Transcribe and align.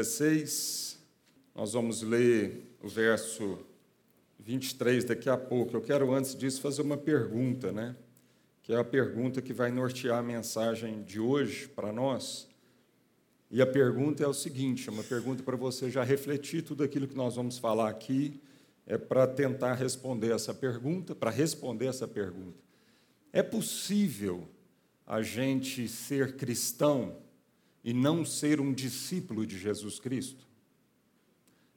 16, 0.00 0.98
nós 1.54 1.74
vamos 1.74 2.00
ler 2.00 2.74
o 2.82 2.88
verso 2.88 3.58
23 4.38 5.04
daqui 5.04 5.28
a 5.28 5.36
pouco. 5.36 5.76
Eu 5.76 5.82
quero, 5.82 6.14
antes 6.14 6.34
disso, 6.34 6.58
fazer 6.62 6.80
uma 6.80 6.96
pergunta, 6.96 7.70
né? 7.70 7.94
Que 8.62 8.72
é 8.72 8.78
a 8.78 8.84
pergunta 8.84 9.42
que 9.42 9.52
vai 9.52 9.70
nortear 9.70 10.18
a 10.18 10.22
mensagem 10.22 11.02
de 11.02 11.20
hoje 11.20 11.68
para 11.68 11.92
nós. 11.92 12.48
E 13.50 13.60
a 13.60 13.66
pergunta 13.66 14.24
é 14.24 14.26
o 14.26 14.32
seguinte: 14.32 14.88
é 14.88 14.92
uma 14.92 15.04
pergunta 15.04 15.42
para 15.42 15.56
você 15.56 15.90
já 15.90 16.02
refletir 16.02 16.62
tudo 16.62 16.82
aquilo 16.82 17.06
que 17.06 17.16
nós 17.16 17.36
vamos 17.36 17.58
falar 17.58 17.90
aqui, 17.90 18.40
é 18.86 18.96
para 18.96 19.26
tentar 19.26 19.74
responder 19.74 20.32
essa 20.32 20.54
pergunta, 20.54 21.14
para 21.14 21.30
responder 21.30 21.88
essa 21.88 22.08
pergunta. 22.08 22.58
É 23.34 23.42
possível 23.42 24.48
a 25.06 25.20
gente 25.20 25.86
ser 25.88 26.36
cristão 26.36 27.18
e 27.82 27.92
não 27.92 28.24
ser 28.24 28.60
um 28.60 28.72
discípulo 28.72 29.46
de 29.46 29.58
Jesus 29.58 29.98
Cristo? 29.98 30.46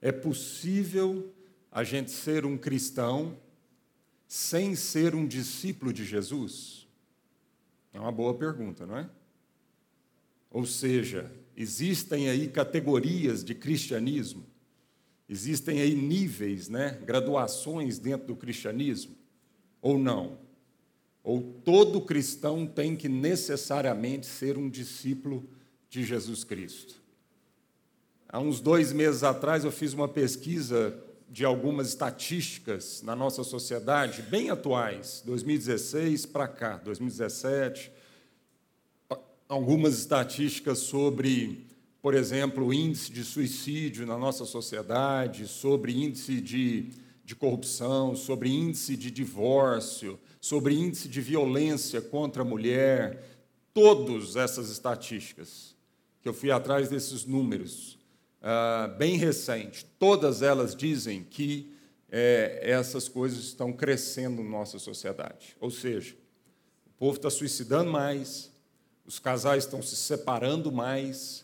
É 0.02 0.12
possível 0.12 1.34
a 1.72 1.84
gente 1.84 2.12
ser 2.12 2.46
um 2.46 2.58
cristão 2.58 3.38
sem 4.28 4.76
ser 4.76 5.16
um 5.16 5.28
discípulo 5.28 5.94
de 5.94 6.04
Jesus? 6.04 6.88
É 7.94 8.00
uma 8.00 8.12
boa 8.12 8.34
pergunta, 8.34 8.86
não 8.86 8.98
é? 8.98 9.10
Ou 10.50 10.66
seja, 10.66 11.32
existem 11.56 12.30
aí 12.30 12.48
categorias 12.48 13.44
de 13.44 13.56
cristianismo, 13.56 14.46
existem 15.30 15.82
aí 15.82 15.96
níveis, 15.96 16.70
né, 16.70 17.00
graduações 17.06 17.98
dentro 17.98 18.28
do 18.28 18.36
cristianismo, 18.36 19.16
ou 19.82 19.98
não? 19.98 20.38
Ou 21.24 21.42
todo 21.64 22.02
cristão 22.02 22.68
tem 22.68 22.96
que 22.96 23.08
necessariamente 23.08 24.26
ser 24.26 24.58
um 24.58 24.70
discípulo 24.70 25.42
de 25.42 25.63
Jesus 26.02 26.46
Cristo? 26.46 26.96
Há 28.28 28.40
uns 28.40 28.62
dois 28.62 28.92
meses 28.92 29.22
atrás 29.22 29.64
eu 29.64 29.72
fiz 29.72 29.94
uma 29.94 30.08
pesquisa 30.08 30.98
de 31.30 31.44
algumas 31.44 31.90
estatísticas 31.90 33.02
na 33.02 33.16
nossa 33.16 33.44
sociedade, 33.44 34.22
bem 34.22 34.50
atuais, 34.50 35.22
2016 35.26 36.28
para 36.28 36.48
cá, 36.48 36.78
2017, 36.78 37.92
algumas 39.48 39.98
estatísticas 39.98 40.80
sobre, 40.80 41.66
por 42.02 42.14
exemplo, 42.14 42.68
o 42.68 42.74
índice 42.74 43.12
de 43.12 43.24
suicídio 43.24 44.06
na 44.06 44.18
nossa 44.18 44.46
sociedade, 44.46 45.48
sobre 45.48 45.92
índice 45.92 46.40
de, 46.40 46.90
de 47.26 47.36
corrupção, 47.36 48.16
sobre 48.16 48.50
índice 48.50 48.96
de 48.96 49.10
divórcio, 49.10 50.20
sobre 50.40 50.76
índice 50.76 51.08
de 51.08 51.20
violência 51.20 52.02
contra 52.02 52.42
a 52.42 52.46
mulher, 52.46 53.24
todas 53.74 54.36
essas 54.36 54.70
estatísticas, 54.70 55.73
que 56.24 56.30
eu 56.30 56.34
fui 56.34 56.50
atrás 56.50 56.88
desses 56.88 57.26
números, 57.26 58.00
uh, 58.42 58.98
bem 58.98 59.18
recente, 59.18 59.86
todas 60.00 60.42
elas 60.42 60.74
dizem 60.74 61.22
que 61.22 61.70
é, 62.10 62.62
essas 62.64 63.10
coisas 63.10 63.40
estão 63.40 63.74
crescendo 63.74 64.42
na 64.42 64.50
nossa 64.50 64.80
sociedade. 64.80 65.58
Ou 65.60 65.70
seja, 65.70 66.16
o 66.88 66.92
povo 66.98 67.18
está 67.18 67.30
suicidando 67.30 67.92
mais, 67.92 68.54
os 69.06 69.20
casais 69.20 69.66
estão 69.66 69.82
se 69.82 69.98
separando 69.98 70.72
mais, 70.72 71.44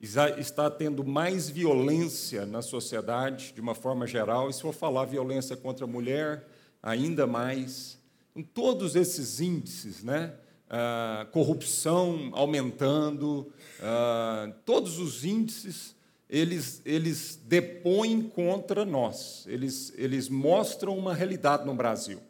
está 0.00 0.70
tendo 0.70 1.04
mais 1.04 1.50
violência 1.50 2.46
na 2.46 2.62
sociedade, 2.62 3.52
de 3.52 3.60
uma 3.60 3.74
forma 3.74 4.06
geral, 4.06 4.48
e 4.48 4.52
se 4.54 4.62
for 4.62 4.72
falar 4.72 5.04
violência 5.04 5.58
contra 5.58 5.84
a 5.84 5.88
mulher, 5.88 6.48
ainda 6.82 7.26
mais. 7.26 7.98
Então, 8.34 8.42
todos 8.54 8.96
esses 8.96 9.40
índices, 9.40 10.02
né? 10.02 10.32
Ah, 10.72 11.26
corrupção 11.32 12.30
aumentando, 12.32 13.52
ah, 13.80 14.52
todos 14.64 15.00
os 15.00 15.24
índices, 15.24 15.96
eles, 16.28 16.80
eles 16.84 17.40
depõem 17.44 18.22
contra 18.22 18.84
nós, 18.84 19.44
eles, 19.48 19.92
eles 19.96 20.28
mostram 20.28 20.96
uma 20.96 21.12
realidade 21.12 21.66
no 21.66 21.74
Brasil. 21.74 22.20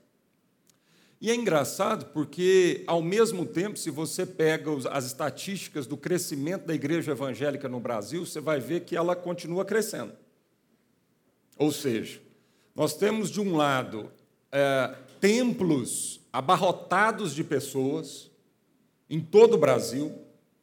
E 1.21 1.31
é 1.31 1.34
engraçado 1.34 2.06
porque, 2.15 2.83
ao 2.87 3.03
mesmo 3.03 3.45
tempo, 3.45 3.79
se 3.79 3.91
você 3.91 4.25
pega 4.25 4.71
as 4.91 5.05
estatísticas 5.05 5.87
do 5.87 5.99
crescimento 5.99 6.65
da 6.65 6.75
igreja 6.75 7.12
evangélica 7.12 7.69
no 7.69 7.79
Brasil, 7.79 8.25
você 8.25 8.41
vai 8.41 8.59
ver 8.59 8.87
que 8.87 8.97
ela 8.97 9.15
continua 9.15 9.67
crescendo. 9.67 10.15
Ou 11.59 11.71
seja, 11.71 12.23
nós 12.75 12.95
temos, 12.95 13.29
de 13.29 13.39
um 13.39 13.55
lado, 13.55 14.11
é, 14.50 14.95
templos 15.21 16.23
abarrotados 16.33 17.34
de 17.34 17.45
pessoas 17.45 18.30
em 19.10 19.21
todo 19.21 19.54
o 19.54 19.59
Brasil. 19.59 20.16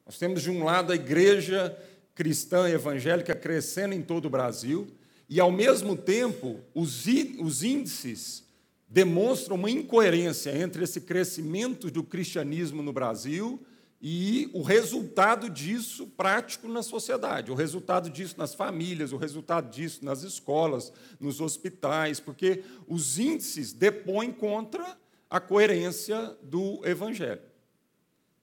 Nós 0.06 0.18
temos, 0.18 0.42
de 0.42 0.50
um 0.50 0.64
lado, 0.64 0.94
a 0.94 0.96
igreja 0.96 1.78
cristã 2.16 2.68
evangélica 2.68 3.36
crescendo 3.36 3.94
em 3.94 4.02
todo 4.02 4.26
o 4.26 4.30
Brasil, 4.30 4.88
e, 5.30 5.40
ao 5.40 5.52
mesmo 5.52 5.96
tempo, 5.96 6.62
os, 6.74 7.06
os 7.40 7.62
índices 7.62 8.46
demonstram 8.88 9.58
uma 9.58 9.70
incoerência 9.70 10.58
entre 10.58 10.86
esse 10.86 11.02
crescimento 11.02 11.92
do 11.92 12.02
cristianismo 12.02 12.82
no 12.82 12.94
Brasil 12.94 13.62
e 14.02 14.50
o 14.54 14.62
resultado 14.62 15.50
disso 15.50 16.08
prático 16.08 16.68
na 16.70 16.82
sociedade, 16.82 17.52
o 17.52 17.56
resultado 17.56 18.10
disso 18.10 18.36
nas 18.38 18.54
famílias, 18.54 19.12
o 19.12 19.18
resultado 19.18 19.70
disso 19.70 20.06
nas 20.06 20.24
escolas, 20.24 20.94
nos 21.20 21.42
hospitais, 21.42 22.20
porque 22.20 22.64
os 22.88 23.20
índices 23.20 23.74
depõem 23.74 24.32
contra 24.32 24.98
a 25.30 25.40
coerência 25.42 26.38
do 26.42 26.80
evangelho. 26.86 27.42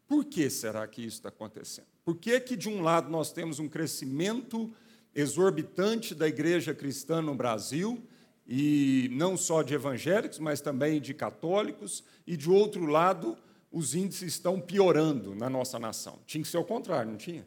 Por 0.07 0.25
que 0.25 0.51
será 0.51 0.87
que 0.87 1.03
isso 1.03 1.17
está 1.17 1.29
acontecendo? 1.29 1.87
Por 2.05 2.17
que, 2.17 2.39
que, 2.41 2.57
de 2.57 2.69
um 2.69 2.83
lado, 2.83 3.11
nós 3.11 3.33
temos 3.33 3.59
um 3.59 3.69
crescimento 3.69 4.73
exorbitante 5.15 6.15
da 6.15 6.29
igreja 6.29 6.75
cristã 6.75 7.23
no 7.23 7.35
Brasil 7.35 8.03
e 8.47 9.09
não 9.13 9.37
só 9.37 9.63
de 9.63 9.75
evangélicos, 9.75 10.39
mas 10.39 10.61
também 10.61 11.01
de 11.01 11.15
católicos, 11.15 12.05
e 12.27 12.37
de 12.37 12.51
outro 12.51 12.85
lado, 12.85 13.39
os 13.73 13.95
índices 13.95 14.35
estão 14.35 14.61
piorando 14.61 15.35
na 15.35 15.49
nossa 15.49 15.79
nação. 15.79 16.19
Tinha 16.27 16.43
que 16.43 16.49
ser 16.49 16.59
o 16.59 16.65
contrário, 16.65 17.11
não 17.11 17.17
tinha? 17.17 17.47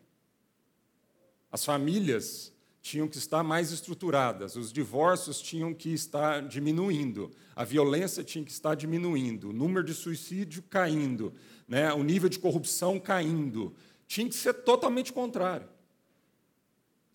As 1.51 1.63
famílias 1.63 2.51
tinham 2.81 3.07
que 3.07 3.17
estar 3.17 3.43
mais 3.43 3.71
estruturadas, 3.71 4.55
os 4.55 4.71
divórcios 4.71 5.41
tinham 5.41 5.73
que 5.73 5.93
estar 5.93 6.41
diminuindo, 6.47 7.31
a 7.55 7.63
violência 7.63 8.23
tinha 8.23 8.43
que 8.43 8.51
estar 8.51 8.75
diminuindo, 8.75 9.49
o 9.49 9.53
número 9.53 9.85
de 9.85 9.93
suicídio 9.93 10.63
caindo, 10.63 11.33
né, 11.67 11.91
o 11.93 12.03
nível 12.03 12.29
de 12.29 12.39
corrupção 12.39 12.99
caindo. 12.99 13.75
Tinha 14.07 14.27
que 14.27 14.35
ser 14.35 14.53
totalmente 14.53 15.11
contrário. 15.11 15.67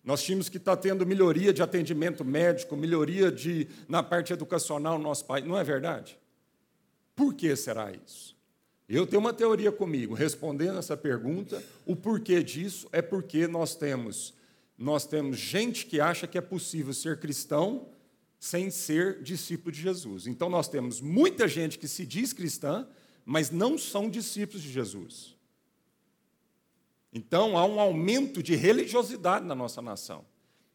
Nós 0.03 0.21
tínhamos 0.21 0.49
que 0.49 0.57
estar 0.57 0.75
tendo 0.75 1.05
melhoria 1.05 1.53
de 1.53 1.63
atendimento 1.63 2.25
médico, 2.25 2.75
melhoria 2.75 3.31
de, 3.31 3.67
na 3.87 4.03
parte 4.03 4.33
educacional 4.33 4.97
no 4.97 5.03
nosso 5.03 5.25
país. 5.25 5.45
Não 5.45 5.57
é 5.57 5.63
verdade? 5.63 6.19
Por 7.15 7.33
que 7.33 7.55
será 7.55 7.91
isso? 7.91 8.35
Eu 8.87 9.07
tenho 9.07 9.21
uma 9.21 9.33
teoria 9.33 9.71
comigo. 9.71 10.13
Respondendo 10.13 10.77
essa 10.77 10.97
pergunta, 10.97 11.63
o 11.85 11.95
porquê 11.95 12.43
disso 12.43 12.87
é 12.91 13.01
porque 13.01 13.47
nós 13.47 13.75
temos, 13.75 14.33
nós 14.77 15.05
temos 15.05 15.37
gente 15.37 15.85
que 15.85 16.01
acha 16.01 16.27
que 16.27 16.37
é 16.37 16.41
possível 16.41 16.93
ser 16.93 17.19
cristão 17.19 17.87
sem 18.37 18.69
ser 18.69 19.23
discípulo 19.23 19.71
de 19.71 19.81
Jesus. 19.81 20.27
Então 20.27 20.49
nós 20.49 20.67
temos 20.67 20.99
muita 20.99 21.47
gente 21.47 21.79
que 21.79 21.87
se 21.87 22.05
diz 22.05 22.33
cristã, 22.33 22.85
mas 23.25 23.49
não 23.49 23.77
são 23.77 24.09
discípulos 24.09 24.61
de 24.61 24.71
Jesus. 24.71 25.35
Então, 27.11 27.57
há 27.57 27.65
um 27.65 27.79
aumento 27.79 28.41
de 28.41 28.55
religiosidade 28.55 29.45
na 29.45 29.53
nossa 29.53 29.81
nação. 29.81 30.25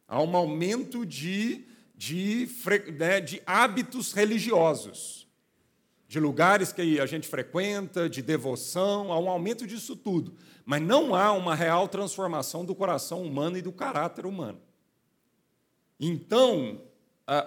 Há 0.07 0.23
um 0.23 0.37
aumento 0.37 1.05
de, 1.05 1.67
de, 1.97 2.49
né, 2.97 3.21
de 3.21 3.43
hábitos 3.45 4.13
religiosos, 4.13 5.27
de 6.07 6.19
lugares 6.19 6.73
que 6.73 7.01
a 7.01 7.07
gente 7.07 7.29
frequenta, 7.29 8.09
de 8.09 8.23
devoção, 8.23 9.13
há 9.13 9.19
um 9.19 9.29
aumento 9.29 9.67
disso 9.67 9.97
tudo. 9.97 10.37
Mas 10.65 10.81
não 10.81 11.15
há 11.15 11.33
uma 11.33 11.55
real 11.55 11.89
transformação 11.89 12.65
do 12.65 12.75
coração 12.75 13.23
humano 13.23 13.59
e 13.59 13.63
do 13.63 13.73
caráter 13.73 14.25
humano. 14.25 14.61
Então, 15.99 16.81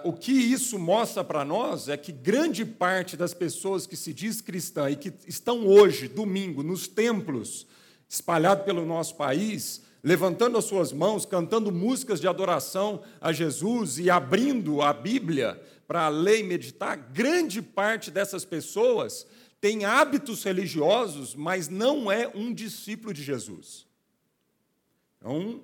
o 0.04 0.12
que 0.12 0.32
isso 0.32 0.78
mostra 0.78 1.24
para 1.24 1.44
nós 1.44 1.88
é 1.88 1.96
que 1.96 2.12
grande 2.12 2.64
parte 2.64 3.16
das 3.16 3.34
pessoas 3.34 3.86
que 3.86 3.96
se 3.96 4.14
diz 4.14 4.40
cristã 4.40 4.88
e 4.88 4.96
que 4.96 5.12
estão 5.26 5.66
hoje, 5.66 6.06
domingo, 6.06 6.62
nos 6.62 6.86
templos, 6.86 7.66
espalhado 8.08 8.62
pelo 8.62 8.86
nosso 8.86 9.16
país, 9.16 9.82
levantando 10.02 10.56
as 10.56 10.66
suas 10.66 10.92
mãos, 10.92 11.26
cantando 11.26 11.72
músicas 11.72 12.20
de 12.20 12.28
adoração 12.28 13.02
a 13.20 13.32
Jesus 13.32 13.98
e 13.98 14.08
abrindo 14.08 14.82
a 14.82 14.92
Bíblia 14.92 15.60
para 15.86 16.08
ler 16.08 16.40
e 16.40 16.44
meditar, 16.44 16.96
grande 16.96 17.60
parte 17.60 18.10
dessas 18.10 18.44
pessoas 18.44 19.26
tem 19.60 19.84
hábitos 19.84 20.42
religiosos, 20.42 21.36
mas 21.36 21.68
não 21.68 22.10
é 22.10 22.28
um 22.34 22.52
discípulo 22.52 23.14
de 23.14 23.22
Jesus. 23.22 23.86
Então, 25.18 25.60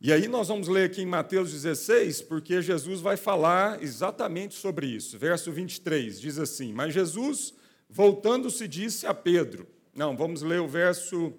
e 0.00 0.12
aí 0.12 0.28
nós 0.28 0.48
vamos 0.48 0.68
ler 0.68 0.84
aqui 0.84 1.02
em 1.02 1.06
Mateus 1.06 1.52
16, 1.52 2.22
porque 2.22 2.62
Jesus 2.62 3.00
vai 3.00 3.16
falar 3.16 3.82
exatamente 3.82 4.54
sobre 4.54 4.86
isso. 4.86 5.18
Verso 5.18 5.50
23 5.50 6.20
diz 6.20 6.38
assim: 6.38 6.72
Mas 6.72 6.94
Jesus, 6.94 7.54
voltando-se, 7.88 8.68
disse 8.68 9.06
a 9.06 9.14
Pedro. 9.14 9.66
Não, 9.94 10.16
vamos 10.16 10.42
ler 10.42 10.60
o 10.60 10.68
verso 10.68 11.34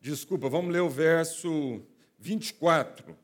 Desculpa, 0.00 0.48
vamos 0.48 0.72
ler 0.72 0.80
o 0.80 0.88
verso 0.88 1.82
24. 2.18 3.14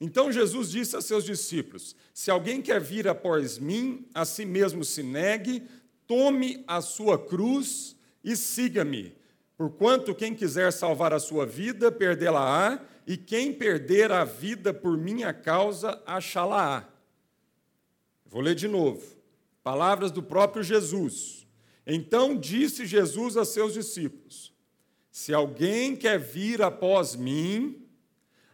Então 0.00 0.32
Jesus 0.32 0.70
disse 0.70 0.96
a 0.96 1.02
seus 1.02 1.22
discípulos: 1.22 1.94
Se 2.14 2.30
alguém 2.30 2.62
quer 2.62 2.80
vir 2.80 3.06
após 3.06 3.58
mim, 3.58 4.06
a 4.14 4.24
si 4.24 4.46
mesmo 4.46 4.84
se 4.84 5.02
negue, 5.02 5.62
tome 6.06 6.64
a 6.66 6.80
sua 6.80 7.18
cruz 7.18 7.94
e 8.22 8.36
siga-me. 8.36 9.14
Porquanto 9.56 10.14
quem 10.14 10.34
quiser 10.34 10.72
salvar 10.72 11.12
a 11.12 11.20
sua 11.20 11.44
vida, 11.44 11.92
perdê-la-á, 11.92 12.80
e 13.06 13.16
quem 13.16 13.52
perder 13.52 14.10
a 14.10 14.24
vida 14.24 14.72
por 14.72 14.96
minha 14.96 15.32
causa, 15.32 16.02
achá-la-á. 16.06 16.88
Vou 18.24 18.40
ler 18.40 18.54
de 18.54 18.66
novo. 18.66 19.02
Palavras 19.62 20.10
do 20.10 20.22
próprio 20.22 20.62
Jesus. 20.62 21.46
Então 21.86 22.36
disse 22.36 22.86
Jesus 22.86 23.36
a 23.36 23.44
seus 23.44 23.74
discípulos: 23.74 24.52
Se 25.10 25.32
alguém 25.34 25.94
quer 25.94 26.18
vir 26.18 26.62
após 26.62 27.14
mim, 27.14 27.84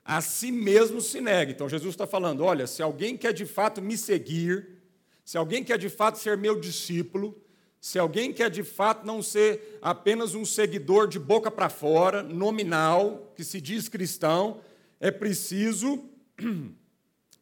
a 0.05 0.21
si 0.21 0.51
mesmo 0.51 1.01
se 1.01 1.21
negue. 1.21 1.53
Então 1.53 1.69
Jesus 1.69 1.95
está 1.95 2.07
falando: 2.07 2.43
olha, 2.43 2.67
se 2.67 2.83
alguém 2.83 3.17
quer 3.17 3.33
de 3.33 3.47
fato 3.47 3.81
me 3.81 3.97
seguir, 3.97 4.83
se 5.25 5.39
alguém 5.39 5.63
quer 5.63 5.79
de 5.79 5.89
fato 5.89 6.19
ser 6.19 6.37
meu 6.37 6.59
discípulo, 6.59 7.41
se 7.81 7.99
alguém 7.99 8.31
quer 8.31 8.51
de 8.51 8.63
fato 8.63 9.07
não 9.07 9.23
ser 9.23 9.79
apenas 9.81 10.35
um 10.35 10.45
seguidor 10.45 11.09
de 11.09 11.19
boca 11.19 11.51
para 11.51 11.71
fora, 11.71 12.23
nominal, 12.23 13.33
que 13.35 13.43
se 13.43 13.59
diz 13.59 13.89
cristão, 13.89 14.61
é 15.01 15.11
preciso 15.11 16.05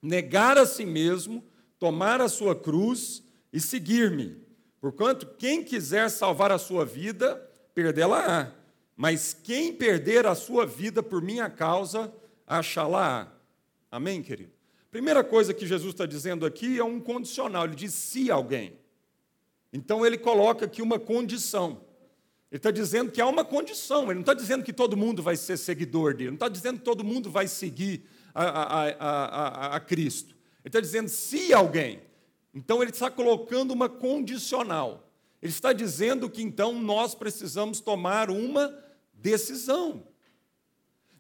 negar 0.01 0.57
a 0.57 0.65
si 0.65 0.87
mesmo, 0.87 1.45
tomar 1.77 2.21
a 2.21 2.29
sua 2.29 2.55
cruz 2.55 3.23
e 3.53 3.61
seguir-me. 3.61 4.47
Porquanto, 4.81 5.27
quem 5.39 5.65
quiser 5.65 6.09
salvar 6.09 6.53
a 6.53 6.59
sua 6.59 6.85
vida, 6.85 7.35
perdê-la-á. 7.75 8.53
Mas 8.97 9.33
quem 9.33 9.73
perder 9.73 10.25
a 10.25 10.37
sua 10.37 10.65
vida 10.65 11.03
por 11.03 11.21
minha 11.21 11.51
causa, 11.51 12.13
achá-la. 12.47 13.33
Amém, 13.91 14.23
querido? 14.23 14.53
Primeira 14.89 15.25
coisa 15.25 15.53
que 15.53 15.67
Jesus 15.67 15.95
está 15.95 16.07
dizendo 16.07 16.47
aqui 16.47 16.79
é 16.79 16.85
um 16.85 17.01
condicional. 17.01 17.65
Ele 17.65 17.75
diz 17.75 17.93
se 17.93 18.31
alguém. 18.31 18.78
Então 19.73 20.05
ele 20.05 20.17
coloca 20.17 20.65
aqui 20.65 20.81
uma 20.81 20.99
condição. 20.99 21.83
Ele 22.51 22.59
está 22.59 22.71
dizendo 22.71 23.13
que 23.13 23.21
há 23.21 23.27
uma 23.27 23.45
condição. 23.45 24.05
Ele 24.05 24.15
não 24.15 24.21
está 24.21 24.35
dizendo 24.35 24.65
que 24.65 24.73
todo 24.73 24.97
mundo 24.97 25.23
vai 25.23 25.37
ser 25.37 25.57
seguidor 25.57 26.15
dele. 26.15 26.31
Não 26.31 26.35
está 26.35 26.49
dizendo 26.49 26.79
que 26.79 26.85
todo 26.85 27.05
mundo 27.05 27.31
vai 27.31 27.47
seguir 27.47 28.05
a, 28.35 28.45
a, 28.45 28.89
a, 28.89 29.77
a 29.77 29.81
Cristo. 29.81 30.31
Ele 30.65 30.69
está 30.69 30.81
dizendo 30.81 31.09
se 31.09 31.53
alguém. 31.53 32.01
Então 32.55 32.83
ele 32.83 32.91
está 32.91 33.11
colocando 33.11 33.73
uma 33.73 33.89
condicional. 33.89 35.11
Ele 35.43 35.53
está 35.53 35.73
dizendo 35.73 36.29
que 36.29 36.43
então 36.43 36.81
nós 36.81 37.15
precisamos 37.15 37.81
tomar 37.81 38.31
uma 38.31 38.75
decisão. 39.13 40.03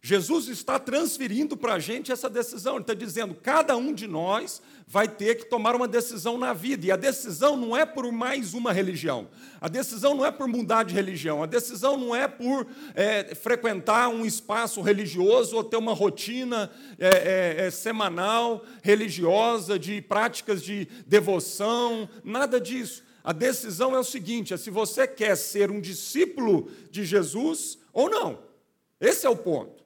Jesus 0.01 0.47
está 0.47 0.79
transferindo 0.79 1.57
para 1.57 1.75
a 1.75 1.79
gente 1.79 2.13
essa 2.13 2.31
decisão. 2.31 2.75
Ele 2.75 2.83
está 2.83 2.95
dizendo: 2.95 3.35
cada 3.35 3.77
um 3.77 3.93
de 3.93 4.07
nós 4.07 4.63
vai 4.87 5.09
ter 5.09 5.35
que 5.35 5.47
tomar 5.47 5.75
uma 5.75 5.89
decisão 5.89 6.39
na 6.39 6.55
vida. 6.55 6.87
E 6.87 6.93
a 6.93 6.97
decisão 6.97 7.57
não 7.57 7.77
é 7.77 7.85
por 7.85 8.11
mais 8.13 8.55
uma 8.55 8.73
religião. 8.73 9.29
A 9.61 9.69
decisão 9.69 10.15
não 10.15 10.25
é 10.25 10.31
por 10.31 10.47
mudar 10.47 10.85
de 10.85 10.95
religião. 10.95 11.43
A 11.43 11.47
decisão 11.47 11.97
não 11.97 12.15
é 12.15 12.29
por 12.29 12.67
é, 12.95 13.35
frequentar 13.35 14.09
um 14.09 14.25
espaço 14.25 14.81
religioso 14.81 15.57
ou 15.57 15.65
ter 15.65 15.77
uma 15.77 15.93
rotina 15.93 16.71
é, 16.99 17.09
é, 17.09 17.67
é 17.67 17.71
semanal 17.71 18.65
religiosa 18.83 19.79
de 19.79 20.01
práticas 20.01 20.63
de 20.63 20.87
devoção. 21.07 22.09
Nada 22.23 22.61
disso. 22.61 23.03
A 23.25 23.33
decisão 23.33 23.97
é 23.97 23.99
o 23.99 24.05
seguinte: 24.05 24.55
é 24.55 24.57
se 24.57 24.71
você 24.71 25.09
quer 25.09 25.37
ser 25.37 25.73
um 25.73 25.81
discípulo 25.81 26.71
de 26.89 27.05
Jesus 27.05 27.79
ou 27.93 28.09
não. 28.09 28.47
Esse 29.01 29.27
é 29.27 29.31
o 29.31 29.37
ponto. 29.37 29.78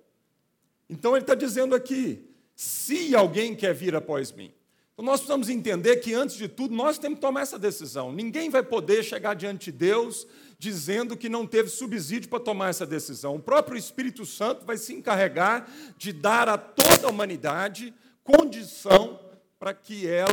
Então 0.92 1.12
ele 1.16 1.22
está 1.22 1.34
dizendo 1.34 1.74
aqui: 1.74 2.28
se 2.54 3.16
alguém 3.16 3.56
quer 3.56 3.74
vir 3.74 3.96
após 3.96 4.30
mim. 4.30 4.52
Então 4.92 5.02
nós 5.06 5.20
precisamos 5.20 5.48
entender 5.48 5.96
que, 5.96 6.12
antes 6.12 6.36
de 6.36 6.46
tudo, 6.46 6.74
nós 6.74 6.98
temos 6.98 7.16
que 7.16 7.22
tomar 7.22 7.40
essa 7.40 7.58
decisão. 7.58 8.12
Ninguém 8.12 8.50
vai 8.50 8.62
poder 8.62 9.02
chegar 9.02 9.32
diante 9.34 9.72
de 9.72 9.78
Deus 9.78 10.26
dizendo 10.58 11.16
que 11.16 11.30
não 11.30 11.46
teve 11.46 11.70
subsídio 11.70 12.28
para 12.28 12.38
tomar 12.38 12.68
essa 12.68 12.86
decisão. 12.86 13.36
O 13.36 13.42
próprio 13.42 13.76
Espírito 13.76 14.26
Santo 14.26 14.66
vai 14.66 14.76
se 14.76 14.92
encarregar 14.92 15.66
de 15.96 16.12
dar 16.12 16.46
a 16.46 16.58
toda 16.58 17.06
a 17.06 17.10
humanidade 17.10 17.92
condição 18.22 19.18
para 19.58 19.72
que 19.72 20.06
ela 20.06 20.28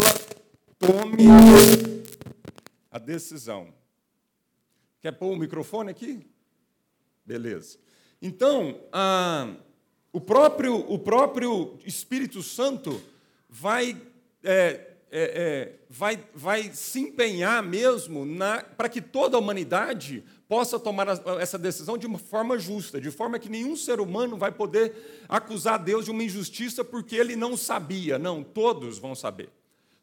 tome 0.77 1.23
a 2.91 2.99
decisão. 2.99 3.73
Quer 4.99 5.13
pôr 5.13 5.31
o 5.31 5.37
microfone 5.37 5.89
aqui? 5.89 6.27
Beleza. 7.25 7.79
Então, 8.21 8.81
ah, 8.91 9.55
o 10.11 10.19
próprio, 10.19 10.75
o 10.91 10.97
próprio 10.97 11.77
Espírito 11.85 12.41
Santo 12.41 13.01
vai, 13.49 13.95
é, 14.43 14.51
é, 14.51 14.87
é, 15.11 15.75
vai, 15.89 16.23
vai 16.33 16.71
se 16.73 16.99
empenhar 16.99 17.61
mesmo 17.61 18.25
para 18.75 18.89
que 18.89 19.01
toda 19.01 19.37
a 19.37 19.39
humanidade 19.39 20.23
possa 20.47 20.79
tomar 20.79 21.07
essa 21.39 21.59
decisão 21.59 21.95
de 21.95 22.07
uma 22.07 22.17
forma 22.17 22.57
justa, 22.57 22.99
de 22.99 23.11
forma 23.11 23.37
que 23.37 23.49
nenhum 23.49 23.75
ser 23.75 23.99
humano 23.99 24.35
vai 24.35 24.51
poder 24.51 25.25
acusar 25.29 25.77
Deus 25.77 26.05
de 26.05 26.11
uma 26.11 26.23
injustiça 26.23 26.83
porque 26.83 27.15
ele 27.15 27.35
não 27.35 27.55
sabia. 27.55 28.17
Não, 28.17 28.43
todos 28.43 28.97
vão 28.97 29.13
saber. 29.13 29.49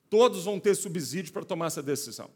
Todos 0.09 0.45
vão 0.45 0.61
ter 0.61 0.77
subsídio 0.77 1.33
para 1.33 1.45
tomar 1.45 1.67
essa 1.67 1.83
decisão. 1.83 2.31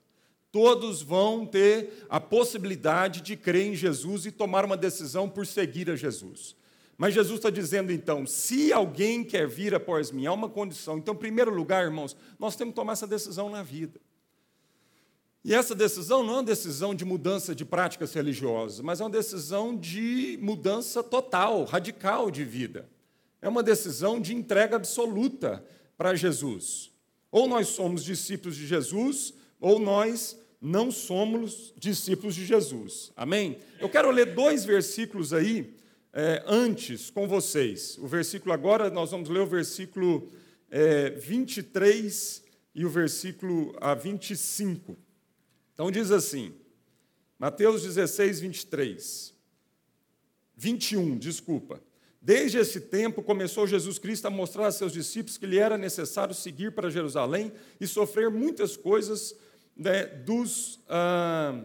Todos 0.50 1.02
vão 1.02 1.46
ter 1.46 2.04
a 2.08 2.18
possibilidade 2.18 3.20
de 3.20 3.36
crer 3.36 3.66
em 3.66 3.76
Jesus 3.76 4.26
e 4.26 4.32
tomar 4.32 4.64
uma 4.64 4.76
decisão 4.76 5.28
por 5.28 5.46
seguir 5.46 5.88
a 5.88 5.94
Jesus. 5.94 6.56
Mas 7.00 7.14
Jesus 7.14 7.38
está 7.38 7.48
dizendo 7.48 7.90
então: 7.90 8.26
se 8.26 8.74
alguém 8.74 9.24
quer 9.24 9.48
vir 9.48 9.74
após 9.74 10.10
mim, 10.10 10.26
há 10.26 10.34
uma 10.34 10.50
condição. 10.50 10.98
Então, 10.98 11.14
em 11.14 11.16
primeiro 11.16 11.50
lugar, 11.50 11.82
irmãos, 11.82 12.14
nós 12.38 12.56
temos 12.56 12.72
que 12.72 12.76
tomar 12.76 12.92
essa 12.92 13.06
decisão 13.06 13.48
na 13.48 13.62
vida. 13.62 13.98
E 15.42 15.54
essa 15.54 15.74
decisão 15.74 16.22
não 16.22 16.34
é 16.34 16.36
uma 16.36 16.42
decisão 16.42 16.94
de 16.94 17.06
mudança 17.06 17.54
de 17.54 17.64
práticas 17.64 18.12
religiosas, 18.12 18.80
mas 18.80 19.00
é 19.00 19.04
uma 19.04 19.08
decisão 19.08 19.74
de 19.74 20.38
mudança 20.42 21.02
total, 21.02 21.64
radical 21.64 22.30
de 22.30 22.44
vida. 22.44 22.86
É 23.40 23.48
uma 23.48 23.62
decisão 23.62 24.20
de 24.20 24.34
entrega 24.34 24.76
absoluta 24.76 25.64
para 25.96 26.14
Jesus. 26.14 26.90
Ou 27.32 27.48
nós 27.48 27.68
somos 27.68 28.04
discípulos 28.04 28.54
de 28.54 28.66
Jesus, 28.66 29.32
ou 29.58 29.78
nós 29.78 30.38
não 30.60 30.90
somos 30.90 31.72
discípulos 31.78 32.34
de 32.34 32.44
Jesus. 32.44 33.10
Amém? 33.16 33.56
Eu 33.80 33.88
quero 33.88 34.10
ler 34.10 34.34
dois 34.34 34.66
versículos 34.66 35.32
aí 35.32 35.79
é, 36.12 36.42
antes 36.46 37.10
com 37.10 37.26
vocês. 37.26 37.98
O 37.98 38.06
versículo 38.06 38.52
agora, 38.52 38.90
nós 38.90 39.10
vamos 39.10 39.28
ler 39.28 39.40
o 39.40 39.46
versículo 39.46 40.30
é, 40.70 41.10
23 41.10 42.44
e 42.74 42.84
o 42.84 42.90
versículo 42.90 43.76
a 43.80 43.94
25. 43.94 44.96
Então 45.74 45.90
diz 45.90 46.10
assim, 46.10 46.54
Mateus 47.38 47.82
16, 47.82 48.40
23. 48.40 49.34
21, 50.56 51.16
desculpa. 51.16 51.80
Desde 52.20 52.58
esse 52.58 52.82
tempo 52.82 53.22
começou 53.22 53.66
Jesus 53.66 53.98
Cristo 53.98 54.26
a 54.26 54.30
mostrar 54.30 54.66
a 54.66 54.72
seus 54.72 54.92
discípulos 54.92 55.38
que 55.38 55.46
lhe 55.46 55.58
era 55.58 55.78
necessário 55.78 56.34
seguir 56.34 56.72
para 56.72 56.90
Jerusalém 56.90 57.50
e 57.80 57.86
sofrer 57.86 58.30
muitas 58.30 58.76
coisas 58.76 59.34
né, 59.74 60.04
dos. 60.04 60.80
Ah, 60.86 61.64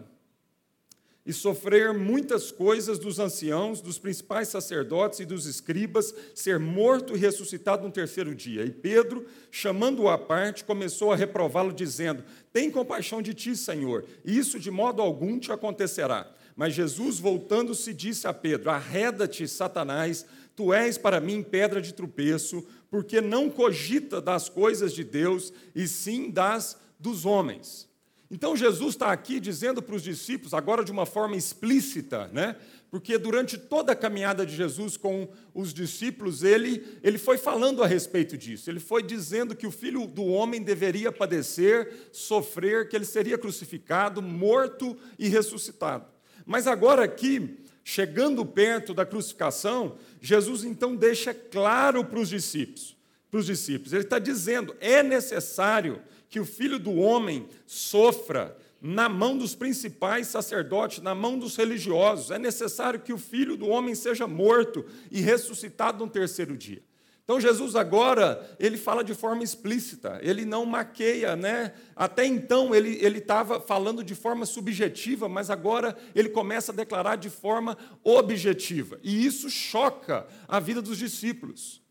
e 1.26 1.32
sofrer 1.32 1.92
muitas 1.92 2.52
coisas 2.52 2.98
dos 3.00 3.18
anciãos, 3.18 3.80
dos 3.80 3.98
principais 3.98 4.46
sacerdotes 4.46 5.18
e 5.18 5.24
dos 5.24 5.44
escribas, 5.44 6.14
ser 6.34 6.60
morto 6.60 7.16
e 7.16 7.18
ressuscitado 7.18 7.82
no 7.82 7.90
terceiro 7.90 8.32
dia. 8.32 8.64
E 8.64 8.70
Pedro, 8.70 9.26
chamando-o 9.50 10.08
à 10.08 10.16
parte, 10.16 10.64
começou 10.64 11.10
a 11.10 11.16
reprová-lo, 11.16 11.72
dizendo: 11.72 12.22
Tem 12.52 12.70
compaixão 12.70 13.20
de 13.20 13.34
ti, 13.34 13.56
Senhor, 13.56 14.04
e 14.24 14.38
isso 14.38 14.60
de 14.60 14.70
modo 14.70 15.02
algum 15.02 15.38
te 15.38 15.50
acontecerá. 15.50 16.32
Mas 16.54 16.74
Jesus, 16.74 17.18
voltando-se, 17.18 17.92
disse 17.92 18.28
a 18.28 18.32
Pedro: 18.32 18.70
Arreda-te, 18.70 19.48
Satanás, 19.48 20.24
tu 20.54 20.72
és 20.72 20.96
para 20.96 21.20
mim 21.20 21.42
pedra 21.42 21.82
de 21.82 21.92
tropeço, 21.92 22.64
porque 22.88 23.20
não 23.20 23.50
cogita 23.50 24.20
das 24.20 24.48
coisas 24.48 24.94
de 24.94 25.02
Deus, 25.02 25.52
e 25.74 25.88
sim 25.88 26.30
das 26.30 26.78
dos 26.98 27.26
homens. 27.26 27.86
Então 28.30 28.56
Jesus 28.56 28.94
está 28.94 29.12
aqui 29.12 29.38
dizendo 29.38 29.80
para 29.80 29.94
os 29.94 30.02
discípulos, 30.02 30.52
agora 30.52 30.84
de 30.84 30.90
uma 30.90 31.06
forma 31.06 31.36
explícita, 31.36 32.28
né? 32.32 32.56
porque 32.90 33.18
durante 33.18 33.58
toda 33.58 33.92
a 33.92 33.96
caminhada 33.96 34.46
de 34.46 34.54
Jesus 34.54 34.96
com 34.96 35.28
os 35.52 35.72
discípulos, 35.74 36.42
ele, 36.42 36.82
ele 37.02 37.18
foi 37.18 37.36
falando 37.36 37.82
a 37.82 37.86
respeito 37.86 38.36
disso. 38.36 38.70
Ele 38.70 38.80
foi 38.80 39.02
dizendo 39.02 39.54
que 39.54 39.66
o 39.66 39.70
filho 39.70 40.06
do 40.06 40.24
homem 40.24 40.62
deveria 40.62 41.12
padecer, 41.12 42.08
sofrer, 42.12 42.88
que 42.88 42.96
ele 42.96 43.04
seria 43.04 43.36
crucificado, 43.36 44.22
morto 44.22 44.96
e 45.18 45.28
ressuscitado. 45.28 46.06
Mas 46.44 46.66
agora 46.66 47.04
aqui, 47.04 47.58
chegando 47.82 48.46
perto 48.46 48.94
da 48.94 49.04
crucificação, 49.04 49.98
Jesus 50.20 50.64
então 50.64 50.94
deixa 50.94 51.34
claro 51.34 52.04
para 52.04 52.20
os 52.20 52.28
discípulos, 52.28 52.96
para 53.30 53.40
os 53.40 53.46
discípulos, 53.46 53.92
ele 53.92 54.04
está 54.04 54.18
dizendo: 54.18 54.74
é 54.80 55.02
necessário 55.02 56.00
que 56.28 56.40
o 56.40 56.44
filho 56.44 56.78
do 56.78 56.94
homem 56.94 57.48
sofra 57.66 58.56
na 58.80 59.08
mão 59.08 59.36
dos 59.36 59.54
principais 59.54 60.26
sacerdotes, 60.28 61.02
na 61.02 61.14
mão 61.14 61.38
dos 61.38 61.56
religiosos. 61.56 62.30
É 62.30 62.38
necessário 62.38 63.00
que 63.00 63.12
o 63.12 63.18
filho 63.18 63.56
do 63.56 63.68
homem 63.68 63.94
seja 63.94 64.26
morto 64.26 64.84
e 65.10 65.20
ressuscitado 65.20 66.04
no 66.04 66.10
terceiro 66.10 66.56
dia. 66.56 66.82
Então 67.24 67.40
Jesus 67.40 67.74
agora, 67.74 68.56
ele 68.56 68.76
fala 68.76 69.02
de 69.02 69.12
forma 69.12 69.42
explícita, 69.42 70.20
ele 70.22 70.44
não 70.44 70.64
maqueia, 70.64 71.34
né? 71.34 71.72
Até 71.96 72.24
então 72.24 72.72
ele 72.72 73.18
estava 73.18 73.60
falando 73.60 74.04
de 74.04 74.14
forma 74.14 74.46
subjetiva, 74.46 75.28
mas 75.28 75.50
agora 75.50 75.96
ele 76.14 76.28
começa 76.28 76.70
a 76.70 76.74
declarar 76.74 77.16
de 77.16 77.28
forma 77.28 77.76
objetiva. 78.04 79.00
E 79.02 79.26
isso 79.26 79.50
choca 79.50 80.24
a 80.46 80.60
vida 80.60 80.80
dos 80.80 80.98
discípulos. 80.98 81.82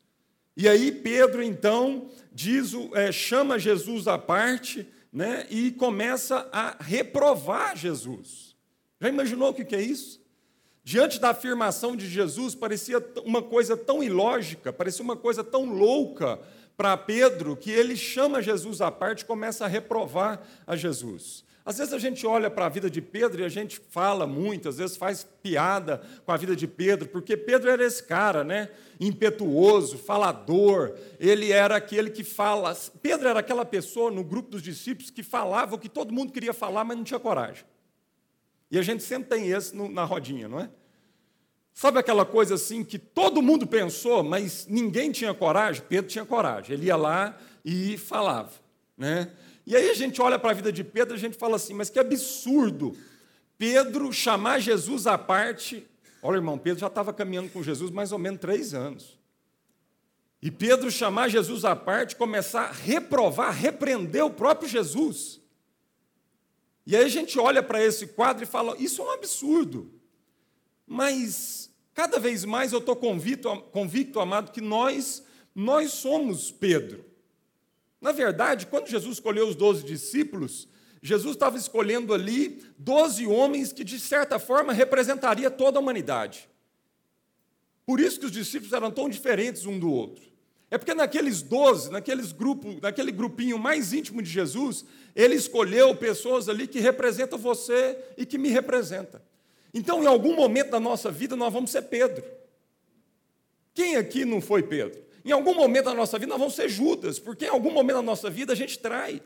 E 0.56 0.68
aí 0.70 0.92
Pedro, 0.92 1.44
então, 1.44 2.10
diz, 2.32 2.74
é, 2.94 3.12
chama 3.12 3.60
Jesus 3.60 4.08
à 4.08 4.18
parte 4.18 4.88
né? 5.12 5.46
e 5.50 5.72
começa 5.72 6.48
a 6.52 6.76
reprovar 6.82 7.76
Jesus. 7.76 8.56
Já 9.00 9.10
imaginou 9.10 9.50
o 9.50 9.54
que 9.54 9.76
é 9.76 9.82
isso? 9.82 10.22
Diante 10.84 11.20
da 11.20 11.32
afirmação 11.32 11.96
de 11.96 12.08
Jesus, 12.08 12.54
parecia 12.54 13.04
uma 13.24 13.42
coisa 13.42 13.76
tão 13.76 14.04
ilógica, 14.04 14.72
parecia 14.72 15.04
uma 15.04 15.16
coisa 15.16 15.44
tão 15.44 15.66
louca 15.66 16.40
para 16.78 16.96
Pedro, 16.96 17.56
que 17.56 17.72
ele 17.72 17.96
chama 17.96 18.42
Jesus 18.42 18.82
à 18.82 18.92
parte 18.92 19.22
e 19.22 19.26
começa 19.26 19.66
a 19.66 19.68
reprovar 19.68 20.42
a 20.68 20.76
Jesus. 20.76 21.44
Às 21.66 21.80
vezes 21.80 21.94
a 21.94 21.98
gente 21.98 22.28
olha 22.28 22.52
para 22.52 22.68
a 22.68 22.70
vida 22.70 22.92
de 22.92 23.02
Pedro 23.02 23.42
e 23.42 23.44
a 23.44 23.50
gente 23.50 23.82
fala 23.90 24.28
muito, 24.28 24.70
às 24.70 24.78
vezes 24.78 24.96
faz 24.96 25.24
piada 25.42 26.00
com 26.24 26.32
a 26.32 26.38
vida 26.38 26.56
de 26.56 26.68
Pedro, 26.68 27.10
porque 27.10 27.36
Pedro 27.36 27.72
era 27.72 27.84
esse 27.84 28.04
cara, 28.04 28.44
né? 28.44 28.70
Impetuoso, 29.00 29.98
falador, 29.98 30.96
ele 31.20 31.52
era 31.52 31.76
aquele 31.76 32.12
que 32.12 32.24
fala. 32.24 32.78
Pedro 33.02 33.28
era 33.28 33.40
aquela 33.40 33.66
pessoa 33.66 34.12
no 34.12 34.24
grupo 34.24 34.52
dos 34.52 34.62
discípulos 34.62 35.10
que 35.10 35.24
falava 35.24 35.74
o 35.74 35.80
que 35.80 35.90
todo 35.90 36.14
mundo 36.14 36.32
queria 36.32 36.54
falar, 36.54 36.84
mas 36.84 36.98
não 36.98 37.04
tinha 37.04 37.20
coragem. 37.20 37.66
E 38.70 38.78
a 38.78 38.84
gente 38.84 39.02
sempre 39.02 39.30
tem 39.30 39.50
esse 39.50 39.76
na 39.76 40.04
rodinha, 40.04 40.48
não 40.48 40.60
é? 40.60 40.70
Sabe 41.74 41.98
aquela 41.98 42.26
coisa 42.26 42.56
assim 42.56 42.84
que 42.84 43.00
todo 43.00 43.42
mundo 43.42 43.66
pensou, 43.66 44.24
mas 44.24 44.68
ninguém 44.68 45.12
tinha 45.12 45.34
coragem? 45.34 45.84
Pedro 45.90 46.10
tinha 46.10 46.26
coragem. 46.26 46.76
Ele 46.76 46.86
ia 46.86 46.96
lá 46.96 47.38
e 47.66 47.98
falava, 47.98 48.52
né? 48.96 49.32
E 49.66 49.76
aí 49.76 49.90
a 49.90 49.94
gente 49.94 50.22
olha 50.22 50.38
para 50.38 50.52
a 50.52 50.54
vida 50.54 50.72
de 50.72 50.84
Pedro 50.84 51.16
e 51.16 51.18
a 51.18 51.20
gente 51.20 51.38
fala 51.38 51.56
assim, 51.56 51.74
mas 51.74 51.90
que 51.90 51.98
absurdo 51.98 52.96
Pedro 53.58 54.12
chamar 54.12 54.60
Jesus 54.60 55.08
à 55.08 55.18
parte. 55.18 55.86
Olha, 56.22 56.38
irmão, 56.38 56.58
Pedro 56.58 56.80
já 56.80 56.88
estava 56.88 57.14
caminhando 57.14 57.50
com 57.50 57.64
Jesus 57.64 57.90
mais 57.92 58.12
ou 58.12 58.20
menos 58.20 58.40
três 58.40 58.74
anos. 58.74 59.18
E 60.42 60.52
Pedro 60.52 60.92
chamar 60.92 61.30
Jesus 61.30 61.66
à 61.66 61.76
parte, 61.76 62.16
começar 62.16 62.66
a 62.66 62.72
reprovar, 62.72 63.52
repreender 63.52 64.24
o 64.24 64.30
próprio 64.30 64.70
Jesus. 64.70 65.42
E 66.86 66.96
aí 66.96 67.04
a 67.04 67.10
gente 67.10 67.40
olha 67.40 67.64
para 67.64 67.84
esse 67.84 68.08
quadro 68.08 68.44
e 68.44 68.46
fala: 68.46 68.76
Isso 68.78 69.02
é 69.02 69.06
um 69.06 69.12
absurdo. 69.12 69.92
Mas 70.86 71.72
cada 71.94 72.20
vez 72.20 72.46
mais 72.46 72.74
eu 72.74 72.80
estou 72.80 72.96
convicto, 72.96 73.50
convicto, 73.72 74.20
amado, 74.20 74.52
que 74.52 74.62
nós, 74.62 75.24
nós 75.56 75.94
somos 75.94 76.52
Pedro. 76.52 77.04
Na 78.02 78.12
verdade, 78.12 78.68
quando 78.68 78.88
Jesus 78.88 79.16
escolheu 79.16 79.48
os 79.48 79.56
doze 79.56 79.84
discípulos, 79.84 80.68
Jesus 81.02 81.36
estava 81.36 81.58
escolhendo 81.58 82.14
ali 82.14 82.64
doze 82.78 83.28
homens 83.28 83.72
que, 83.72 83.84
de 83.84 84.00
certa 84.00 84.40
forma, 84.40 84.74
representaria 84.74 85.52
toda 85.52 85.78
a 85.78 85.82
humanidade. 85.82 86.50
Por 87.86 88.00
isso 88.00 88.20
que 88.20 88.26
os 88.26 88.32
discípulos 88.32 88.74
eram 88.74 88.90
tão 88.90 89.08
diferentes 89.08 89.66
um 89.66 89.78
do 89.78 89.92
outro. 89.92 90.24
É 90.72 90.78
porque 90.78 90.94
naqueles 90.94 91.44
doze, 91.44 91.92
naqueles 91.92 92.32
grupos, 92.32 92.82
naquele 92.82 93.12
grupinho 93.12 93.60
mais 93.60 93.94
íntimo 93.94 94.22
de 94.22 94.30
Jesus, 94.30 94.84
ele 95.16 95.36
escolheu 95.36 95.96
pessoas 95.96 96.50
ali 96.50 96.68
que 96.68 96.80
representam 96.80 97.38
você 97.38 97.98
e 98.18 98.26
que 98.26 98.38
me 98.38 98.50
representam. 98.50 99.22
Então, 99.74 100.04
em 100.04 100.08
algum 100.08 100.36
momento 100.36 100.72
da 100.72 100.80
nossa 100.80 101.12
vida, 101.12 101.36
nós 101.36 101.54
vamos 101.54 101.70
ser 101.70 101.84
Pedro. 101.84 102.26
Quem 103.76 103.96
aqui 103.96 104.26
não 104.26 104.42
foi 104.42 104.64
Pedro? 104.64 105.05
Em 105.26 105.32
algum 105.32 105.56
momento 105.56 105.86
da 105.86 105.94
nossa 105.96 106.20
vida, 106.20 106.30
nós 106.30 106.40
vamos 106.40 106.54
ser 106.54 106.70
Judas, 106.70 107.18
porque 107.18 107.46
em 107.46 107.50
algum 107.50 107.72
momento 107.72 107.96
da 107.96 108.02
nossa 108.04 108.30
vida 108.30 108.54
a 108.54 108.56
gente 108.56 108.78
trai. 108.78 109.20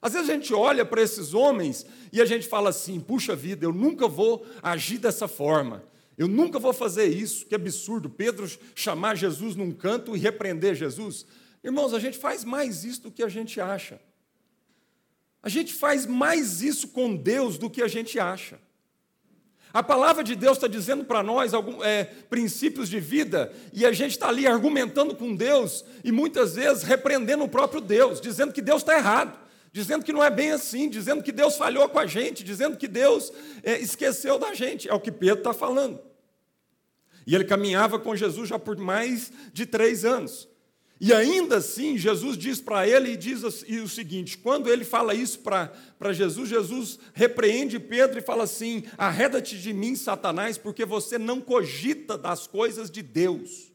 Às 0.00 0.12
vezes 0.12 0.30
a 0.30 0.32
gente 0.32 0.54
olha 0.54 0.84
para 0.84 1.02
esses 1.02 1.34
homens 1.34 1.84
e 2.12 2.22
a 2.22 2.24
gente 2.24 2.46
fala 2.46 2.70
assim: 2.70 3.00
puxa 3.00 3.34
vida, 3.34 3.66
eu 3.66 3.72
nunca 3.72 4.06
vou 4.06 4.46
agir 4.62 4.98
dessa 4.98 5.26
forma. 5.26 5.82
Eu 6.16 6.28
nunca 6.28 6.60
vou 6.60 6.72
fazer 6.72 7.06
isso, 7.06 7.46
que 7.46 7.56
absurdo. 7.56 8.08
Pedro 8.08 8.48
chamar 8.74 9.16
Jesus 9.16 9.56
num 9.56 9.72
canto 9.72 10.16
e 10.16 10.18
repreender 10.18 10.76
Jesus. 10.76 11.26
Irmãos, 11.62 11.92
a 11.92 11.98
gente 11.98 12.16
faz 12.16 12.44
mais 12.44 12.84
isso 12.84 13.02
do 13.02 13.10
que 13.10 13.22
a 13.24 13.28
gente 13.28 13.60
acha. 13.60 14.00
A 15.42 15.48
gente 15.48 15.74
faz 15.74 16.06
mais 16.06 16.62
isso 16.62 16.88
com 16.88 17.16
Deus 17.16 17.58
do 17.58 17.68
que 17.68 17.82
a 17.82 17.88
gente 17.88 18.18
acha. 18.18 18.60
A 19.72 19.82
palavra 19.82 20.24
de 20.24 20.34
Deus 20.34 20.56
está 20.56 20.66
dizendo 20.66 21.04
para 21.04 21.22
nós 21.22 21.52
alguns 21.52 21.84
é, 21.84 22.04
princípios 22.04 22.88
de 22.88 22.98
vida 22.98 23.52
e 23.72 23.84
a 23.84 23.92
gente 23.92 24.12
está 24.12 24.28
ali 24.28 24.46
argumentando 24.46 25.14
com 25.14 25.34
Deus 25.34 25.84
e 26.02 26.10
muitas 26.10 26.54
vezes 26.54 26.82
repreendendo 26.82 27.44
o 27.44 27.48
próprio 27.48 27.80
Deus, 27.80 28.20
dizendo 28.20 28.52
que 28.52 28.62
Deus 28.62 28.80
está 28.80 28.96
errado, 28.96 29.38
dizendo 29.70 30.04
que 30.04 30.12
não 30.12 30.24
é 30.24 30.30
bem 30.30 30.52
assim, 30.52 30.88
dizendo 30.88 31.22
que 31.22 31.30
Deus 31.30 31.56
falhou 31.56 31.88
com 31.88 31.98
a 31.98 32.06
gente, 32.06 32.42
dizendo 32.42 32.76
que 32.78 32.88
Deus 32.88 33.30
é, 33.62 33.78
esqueceu 33.78 34.38
da 34.38 34.54
gente. 34.54 34.88
É 34.88 34.94
o 34.94 35.00
que 35.00 35.12
Pedro 35.12 35.38
está 35.38 35.52
falando. 35.52 36.00
E 37.26 37.34
ele 37.34 37.44
caminhava 37.44 37.98
com 37.98 38.16
Jesus 38.16 38.48
já 38.48 38.58
por 38.58 38.78
mais 38.78 39.30
de 39.52 39.66
três 39.66 40.02
anos. 40.02 40.48
E 41.00 41.12
ainda 41.12 41.58
assim, 41.58 41.96
Jesus 41.96 42.36
diz 42.36 42.60
para 42.60 42.86
ele 42.88 43.12
e 43.12 43.16
diz 43.16 43.44
o 43.44 43.88
seguinte: 43.88 44.36
quando 44.36 44.68
ele 44.68 44.84
fala 44.84 45.14
isso 45.14 45.38
para 45.38 46.12
Jesus, 46.12 46.48
Jesus 46.48 46.98
repreende 47.12 47.78
Pedro 47.78 48.18
e 48.18 48.22
fala 48.22 48.44
assim: 48.44 48.82
arreda-te 48.96 49.56
de 49.56 49.72
mim, 49.72 49.94
Satanás, 49.94 50.58
porque 50.58 50.84
você 50.84 51.16
não 51.16 51.40
cogita 51.40 52.18
das 52.18 52.48
coisas 52.48 52.90
de 52.90 53.02
Deus. 53.02 53.68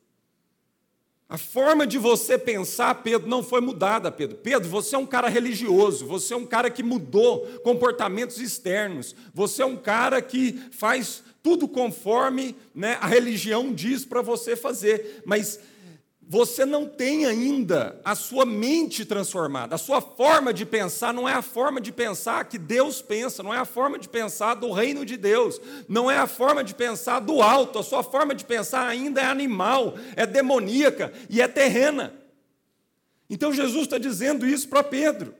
A 1.29 1.37
forma 1.37 1.87
de 1.87 1.97
você 1.97 2.37
pensar, 2.37 2.93
Pedro, 2.95 3.27
não 3.27 3.41
foi 3.41 3.61
mudada, 3.61 4.11
Pedro. 4.11 4.37
Pedro, 4.37 4.69
você 4.69 4.95
é 4.95 4.99
um 4.99 5.05
cara 5.05 5.29
religioso, 5.29 6.05
você 6.05 6.33
é 6.33 6.37
um 6.37 6.45
cara 6.45 6.69
que 6.69 6.83
mudou 6.83 7.47
comportamentos 7.63 8.37
externos, 8.37 9.15
você 9.33 9.63
é 9.63 9.65
um 9.65 9.77
cara 9.77 10.21
que 10.21 10.61
faz 10.71 11.23
tudo 11.41 11.67
conforme 11.67 12.55
né, 12.75 12.97
a 13.01 13.07
religião 13.07 13.73
diz 13.73 14.05
para 14.05 14.21
você 14.21 14.55
fazer, 14.55 15.23
mas 15.25 15.59
você 16.27 16.65
não 16.65 16.87
tem 16.87 17.25
ainda 17.25 17.99
a 18.03 18.15
sua 18.15 18.45
mente 18.45 19.05
transformada, 19.05 19.75
a 19.75 19.77
sua 19.77 20.01
forma 20.01 20.53
de 20.53 20.65
pensar 20.65 21.13
não 21.13 21.27
é 21.27 21.33
a 21.33 21.41
forma 21.41 21.81
de 21.81 21.91
pensar 21.91 22.45
que 22.45 22.57
Deus 22.57 23.01
pensa, 23.01 23.43
não 23.43 23.53
é 23.53 23.57
a 23.57 23.65
forma 23.65 23.99
de 23.99 24.07
pensar 24.07 24.55
do 24.55 24.71
reino 24.71 25.05
de 25.05 25.17
Deus, 25.17 25.59
não 25.87 26.09
é 26.09 26.17
a 26.17 26.27
forma 26.27 26.63
de 26.63 26.73
pensar 26.73 27.19
do 27.19 27.41
alto, 27.41 27.79
a 27.79 27.83
sua 27.83 28.03
forma 28.03 28.33
de 28.33 28.45
pensar 28.45 28.87
ainda 28.87 29.21
é 29.21 29.25
animal, 29.25 29.95
é 30.15 30.25
demoníaca 30.25 31.11
e 31.29 31.41
é 31.41 31.47
terrena. 31.47 32.13
Então 33.29 33.53
Jesus 33.53 33.83
está 33.83 33.97
dizendo 33.97 34.45
isso 34.45 34.69
para 34.69 34.83
Pedro. 34.83 35.35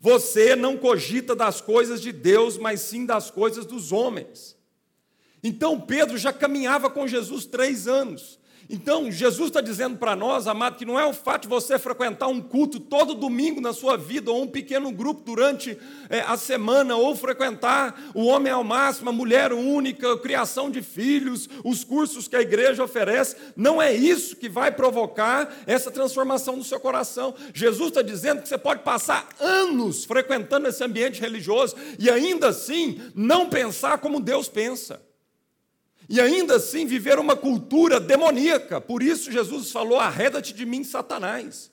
Você 0.00 0.54
não 0.54 0.76
cogita 0.76 1.34
das 1.34 1.60
coisas 1.60 2.00
de 2.00 2.12
Deus, 2.12 2.58
mas 2.58 2.80
sim 2.80 3.06
das 3.06 3.30
coisas 3.30 3.64
dos 3.64 3.92
homens. 3.92 4.56
Então 5.42 5.80
Pedro 5.80 6.18
já 6.18 6.32
caminhava 6.32 6.90
com 6.90 7.06
Jesus 7.06 7.46
três 7.46 7.86
anos. 7.86 8.38
Então, 8.68 9.10
Jesus 9.10 9.48
está 9.48 9.60
dizendo 9.60 9.96
para 9.96 10.16
nós, 10.16 10.46
amado, 10.46 10.76
que 10.76 10.84
não 10.84 10.98
é 10.98 11.06
o 11.06 11.12
fato 11.12 11.42
de 11.42 11.48
você 11.48 11.78
frequentar 11.78 12.26
um 12.26 12.40
culto 12.40 12.80
todo 12.80 13.14
domingo 13.14 13.60
na 13.60 13.72
sua 13.72 13.96
vida, 13.96 14.30
ou 14.30 14.42
um 14.42 14.46
pequeno 14.46 14.90
grupo 14.90 15.22
durante 15.22 15.78
é, 16.10 16.20
a 16.20 16.36
semana, 16.36 16.96
ou 16.96 17.14
frequentar 17.14 18.10
o 18.14 18.24
homem 18.24 18.52
ao 18.52 18.64
máximo, 18.64 19.10
a 19.10 19.12
mulher 19.12 19.52
única, 19.52 20.12
a 20.12 20.18
criação 20.18 20.70
de 20.70 20.82
filhos, 20.82 21.48
os 21.64 21.84
cursos 21.84 22.26
que 22.26 22.34
a 22.34 22.42
igreja 22.42 22.82
oferece. 22.82 23.36
Não 23.56 23.80
é 23.80 23.94
isso 23.94 24.36
que 24.36 24.48
vai 24.48 24.72
provocar 24.72 25.54
essa 25.66 25.90
transformação 25.90 26.56
no 26.56 26.64
seu 26.64 26.80
coração. 26.80 27.34
Jesus 27.54 27.88
está 27.88 28.02
dizendo 28.02 28.42
que 28.42 28.48
você 28.48 28.58
pode 28.58 28.82
passar 28.82 29.28
anos 29.38 30.04
frequentando 30.04 30.66
esse 30.66 30.82
ambiente 30.82 31.20
religioso 31.20 31.76
e 31.98 32.10
ainda 32.10 32.48
assim 32.48 33.00
não 33.14 33.48
pensar 33.48 33.98
como 33.98 34.20
Deus 34.20 34.48
pensa. 34.48 35.00
E 36.08 36.20
ainda 36.20 36.56
assim 36.56 36.86
viver 36.86 37.18
uma 37.18 37.34
cultura 37.34 37.98
demoníaca. 37.98 38.80
Por 38.80 39.02
isso 39.02 39.32
Jesus 39.32 39.70
falou: 39.70 39.98
arreda-te 39.98 40.52
de 40.52 40.64
mim, 40.64 40.84
Satanás. 40.84 41.70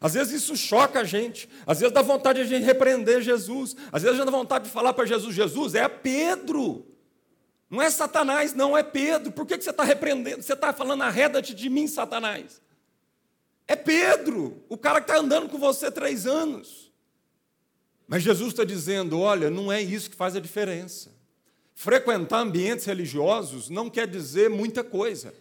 Às 0.00 0.14
vezes 0.14 0.42
isso 0.42 0.56
choca 0.56 1.00
a 1.00 1.04
gente, 1.04 1.48
às 1.66 1.80
vezes 1.80 1.92
dá 1.92 2.00
vontade 2.00 2.38
de 2.38 2.46
a 2.46 2.48
gente 2.58 2.64
repreender 2.64 3.20
Jesus, 3.20 3.76
às 3.92 4.02
vezes 4.02 4.16
a 4.16 4.22
gente 4.22 4.32
dá 4.32 4.36
vontade 4.36 4.64
de 4.64 4.70
falar 4.70 4.94
para 4.94 5.04
Jesus: 5.04 5.34
Jesus, 5.34 5.74
é 5.74 5.86
Pedro, 5.88 6.86
não 7.68 7.80
é 7.80 7.88
Satanás, 7.90 8.54
não, 8.54 8.76
é 8.76 8.82
Pedro. 8.82 9.30
Por 9.30 9.46
que 9.46 9.60
você 9.60 9.70
está 9.70 9.84
repreendendo? 9.84 10.42
Você 10.42 10.54
está 10.54 10.72
falando, 10.72 11.02
arreda-te 11.02 11.54
de 11.54 11.68
mim, 11.68 11.86
Satanás. 11.86 12.60
É 13.68 13.76
Pedro, 13.76 14.64
o 14.68 14.76
cara 14.76 15.00
que 15.00 15.08
está 15.08 15.20
andando 15.20 15.48
com 15.48 15.56
você 15.56 15.90
três 15.90 16.26
anos. 16.26 16.90
Mas 18.08 18.24
Jesus 18.24 18.48
está 18.48 18.64
dizendo: 18.64 19.20
olha, 19.20 19.48
não 19.50 19.70
é 19.70 19.80
isso 19.80 20.10
que 20.10 20.16
faz 20.16 20.34
a 20.34 20.40
diferença. 20.40 21.19
Frequentar 21.82 22.42
ambientes 22.42 22.84
religiosos 22.84 23.70
não 23.70 23.88
quer 23.88 24.06
dizer 24.06 24.50
muita 24.50 24.84
coisa. 24.84 25.32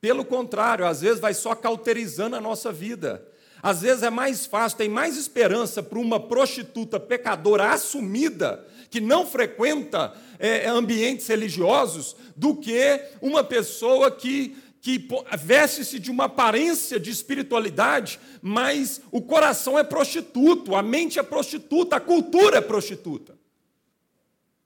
Pelo 0.00 0.24
contrário, 0.24 0.84
às 0.84 1.02
vezes 1.02 1.20
vai 1.20 1.32
só 1.32 1.54
cauterizando 1.54 2.34
a 2.34 2.40
nossa 2.40 2.72
vida. 2.72 3.24
Às 3.62 3.82
vezes 3.82 4.02
é 4.02 4.10
mais 4.10 4.44
fácil, 4.44 4.76
tem 4.76 4.88
mais 4.88 5.16
esperança 5.16 5.84
para 5.84 6.00
uma 6.00 6.18
prostituta 6.18 6.98
pecadora 6.98 7.70
assumida, 7.70 8.66
que 8.90 9.00
não 9.00 9.24
frequenta 9.24 10.12
é, 10.40 10.66
ambientes 10.66 11.28
religiosos, 11.28 12.16
do 12.34 12.56
que 12.56 13.00
uma 13.22 13.44
pessoa 13.44 14.10
que 14.10 14.56
que 14.80 15.08
veste-se 15.38 16.00
de 16.00 16.10
uma 16.10 16.24
aparência 16.24 16.98
de 16.98 17.08
espiritualidade, 17.08 18.18
mas 18.42 19.00
o 19.12 19.22
coração 19.22 19.78
é 19.78 19.84
prostituto, 19.84 20.74
a 20.74 20.82
mente 20.82 21.20
é 21.20 21.22
prostituta, 21.22 21.96
a 21.96 22.00
cultura 22.00 22.58
é 22.58 22.60
prostituta. 22.60 23.43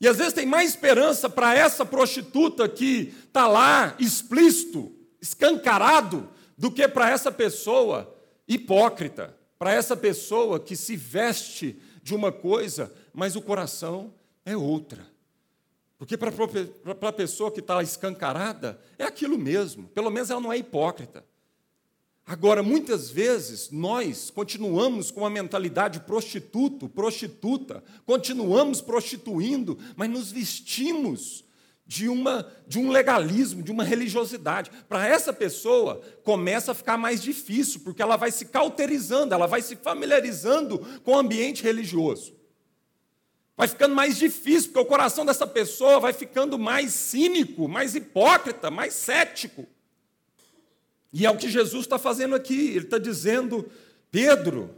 E 0.01 0.07
às 0.07 0.17
vezes 0.17 0.33
tem 0.33 0.47
mais 0.47 0.71
esperança 0.71 1.29
para 1.29 1.55
essa 1.55 1.85
prostituta 1.85 2.69
que 2.69 3.13
está 3.27 3.49
lá 3.49 3.97
explícito, 3.99 4.93
escancarado, 5.21 6.29
do 6.57 6.71
que 6.71 6.87
para 6.89 7.11
essa 7.11 7.31
pessoa 7.31 8.17
hipócrita, 8.47 9.37
para 9.59 9.73
essa 9.73 9.97
pessoa 9.97 10.61
que 10.61 10.77
se 10.77 10.97
veste 10.97 11.81
de 12.03 12.15
uma 12.15 12.33
coisa, 12.33 12.93
mas 13.13 13.37
o 13.37 13.43
coração 13.43 14.15
é 14.45 14.57
outra. 14.57 15.07
Porque 15.99 16.17
para 16.17 16.31
a 17.09 17.13
pessoa 17.13 17.51
que 17.51 17.61
está 17.61 17.83
escancarada, 17.83 18.81
é 18.97 19.05
aquilo 19.05 19.37
mesmo, 19.37 19.89
pelo 19.89 20.11
menos 20.11 20.31
ela 20.31 20.41
não 20.41 20.53
é 20.53 20.59
hipócrita. 20.59 21.25
Agora, 22.29 22.63
muitas 22.63 23.09
vezes, 23.09 23.71
nós 23.71 24.29
continuamos 24.29 25.11
com 25.11 25.21
uma 25.21 25.31
mentalidade 25.31 26.01
prostituto, 26.01 26.87
prostituta, 26.87 27.83
continuamos 28.05 28.83
prostituindo, 28.83 29.79
mas 29.97 30.11
nos 30.11 30.31
vestimos 30.31 31.43
de, 31.87 32.07
uma, 32.07 32.47
de 32.67 32.79
um 32.79 32.91
legalismo, 32.91 33.63
de 33.63 33.73
uma 33.73 33.83
religiosidade. 33.83 34.71
Para 34.87 35.09
essa 35.09 35.33
pessoa, 35.33 36.03
começa 36.23 36.73
a 36.73 36.75
ficar 36.75 36.99
mais 36.99 37.23
difícil, 37.23 37.81
porque 37.81 38.03
ela 38.03 38.17
vai 38.17 38.31
se 38.31 38.45
cauterizando, 38.45 39.33
ela 39.33 39.47
vai 39.47 39.63
se 39.63 39.75
familiarizando 39.75 40.81
com 41.03 41.13
o 41.13 41.19
ambiente 41.19 41.63
religioso. 41.63 42.37
Vai 43.57 43.69
ficando 43.69 43.95
mais 43.95 44.19
difícil, 44.19 44.69
porque 44.69 44.81
o 44.81 44.85
coração 44.85 45.25
dessa 45.25 45.47
pessoa 45.47 45.99
vai 45.99 46.13
ficando 46.13 46.59
mais 46.59 46.93
cínico, 46.93 47.67
mais 47.67 47.95
hipócrita, 47.95 48.71
mais 48.71 48.93
cético. 48.93 49.67
E 51.13 51.25
é 51.27 51.31
o 51.31 51.37
que 51.37 51.49
Jesus 51.49 51.85
está 51.85 51.99
fazendo 51.99 52.35
aqui. 52.35 52.69
Ele 52.69 52.85
está 52.85 52.99
dizendo: 52.99 53.71
Pedro, 54.11 54.75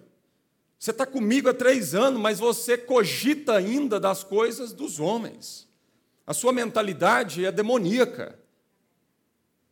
você 0.79 0.91
está 0.91 1.05
comigo 1.05 1.49
há 1.49 1.55
três 1.55 1.95
anos, 1.95 2.21
mas 2.21 2.39
você 2.39 2.79
cogita 2.79 3.55
ainda 3.55 4.01
das 4.01 4.25
coisas 4.25 4.73
dos 4.73 4.99
homens. 4.99 5.69
A 6.27 6.33
sua 6.33 6.53
mentalidade 6.53 7.45
é 7.45 7.53
demoníaca. 7.53 8.39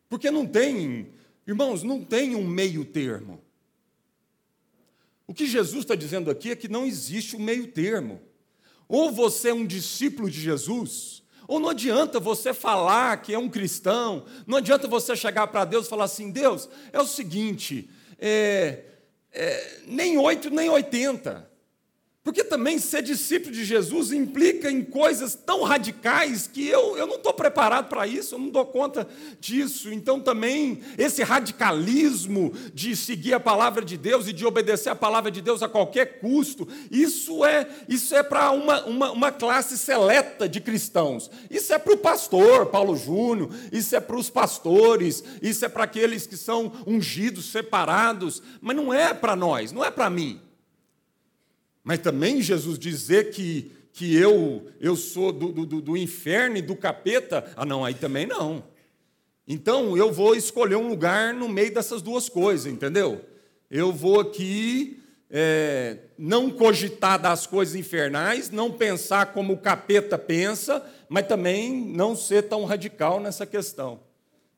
Porque 0.09 0.31
não 0.31 0.47
tem, 0.47 1.13
irmãos, 1.47 1.83
não 1.83 2.05
tem 2.05 2.35
um 2.35 2.47
meio 2.47 2.85
termo. 2.85 3.41
O 5.27 5.35
que 5.35 5.47
Jesus 5.47 5.85
está 5.85 5.95
dizendo 5.95 6.31
aqui 6.31 6.51
é 6.51 6.57
que 6.57 6.69
não 6.69 6.87
existe 6.87 7.37
um 7.37 7.41
meio 7.41 7.69
termo. 7.69 8.21
Ou 8.89 9.13
você 9.13 9.51
é 9.51 9.55
um 9.55 9.67
discípulo 9.67 10.31
de 10.31 10.41
Jesus, 10.41 11.23
ou 11.49 11.59
não 11.59 11.71
adianta 11.71 12.21
você 12.21 12.53
falar 12.53 13.23
que 13.23 13.33
é 13.33 13.39
um 13.39 13.49
cristão, 13.49 14.27
não 14.47 14.59
adianta 14.59 14.87
você 14.87 15.17
chegar 15.17 15.47
para 15.47 15.65
Deus 15.65 15.87
e 15.87 15.89
falar 15.89 16.05
assim: 16.05 16.31
Deus, 16.31 16.69
é 16.93 17.01
o 17.01 17.07
seguinte, 17.07 17.91
é, 18.19 18.85
é, 19.33 19.81
nem 19.87 20.19
oito 20.19 20.51
nem 20.51 20.69
oitenta. 20.69 21.51
Porque 22.29 22.45
também 22.45 22.79
ser 22.79 23.03
discípulo 23.03 23.55
de 23.55 23.65
Jesus 23.65 24.13
implica 24.13 24.71
em 24.71 24.85
coisas 24.85 25.35
tão 25.35 25.63
radicais 25.63 26.47
que 26.47 26.69
eu, 26.69 26.95
eu 26.99 27.07
não 27.07 27.15
estou 27.15 27.33
preparado 27.33 27.89
para 27.89 28.07
isso, 28.07 28.35
eu 28.35 28.39
não 28.39 28.51
dou 28.51 28.67
conta 28.67 29.09
disso. 29.41 29.91
Então, 29.91 30.21
também, 30.21 30.83
esse 30.99 31.23
radicalismo 31.23 32.53
de 32.75 32.95
seguir 32.95 33.33
a 33.33 33.41
palavra 33.41 33.83
de 33.83 33.97
Deus 33.97 34.29
e 34.29 34.35
de 34.35 34.45
obedecer 34.45 34.91
a 34.91 34.95
palavra 34.95 35.31
de 35.31 35.41
Deus 35.41 35.63
a 35.63 35.71
qualquer 35.71 36.21
custo, 36.21 36.69
isso 36.91 37.47
é, 37.47 37.67
isso 37.89 38.15
é 38.15 38.23
para 38.23 38.51
uma, 38.51 38.85
uma, 38.85 39.11
uma 39.11 39.33
classe 39.33 39.79
seleta 39.79 40.47
de 40.47 40.61
cristãos. 40.61 41.31
Isso 41.51 41.73
é 41.73 41.79
para 41.79 41.95
o 41.95 41.99
pastor 41.99 42.67
Paulo 42.67 42.95
Júnior, 42.95 43.49
isso 43.73 43.97
é 43.97 44.01
para 44.01 44.19
os 44.19 44.29
pastores, 44.29 45.25
isso 45.41 45.65
é 45.65 45.69
para 45.71 45.85
aqueles 45.85 46.27
que 46.27 46.37
são 46.37 46.71
ungidos, 46.87 47.47
separados, 47.47 48.43
mas 48.61 48.77
não 48.77 48.93
é 48.93 49.15
para 49.15 49.35
nós, 49.35 49.73
não 49.73 49.83
é 49.83 49.91
para 49.91 50.11
mim. 50.11 50.43
Mas 51.89 52.01
também 52.01 52.43
Jesus 52.43 52.79
dizer 52.79 53.31
que, 53.31 53.73
que 53.95 54.15
eu, 54.15 54.67
eu 54.79 54.95
sou 54.95 55.33
do, 55.33 55.65
do, 55.65 55.81
do 55.81 55.97
inferno 55.97 56.59
e 56.59 56.61
do 56.61 56.77
capeta, 56.77 57.51
ah, 57.57 57.65
não, 57.65 57.83
aí 57.83 57.95
também 57.95 58.27
não. 58.27 58.63
Então 59.47 59.97
eu 59.97 60.13
vou 60.13 60.35
escolher 60.35 60.77
um 60.77 60.87
lugar 60.87 61.33
no 61.33 61.49
meio 61.49 61.73
dessas 61.73 62.03
duas 62.03 62.29
coisas, 62.29 62.71
entendeu? 62.71 63.25
Eu 63.71 63.91
vou 63.91 64.21
aqui 64.21 65.03
é, 65.31 65.97
não 66.19 66.51
cogitar 66.51 67.19
das 67.19 67.47
coisas 67.47 67.75
infernais, 67.75 68.51
não 68.51 68.71
pensar 68.71 69.33
como 69.33 69.55
o 69.55 69.59
capeta 69.59 70.19
pensa, 70.19 70.87
mas 71.09 71.27
também 71.27 71.75
não 71.75 72.15
ser 72.15 72.43
tão 72.43 72.67
radical 72.67 73.19
nessa 73.19 73.47
questão. 73.47 74.01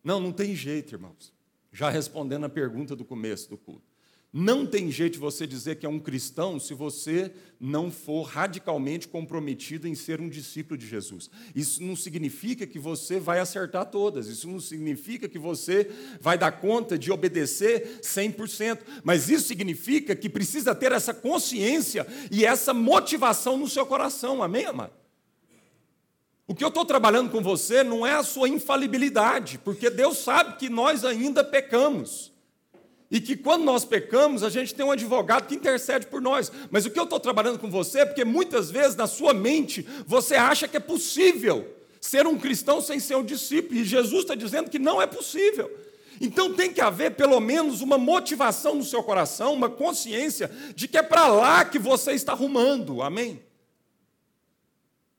Não, 0.02 0.18
não 0.18 0.32
tem 0.32 0.52
jeito, 0.56 0.96
irmãos. 0.96 1.32
Já 1.70 1.90
respondendo 1.90 2.46
a 2.46 2.48
pergunta 2.48 2.96
do 2.96 3.04
começo 3.04 3.48
do 3.48 3.56
culto. 3.56 3.89
Não 4.32 4.64
tem 4.64 4.92
jeito 4.92 5.18
você 5.18 5.44
dizer 5.44 5.76
que 5.76 5.84
é 5.84 5.88
um 5.88 5.98
cristão 5.98 6.60
se 6.60 6.72
você 6.72 7.32
não 7.58 7.90
for 7.90 8.22
radicalmente 8.22 9.08
comprometido 9.08 9.88
em 9.88 9.94
ser 9.96 10.20
um 10.20 10.28
discípulo 10.28 10.78
de 10.78 10.86
Jesus. 10.86 11.28
Isso 11.52 11.82
não 11.82 11.96
significa 11.96 12.64
que 12.64 12.78
você 12.78 13.18
vai 13.18 13.40
acertar 13.40 13.86
todas, 13.86 14.28
isso 14.28 14.46
não 14.46 14.60
significa 14.60 15.28
que 15.28 15.38
você 15.38 15.90
vai 16.20 16.38
dar 16.38 16.52
conta 16.52 16.96
de 16.96 17.10
obedecer 17.10 17.98
100%, 18.02 18.78
mas 19.02 19.28
isso 19.28 19.48
significa 19.48 20.14
que 20.14 20.28
precisa 20.28 20.76
ter 20.76 20.92
essa 20.92 21.12
consciência 21.12 22.06
e 22.30 22.44
essa 22.44 22.72
motivação 22.72 23.58
no 23.58 23.68
seu 23.68 23.84
coração, 23.84 24.44
amém, 24.44 24.64
amado? 24.64 24.92
O 26.46 26.54
que 26.54 26.62
eu 26.62 26.68
estou 26.68 26.84
trabalhando 26.84 27.30
com 27.30 27.42
você 27.42 27.82
não 27.82 28.06
é 28.06 28.14
a 28.14 28.22
sua 28.22 28.48
infalibilidade, 28.48 29.58
porque 29.58 29.90
Deus 29.90 30.18
sabe 30.18 30.56
que 30.56 30.68
nós 30.68 31.04
ainda 31.04 31.42
pecamos. 31.42 32.29
E 33.10 33.20
que 33.20 33.36
quando 33.36 33.64
nós 33.64 33.84
pecamos, 33.84 34.44
a 34.44 34.48
gente 34.48 34.72
tem 34.72 34.86
um 34.86 34.92
advogado 34.92 35.48
que 35.48 35.56
intercede 35.56 36.06
por 36.06 36.20
nós. 36.20 36.52
Mas 36.70 36.86
o 36.86 36.90
que 36.90 36.98
eu 36.98 37.04
estou 37.04 37.18
trabalhando 37.18 37.58
com 37.58 37.68
você 37.68 38.00
é 38.00 38.06
porque 38.06 38.24
muitas 38.24 38.70
vezes 38.70 38.94
na 38.94 39.08
sua 39.08 39.34
mente 39.34 39.86
você 40.06 40.36
acha 40.36 40.68
que 40.68 40.76
é 40.76 40.80
possível 40.80 41.66
ser 42.00 42.26
um 42.26 42.38
cristão 42.38 42.80
sem 42.80 43.00
ser 43.00 43.16
um 43.16 43.24
discípulo. 43.24 43.80
E 43.80 43.84
Jesus 43.84 44.22
está 44.22 44.36
dizendo 44.36 44.70
que 44.70 44.78
não 44.78 45.02
é 45.02 45.06
possível. 45.08 45.70
Então 46.20 46.54
tem 46.54 46.72
que 46.72 46.80
haver 46.80 47.16
pelo 47.16 47.40
menos 47.40 47.80
uma 47.80 47.98
motivação 47.98 48.74
no 48.74 48.84
seu 48.84 49.02
coração, 49.02 49.54
uma 49.54 49.70
consciência 49.70 50.50
de 50.74 50.86
que 50.86 50.98
é 50.98 51.02
para 51.02 51.26
lá 51.26 51.64
que 51.64 51.78
você 51.78 52.12
está 52.12 52.32
arrumando. 52.32 53.02
Amém? 53.02 53.42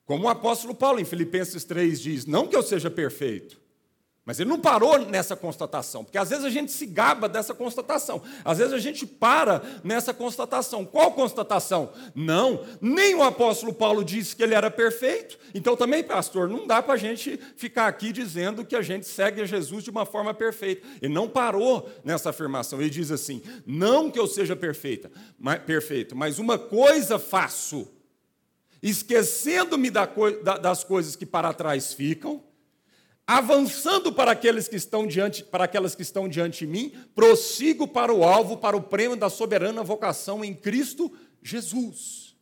Como 0.06 0.26
o 0.26 0.30
apóstolo 0.30 0.76
Paulo 0.76 1.00
em 1.00 1.06
Filipenses 1.06 1.64
3 1.64 2.02
diz: 2.02 2.26
Não 2.26 2.48
que 2.48 2.56
eu 2.56 2.64
seja 2.64 2.90
perfeito, 2.90 3.61
mas 4.24 4.40
ele 4.40 4.50
não 4.50 4.60
parou 4.60 5.00
nessa 5.00 5.36
constatação, 5.36 6.04
porque 6.04 6.18
às 6.18 6.30
vezes 6.30 6.46
a 6.46 6.50
gente 6.50 6.72
se 6.72 6.86
gaba 6.86 7.28
dessa 7.28 7.56
constatação, 7.56 8.22
às 8.46 8.60
vezes 8.60 8.72
a 8.72 8.78
gente 8.78 9.04
para 9.04 9.64
nessa 9.84 10.14
constatação. 10.14 10.86
Qual 10.86 11.12
constatação? 11.14 11.92
Não, 12.14 12.64
nem 12.80 13.16
o 13.16 13.24
apóstolo 13.24 13.74
Paulo 13.74 14.06
disse 14.06 14.36
que 14.36 14.44
ele 14.44 14.54
era 14.54 14.70
perfeito, 14.70 15.40
então 15.56 15.76
também, 15.76 16.04
pastor, 16.04 16.48
não 16.48 16.68
dá 16.68 16.84
para 16.84 16.94
a 16.94 16.98
gente 16.98 17.40
ficar 17.58 17.88
aqui 17.88 18.12
dizendo 18.12 18.64
que 18.64 18.76
a 18.76 18.82
gente 18.84 19.08
segue 19.08 19.42
a 19.42 19.46
Jesus 19.46 19.84
de 19.84 19.90
uma 19.90 20.06
forma 20.06 20.36
perfeita. 20.36 20.88
Ele 21.02 21.14
não 21.14 21.28
parou 21.28 21.90
nessa 22.04 22.30
afirmação, 22.30 22.80
ele 22.80 22.92
diz 22.92 23.10
assim: 23.10 23.42
não 23.66 24.12
que 24.12 24.20
eu 24.20 24.28
seja 24.28 24.56
perfeita, 24.56 25.12
mas, 25.40 25.64
perfeito, 25.64 26.16
mas 26.16 26.38
uma 26.38 26.60
coisa 26.60 27.18
faço, 27.18 27.92
esquecendo-me 28.84 29.90
das 29.90 30.84
coisas 30.84 31.16
que 31.16 31.26
para 31.26 31.52
trás 31.54 31.92
ficam 31.92 32.51
avançando 33.32 34.12
para 34.12 34.34
aqueles 34.34 34.68
que 34.68 34.76
estão 34.76 35.08
diante, 35.08 35.42
para 35.42 35.64
aquelas 35.64 35.96
que 35.96 36.02
estão 36.02 36.28
diante 36.28 36.66
de 36.66 36.68
mim, 36.68 36.92
prossigo 37.16 37.88
para 37.88 38.14
o 38.14 38.26
alvo, 38.26 38.58
para 38.58 38.76
o 38.76 38.82
prêmio 38.82 39.16
da 39.16 39.30
soberana 39.30 39.82
vocação 39.84 40.44
em 40.44 40.54
Cristo 40.54 41.10
Jesus. 41.42 42.36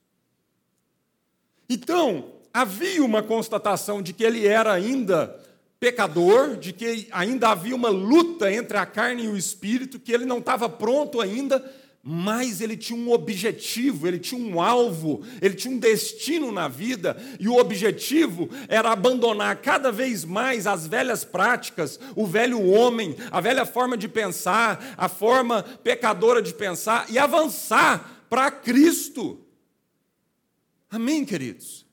Então, 1.69 2.31
havia 2.51 3.05
uma 3.05 3.21
constatação 3.21 4.01
de 4.01 4.13
que 4.13 4.23
ele 4.23 4.47
era 4.47 4.73
ainda 4.73 5.39
pecador, 5.79 6.57
de 6.57 6.73
que 6.73 7.07
ainda 7.11 7.49
havia 7.49 7.75
uma 7.75 7.89
luta 7.89 8.51
entre 8.51 8.75
a 8.75 8.85
carne 8.87 9.25
e 9.25 9.27
o 9.27 9.37
espírito, 9.37 9.99
que 9.99 10.11
ele 10.11 10.25
não 10.25 10.39
estava 10.39 10.67
pronto 10.67 11.21
ainda 11.21 11.63
mas 12.01 12.61
ele 12.61 12.77
tinha 12.77 12.97
um 12.97 13.11
objetivo, 13.11 14.07
ele 14.07 14.19
tinha 14.19 14.39
um 14.39 14.61
alvo, 14.61 15.21
ele 15.41 15.53
tinha 15.53 15.73
um 15.73 15.77
destino 15.77 16.51
na 16.51 16.67
vida, 16.67 17.17
e 17.39 17.47
o 17.47 17.57
objetivo 17.57 18.49
era 18.69 18.91
abandonar 18.91 19.57
cada 19.57 19.91
vez 19.91 20.23
mais 20.23 20.65
as 20.65 20.87
velhas 20.87 21.25
práticas, 21.25 21.99
o 22.15 22.25
velho 22.25 22.65
homem, 22.65 23.15
a 23.29 23.41
velha 23.41 23.65
forma 23.65 23.97
de 23.97 24.07
pensar, 24.07 24.95
a 24.97 25.09
forma 25.09 25.61
pecadora 25.83 26.41
de 26.41 26.53
pensar, 26.53 27.05
e 27.09 27.19
avançar 27.19 28.25
para 28.29 28.49
Cristo. 28.49 29.45
Amém, 30.89 31.25
queridos? 31.25 31.85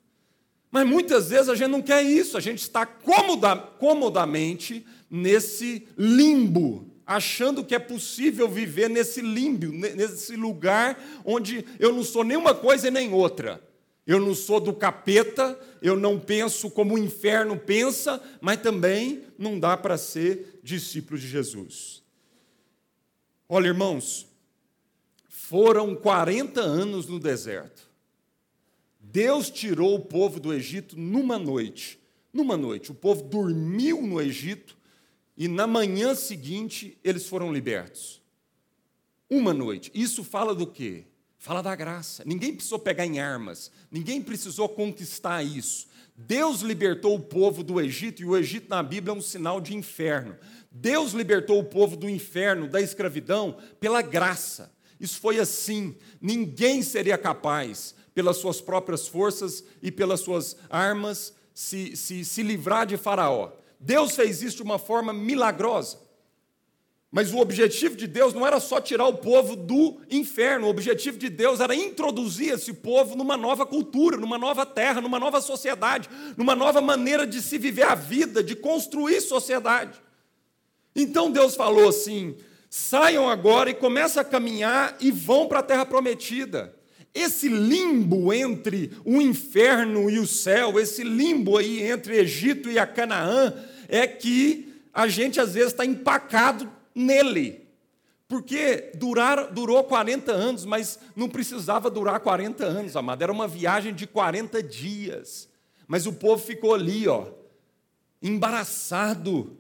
Mas 0.71 0.87
muitas 0.87 1.31
vezes 1.31 1.49
a 1.49 1.55
gente 1.55 1.71
não 1.71 1.83
quer 1.83 2.03
isso, 2.03 2.37
a 2.37 2.41
gente 2.41 2.61
está 2.61 2.87
comoda, 2.87 3.57
comodamente 3.57 4.87
nesse 5.11 5.87
limbo 5.97 6.96
achando 7.07 7.65
que 7.65 7.75
é 7.75 7.79
possível 7.79 8.49
viver 8.49 8.91
nesse 8.91 9.21
limbo, 9.21 9.71
nesse 9.71 10.35
lugar 10.35 11.01
onde 11.25 11.65
eu 11.79 11.93
não 11.93 12.03
sou 12.03 12.25
nenhuma 12.25 12.55
coisa 12.55 12.89
e 12.89 12.91
nem 12.91 13.13
outra. 13.13 13.63
Eu 14.05 14.21
não 14.21 14.35
sou 14.35 14.61
do 14.61 14.73
capeta, 14.73 15.59
eu 15.81 15.97
não 15.97 16.19
penso 16.19 16.71
como 16.71 16.95
o 16.95 16.99
inferno 16.99 17.59
pensa, 17.59 18.23
mas 18.41 18.61
também 18.61 19.25
não 19.39 19.59
dá 19.59 19.77
para 19.77 19.97
ser 19.97 20.61
discípulo 20.63 21.19
de 21.19 21.27
Jesus. 21.27 22.03
Olha, 23.49 23.69
irmãos, 23.69 24.27
foram 25.29 25.95
40 25.95 26.61
anos 26.61 27.07
no 27.07 27.21
deserto. 27.21 27.89
Deus 29.01 29.49
tirou 29.49 29.95
o 29.95 30.05
povo 30.05 30.39
do 30.41 30.53
Egito 30.53 30.99
numa 30.99 31.39
noite. 31.39 31.99
Numa 32.33 32.57
noite. 32.57 32.91
O 32.91 32.95
povo 32.95 33.23
dormiu 33.23 34.03
no 34.03 34.21
Egito 34.21 34.76
e 35.37 35.49
na 35.49 35.67
manhã 35.67 36.15
seguinte 36.15 36.99
eles 37.05 37.27
foram 37.27 37.53
libertos. 37.53 38.23
Uma 39.29 39.53
noite. 39.53 39.91
Isso 39.95 40.23
fala 40.23 40.55
do 40.55 40.67
quê? 40.67 41.05
Fala 41.37 41.63
da 41.63 41.75
graça. 41.77 42.23
Ninguém 42.25 42.55
precisou 42.55 42.79
pegar 42.79 43.07
em 43.07 43.21
armas, 43.21 43.71
ninguém 43.91 44.23
precisou 44.23 44.69
conquistar 44.69 45.43
isso. 45.43 45.87
Deus 46.17 46.61
libertou 46.61 47.15
o 47.15 47.21
povo 47.21 47.63
do 47.63 47.81
Egito, 47.81 48.23
e 48.23 48.25
o 48.25 48.37
Egito 48.37 48.71
na 48.71 48.83
Bíblia 48.83 49.15
é 49.15 49.19
um 49.19 49.21
sinal 49.21 49.61
de 49.61 49.77
inferno. 49.77 50.37
Deus 50.71 51.13
libertou 51.13 51.59
o 51.59 51.65
povo 51.65 51.97
do 51.97 52.09
inferno, 52.09 52.67
da 52.67 52.81
escravidão, 52.81 53.59
pela 53.79 54.01
graça. 54.01 54.73
Isso 54.99 55.21
foi 55.21 55.39
assim. 55.39 55.95
Ninguém 56.21 56.83
seria 56.83 57.19
capaz, 57.19 57.95
pelas 58.15 58.39
suas 58.39 58.63
próprias 58.63 59.07
forças 59.07 59.63
e 59.83 59.93
pelas 59.93 60.21
suas 60.21 60.57
armas, 60.71 61.35
se, 61.53 61.95
se, 61.95 62.25
se 62.25 62.43
livrar 62.43 62.87
de 62.87 62.97
Faraó. 62.97 63.53
Deus 63.79 64.15
fez 64.15 64.43
isso 64.43 64.57
de 64.57 64.63
uma 64.63 64.79
forma 64.79 65.13
milagrosa. 65.13 66.07
Mas 67.11 67.33
o 67.33 67.39
objetivo 67.39 67.97
de 67.97 68.07
Deus 68.07 68.35
não 68.35 68.47
era 68.47 68.61
só 68.61 68.79
tirar 68.79 69.07
o 69.07 69.17
povo 69.17 69.57
do 69.57 70.03
inferno, 70.11 70.67
o 70.67 70.71
objetivo 70.71 71.17
de 71.17 71.31
Deus 71.31 71.61
era 71.61 71.75
introduzir 71.75 72.53
esse 72.53 72.75
povo 72.75 73.17
numa 73.17 73.39
nova 73.39 73.65
cultura, 73.65 74.19
numa 74.19 74.37
nova 74.37 74.67
terra, 74.67 75.01
numa 75.01 75.19
nova 75.19 75.41
sociedade, 75.41 76.11
numa 76.37 76.55
nova 76.55 76.83
maneira 76.83 77.27
de 77.27 77.41
se 77.41 77.57
viver 77.57 77.85
a 77.85 77.95
vida, 77.95 78.45
de 78.45 78.55
construir 78.55 79.23
sociedade. 79.23 79.99
Então 80.95 81.31
Deus 81.31 81.55
falou 81.55 81.89
assim: 81.89 82.37
saiam 82.69 83.31
agora 83.31 83.71
e 83.71 83.75
comecem 83.75 84.21
a 84.21 84.25
caminhar 84.25 84.95
e 85.01 85.11
vão 85.11 85.49
para 85.49 85.61
a 85.61 85.63
terra 85.63 85.87
prometida. 85.87 86.76
Esse 87.17 87.49
limbo 87.49 88.33
entre 88.33 88.93
o 89.05 89.23
inferno 89.23 90.11
e 90.11 90.19
o 90.19 90.27
céu, 90.27 90.79
esse 90.79 91.03
limbo 91.03 91.57
aí 91.57 91.83
entre 91.83 92.19
Egito 92.19 92.71
e 92.71 92.79
a 92.79 92.87
Canaã, 92.87 93.55
é 93.89 94.07
que 94.07 94.83
a 94.93 95.09
gente 95.09 95.41
às 95.41 95.55
vezes 95.55 95.73
está 95.73 95.85
empacado 95.85 96.71
nele. 96.95 97.67
Porque 98.29 98.91
durar, 98.95 99.53
durou 99.53 99.83
40 99.85 100.33
anos, 100.33 100.65
mas 100.65 100.99
não 101.15 101.29
precisava 101.29 101.89
durar 101.89 102.21
40 102.21 102.65
anos, 102.65 102.97
amado. 102.97 103.23
Era 103.23 103.33
uma 103.33 103.49
viagem 103.49 103.95
de 103.95 104.07
40 104.07 104.63
dias. 104.63 105.49
Mas 105.87 106.07
o 106.07 106.13
povo 106.13 106.45
ficou 106.45 106.75
ali, 106.75 107.07
ó, 107.07 107.29
embaraçado, 108.21 109.57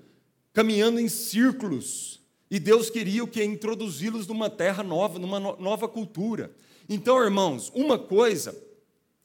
caminhando 0.52 0.98
em 0.98 1.08
círculos. 1.08 2.20
E 2.50 2.58
Deus 2.58 2.90
queria 2.90 3.24
o 3.24 3.28
que? 3.28 3.42
Introduzi-los 3.42 4.26
numa 4.26 4.50
terra 4.50 4.82
nova, 4.82 5.18
numa 5.18 5.38
no 5.38 5.56
nova 5.56 5.88
cultura. 5.88 6.50
Então, 6.88 7.22
irmãos, 7.22 7.70
uma 7.74 7.98
coisa 7.98 8.56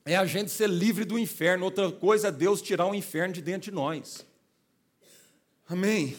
é 0.03 0.15
a 0.15 0.25
gente 0.25 0.49
ser 0.49 0.67
livre 0.67 1.05
do 1.05 1.19
inferno, 1.19 1.65
outra 1.65 1.91
coisa 1.91 2.29
é 2.29 2.31
Deus 2.31 2.61
tirar 2.61 2.87
o 2.87 2.95
inferno 2.95 3.33
de 3.33 3.41
dentro 3.41 3.69
de 3.69 3.71
nós. 3.71 4.25
Amém. 5.69 6.17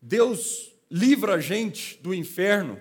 Deus 0.00 0.72
livra 0.90 1.34
a 1.34 1.40
gente 1.40 1.98
do 2.02 2.12
inferno, 2.12 2.78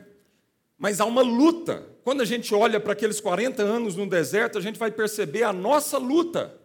mas 0.77 0.99
há 0.99 1.05
uma 1.05 1.21
luta. 1.21 1.87
Quando 2.03 2.21
a 2.21 2.25
gente 2.25 2.53
olha 2.55 2.79
para 2.79 2.93
aqueles 2.93 3.21
40 3.21 3.61
anos 3.61 3.95
no 3.95 4.09
deserto, 4.09 4.57
a 4.57 4.61
gente 4.61 4.79
vai 4.79 4.89
perceber 4.89 5.43
a 5.43 5.53
nossa 5.53 5.99
luta. 5.99 6.59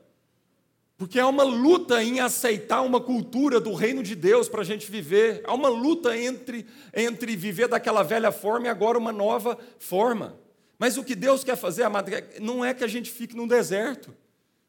Porque 0.97 1.21
há 1.21 1.29
uma 1.29 1.43
luta 1.43 2.03
em 2.03 2.21
aceitar 2.21 2.81
uma 2.81 2.99
cultura 2.99 3.61
do 3.61 3.75
reino 3.75 4.03
de 4.03 4.15
Deus 4.15 4.49
para 4.49 4.63
a 4.63 4.65
gente 4.65 4.91
viver. 4.91 5.43
Há 5.45 5.53
uma 5.53 5.69
luta 5.69 6.17
entre, 6.17 6.67
entre 6.95 7.37
viver 7.37 7.69
daquela 7.69 8.03
velha 8.03 8.33
forma 8.33 8.67
e 8.67 8.71
agora 8.71 8.97
uma 8.97 9.13
nova 9.13 9.59
forma. 9.79 10.46
Mas 10.79 10.97
o 10.97 11.05
que 11.05 11.15
Deus 11.15 11.43
quer 11.43 11.57
fazer, 11.57 11.85
amado, 11.85 12.11
não 12.41 12.65
é 12.65 12.75
que 12.75 12.85
a 12.85 12.89
gente 12.89 13.11
fique 13.11 13.35
no 13.35 13.49
deserto. 13.49 14.15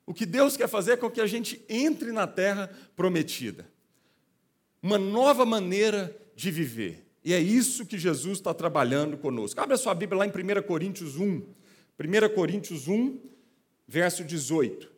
O 0.05 0.13
que 0.13 0.25
Deus 0.25 0.55
quer 0.55 0.67
fazer 0.67 0.93
é 0.93 0.97
com 0.97 1.09
que 1.09 1.19
a 1.19 1.27
gente 1.27 1.63
entre 1.67 2.11
na 2.11 2.25
terra 2.25 2.69
prometida 2.95 3.65
uma 4.81 4.97
nova 4.97 5.45
maneira 5.45 6.15
de 6.35 6.51
viver. 6.51 7.05
E 7.23 7.33
é 7.33 7.39
isso 7.39 7.85
que 7.85 7.97
Jesus 7.97 8.37
está 8.37 8.53
trabalhando 8.53 9.17
conosco. 9.17 9.59
Abra 9.59 9.75
sua 9.75 9.93
Bíblia 9.93 10.19
lá 10.19 10.25
em 10.25 10.29
1 10.29 10.63
Coríntios 10.63 11.17
1. 11.17 11.41
1 11.99 12.33
Coríntios 12.33 12.87
1, 12.87 13.19
verso 13.87 14.23
18. 14.23 14.89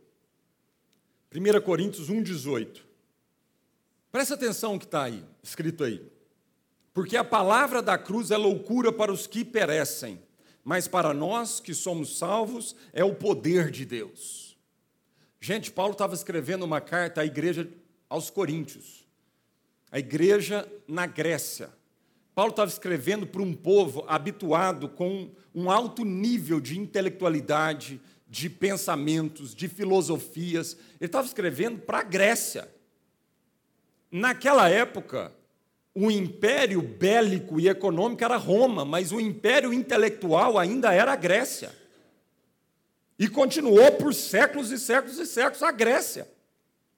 1 1.34 1.62
Coríntios 1.62 2.10
1, 2.10 2.22
18. 2.22 2.86
Presta 4.12 4.36
atenção 4.36 4.74
no 4.74 4.80
que 4.80 4.86
está 4.86 5.04
aí, 5.04 5.24
escrito 5.42 5.84
aí. 5.84 6.04
Porque 6.94 7.16
a 7.16 7.24
palavra 7.24 7.82
da 7.82 7.98
cruz 7.98 8.32
é 8.32 8.38
loucura 8.38 8.92
para 8.92 9.12
os 9.12 9.26
que 9.26 9.46
perecem, 9.46 10.22
mas 10.64 10.88
para 10.88 11.14
nós 11.14 11.60
que 11.60 11.74
somos 11.74 12.18
salvos 12.18 12.76
é 12.94 13.04
o 13.04 13.16
poder 13.16 13.72
de 13.72 13.86
Deus. 13.86 14.58
Gente, 15.42 15.72
Paulo 15.72 15.94
estava 15.94 16.14
escrevendo 16.14 16.64
uma 16.64 16.82
carta 16.82 17.22
à 17.22 17.26
igreja 17.26 17.70
aos 18.10 18.30
Coríntios 18.30 19.00
a 19.92 20.00
igreja 20.00 20.68
na 20.88 21.06
Grécia. 21.06 21.70
Paulo 22.36 22.52
estava 22.52 22.70
escrevendo 22.70 23.28
para 23.28 23.42
um 23.42 23.54
povo 23.54 24.06
habituado 24.08 24.88
com 24.88 25.30
um 25.54 25.70
alto 25.70 26.06
nível 26.06 26.60
de 26.60 26.80
intelectualidade, 26.80 28.00
de 28.28 28.50
pensamentos, 28.50 29.56
de 29.56 29.68
filosofias. 29.68 30.78
Ele 31.00 31.08
estava 31.08 31.28
escrevendo 31.28 31.80
para 31.80 32.00
a 32.00 32.04
Grécia. 32.04 32.70
Naquela 34.12 34.70
época, 34.70 35.34
o 36.02 36.10
império 36.10 36.82
bélico 36.82 37.60
e 37.60 37.68
econômico 37.68 38.24
era 38.24 38.38
Roma, 38.38 38.86
mas 38.86 39.12
o 39.12 39.20
império 39.20 39.74
intelectual 39.74 40.58
ainda 40.58 40.94
era 40.94 41.12
a 41.12 41.16
Grécia. 41.18 41.76
E 43.18 43.28
continuou 43.28 43.92
por 43.94 44.14
séculos 44.14 44.72
e 44.72 44.80
séculos 44.80 45.20
e 45.20 45.26
séculos 45.26 45.62
a 45.62 45.72
Grécia. 45.72 46.26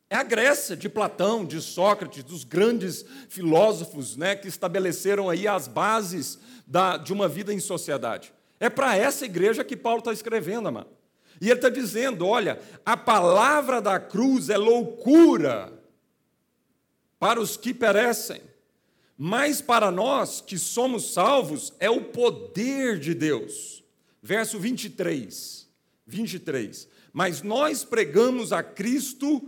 É 0.08 0.16
a 0.16 0.22
Grécia 0.22 0.78
de 0.78 0.88
Platão, 0.88 1.44
de 1.44 1.60
Sócrates, 1.62 2.24
dos 2.24 2.44
grandes 2.44 3.04
filósofos 3.28 4.16
né, 4.16 4.36
que 4.36 4.48
estabeleceram 4.48 5.32
aí 5.32 5.48
as 5.48 5.68
bases 5.68 6.38
da, 6.68 6.96
de 6.98 7.12
uma 7.12 7.28
vida 7.28 7.52
em 7.52 7.60
sociedade. 7.60 8.32
É 8.60 8.70
para 8.70 8.96
essa 8.96 9.26
igreja 9.26 9.64
que 9.64 9.76
Paulo 9.76 9.98
está 9.98 10.14
escrevendo, 10.14 10.68
amado. 10.68 10.90
E 11.42 11.46
ele 11.46 11.56
está 11.56 11.70
dizendo: 11.70 12.28
olha, 12.28 12.60
a 12.86 12.96
palavra 12.96 13.82
da 13.82 14.00
cruz 14.00 14.50
é 14.50 14.58
loucura 14.58 15.74
para 17.18 17.42
os 17.42 17.58
que 17.58 17.74
perecem, 17.74 18.51
mas 19.24 19.62
para 19.62 19.92
nós 19.92 20.42
que 20.42 20.58
somos 20.58 21.14
salvos 21.14 21.72
é 21.80 21.88
o 21.88 22.06
poder 22.06 22.98
de 22.98 23.14
Deus. 23.14 23.84
Verso 24.20 24.58
23. 24.58 25.70
23. 26.08 26.88
Mas 27.14 27.44
nós 27.44 27.84
pregamos 27.84 28.52
a 28.52 28.64
Cristo 28.64 29.48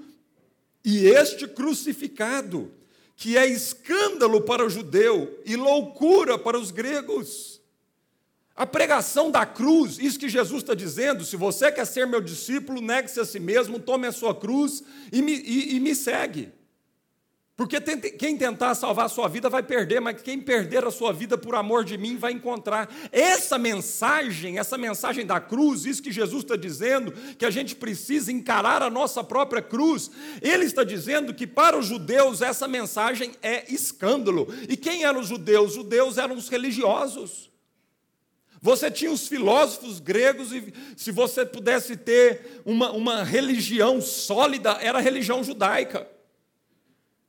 e 0.85 1.07
este 1.07 1.47
crucificado, 1.47 2.71
que 3.15 3.35
é 3.35 3.47
escândalo 3.47 4.41
para 4.41 4.63
o 4.63 4.69
judeu 4.69 5.41
e 5.43 5.55
loucura 5.55 6.37
para 6.37 6.59
os 6.59 6.69
gregos. 6.69 7.59
A 8.55 8.67
pregação 8.67 9.31
da 9.31 9.43
cruz, 9.43 9.97
isso 9.97 10.19
que 10.19 10.29
Jesus 10.29 10.61
está 10.61 10.75
dizendo, 10.75 11.25
se 11.25 11.35
você 11.35 11.71
quer 11.71 11.85
ser 11.85 12.05
meu 12.05 12.21
discípulo, 12.21 12.79
negue-se 12.79 13.19
a 13.19 13.25
si 13.25 13.39
mesmo, 13.39 13.79
tome 13.79 14.05
a 14.05 14.11
sua 14.11 14.35
cruz 14.35 14.83
e 15.11 15.19
me, 15.19 15.33
e, 15.33 15.77
e 15.77 15.79
me 15.79 15.95
segue. 15.95 16.53
Porque 17.55 17.79
quem 18.17 18.35
tentar 18.35 18.73
salvar 18.73 19.05
a 19.05 19.09
sua 19.09 19.27
vida 19.27 19.47
vai 19.47 19.61
perder, 19.61 20.01
mas 20.01 20.19
quem 20.23 20.41
perder 20.41 20.83
a 20.85 20.89
sua 20.89 21.13
vida 21.13 21.37
por 21.37 21.53
amor 21.53 21.83
de 21.83 21.99
mim 21.99 22.17
vai 22.17 22.31
encontrar. 22.31 22.91
Essa 23.11 23.59
mensagem, 23.59 24.57
essa 24.57 24.75
mensagem 24.75 25.23
da 25.23 25.39
cruz, 25.39 25.85
isso 25.85 26.01
que 26.01 26.11
Jesus 26.11 26.43
está 26.43 26.55
dizendo, 26.55 27.11
que 27.37 27.45
a 27.45 27.51
gente 27.51 27.75
precisa 27.75 28.31
encarar 28.31 28.81
a 28.81 28.89
nossa 28.89 29.23
própria 29.23 29.61
cruz, 29.61 30.09
ele 30.41 30.65
está 30.65 30.83
dizendo 30.83 31.31
que 31.31 31.45
para 31.45 31.77
os 31.77 31.85
judeus 31.85 32.41
essa 32.41 32.67
mensagem 32.67 33.33
é 33.43 33.71
escândalo. 33.71 34.47
E 34.67 34.75
quem 34.75 35.03
eram 35.03 35.19
os 35.19 35.27
judeus? 35.27 35.69
Os 35.69 35.75
judeus 35.75 36.17
eram 36.17 36.35
os 36.35 36.49
religiosos. 36.49 37.51
Você 38.59 38.89
tinha 38.89 39.11
os 39.11 39.27
filósofos 39.27 39.99
gregos, 39.99 40.51
e 40.51 40.73
se 40.97 41.11
você 41.11 41.45
pudesse 41.45 41.97
ter 41.97 42.63
uma, 42.65 42.91
uma 42.91 43.23
religião 43.23 44.01
sólida, 44.01 44.79
era 44.81 44.97
a 44.97 45.01
religião 45.01 45.43
judaica. 45.43 46.12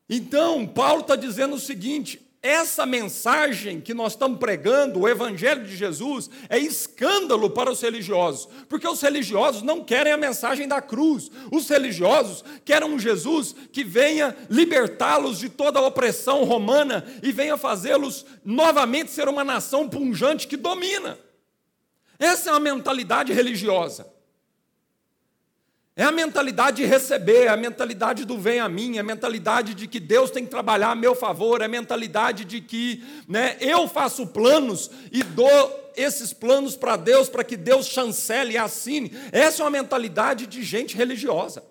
Então, 0.08 0.66
Paulo 0.66 1.00
está 1.00 1.16
dizendo 1.16 1.56
o 1.56 1.60
seguinte: 1.60 2.20
essa 2.44 2.84
mensagem 2.84 3.80
que 3.80 3.94
nós 3.94 4.12
estamos 4.12 4.38
pregando, 4.38 5.00
o 5.00 5.08
Evangelho 5.08 5.64
de 5.64 5.74
Jesus, 5.74 6.28
é 6.50 6.58
escândalo 6.58 7.48
para 7.48 7.72
os 7.72 7.80
religiosos, 7.80 8.46
porque 8.68 8.86
os 8.86 9.00
religiosos 9.00 9.62
não 9.62 9.82
querem 9.82 10.12
a 10.12 10.18
mensagem 10.18 10.68
da 10.68 10.82
cruz, 10.82 11.30
os 11.50 11.66
religiosos 11.66 12.44
querem 12.62 12.86
um 12.86 12.98
Jesus 12.98 13.56
que 13.72 13.82
venha 13.82 14.36
libertá-los 14.50 15.38
de 15.38 15.48
toda 15.48 15.78
a 15.78 15.86
opressão 15.86 16.44
romana 16.44 17.02
e 17.22 17.32
venha 17.32 17.56
fazê-los 17.56 18.26
novamente 18.44 19.10
ser 19.10 19.26
uma 19.26 19.42
nação 19.42 19.88
punjante 19.88 20.46
que 20.46 20.58
domina. 20.58 21.18
Essa 22.18 22.50
é 22.50 22.52
uma 22.52 22.60
mentalidade 22.60 23.32
religiosa. 23.32 24.13
É 25.96 26.02
a 26.02 26.11
mentalidade 26.11 26.78
de 26.78 26.85
receber, 26.85 27.44
é 27.44 27.48
a 27.48 27.57
mentalidade 27.57 28.24
do 28.24 28.37
vem 28.37 28.59
a 28.59 28.68
mim, 28.68 28.96
é 28.96 29.00
a 29.00 29.04
mentalidade 29.04 29.74
de 29.74 29.87
que 29.87 30.00
Deus 30.00 30.28
tem 30.28 30.44
que 30.44 30.50
trabalhar 30.50 30.90
a 30.90 30.94
meu 30.96 31.14
favor, 31.14 31.62
é 31.62 31.66
a 31.66 31.68
mentalidade 31.68 32.44
de 32.44 32.61
que 32.61 33.04
né, 33.28 33.57
eu 33.61 33.87
faço 33.87 34.26
planos 34.26 34.90
e 35.12 35.22
dou 35.22 35.92
esses 35.96 36.33
planos 36.33 36.74
para 36.74 36.96
Deus 36.96 37.28
para 37.28 37.44
que 37.44 37.57
Deus 37.57 37.87
chancele 37.87 38.54
e 38.54 38.59
assine. 38.59 39.12
Essa 39.30 39.62
é 39.62 39.64
uma 39.64 39.70
mentalidade 39.70 40.48
de 40.48 40.64
gente 40.64 40.96
religiosa 40.96 41.62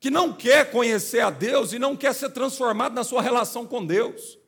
que 0.00 0.10
não 0.10 0.32
quer 0.32 0.70
conhecer 0.70 1.20
a 1.20 1.28
Deus 1.28 1.72
e 1.72 1.78
não 1.78 1.96
quer 1.96 2.14
ser 2.14 2.30
transformado 2.30 2.94
na 2.94 3.04
sua 3.04 3.20
relação 3.20 3.66
com 3.66 3.84
Deus. 3.84 4.38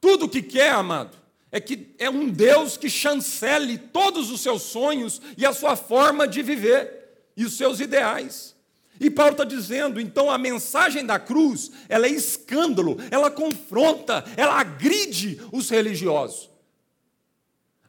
Tudo 0.00 0.28
que 0.28 0.42
quer, 0.42 0.72
amado, 0.72 1.16
é 1.50 1.60
que 1.60 1.94
é 1.98 2.10
um 2.10 2.28
Deus 2.28 2.76
que 2.76 2.90
chancele 2.90 3.78
todos 3.78 4.30
os 4.30 4.40
seus 4.40 4.62
sonhos 4.62 5.22
e 5.38 5.46
a 5.46 5.52
sua 5.52 5.76
forma 5.76 6.26
de 6.26 6.42
viver 6.42 7.01
e 7.36 7.44
os 7.44 7.56
seus 7.56 7.80
ideais. 7.80 8.54
E 9.00 9.10
Paulo 9.10 9.32
está 9.32 9.44
dizendo, 9.44 10.00
então 10.00 10.30
a 10.30 10.38
mensagem 10.38 11.04
da 11.04 11.18
cruz, 11.18 11.72
ela 11.88 12.06
é 12.06 12.10
escândalo, 12.10 12.96
ela 13.10 13.30
confronta, 13.30 14.24
ela 14.36 14.60
agride 14.60 15.40
os 15.50 15.68
religiosos. 15.68 16.50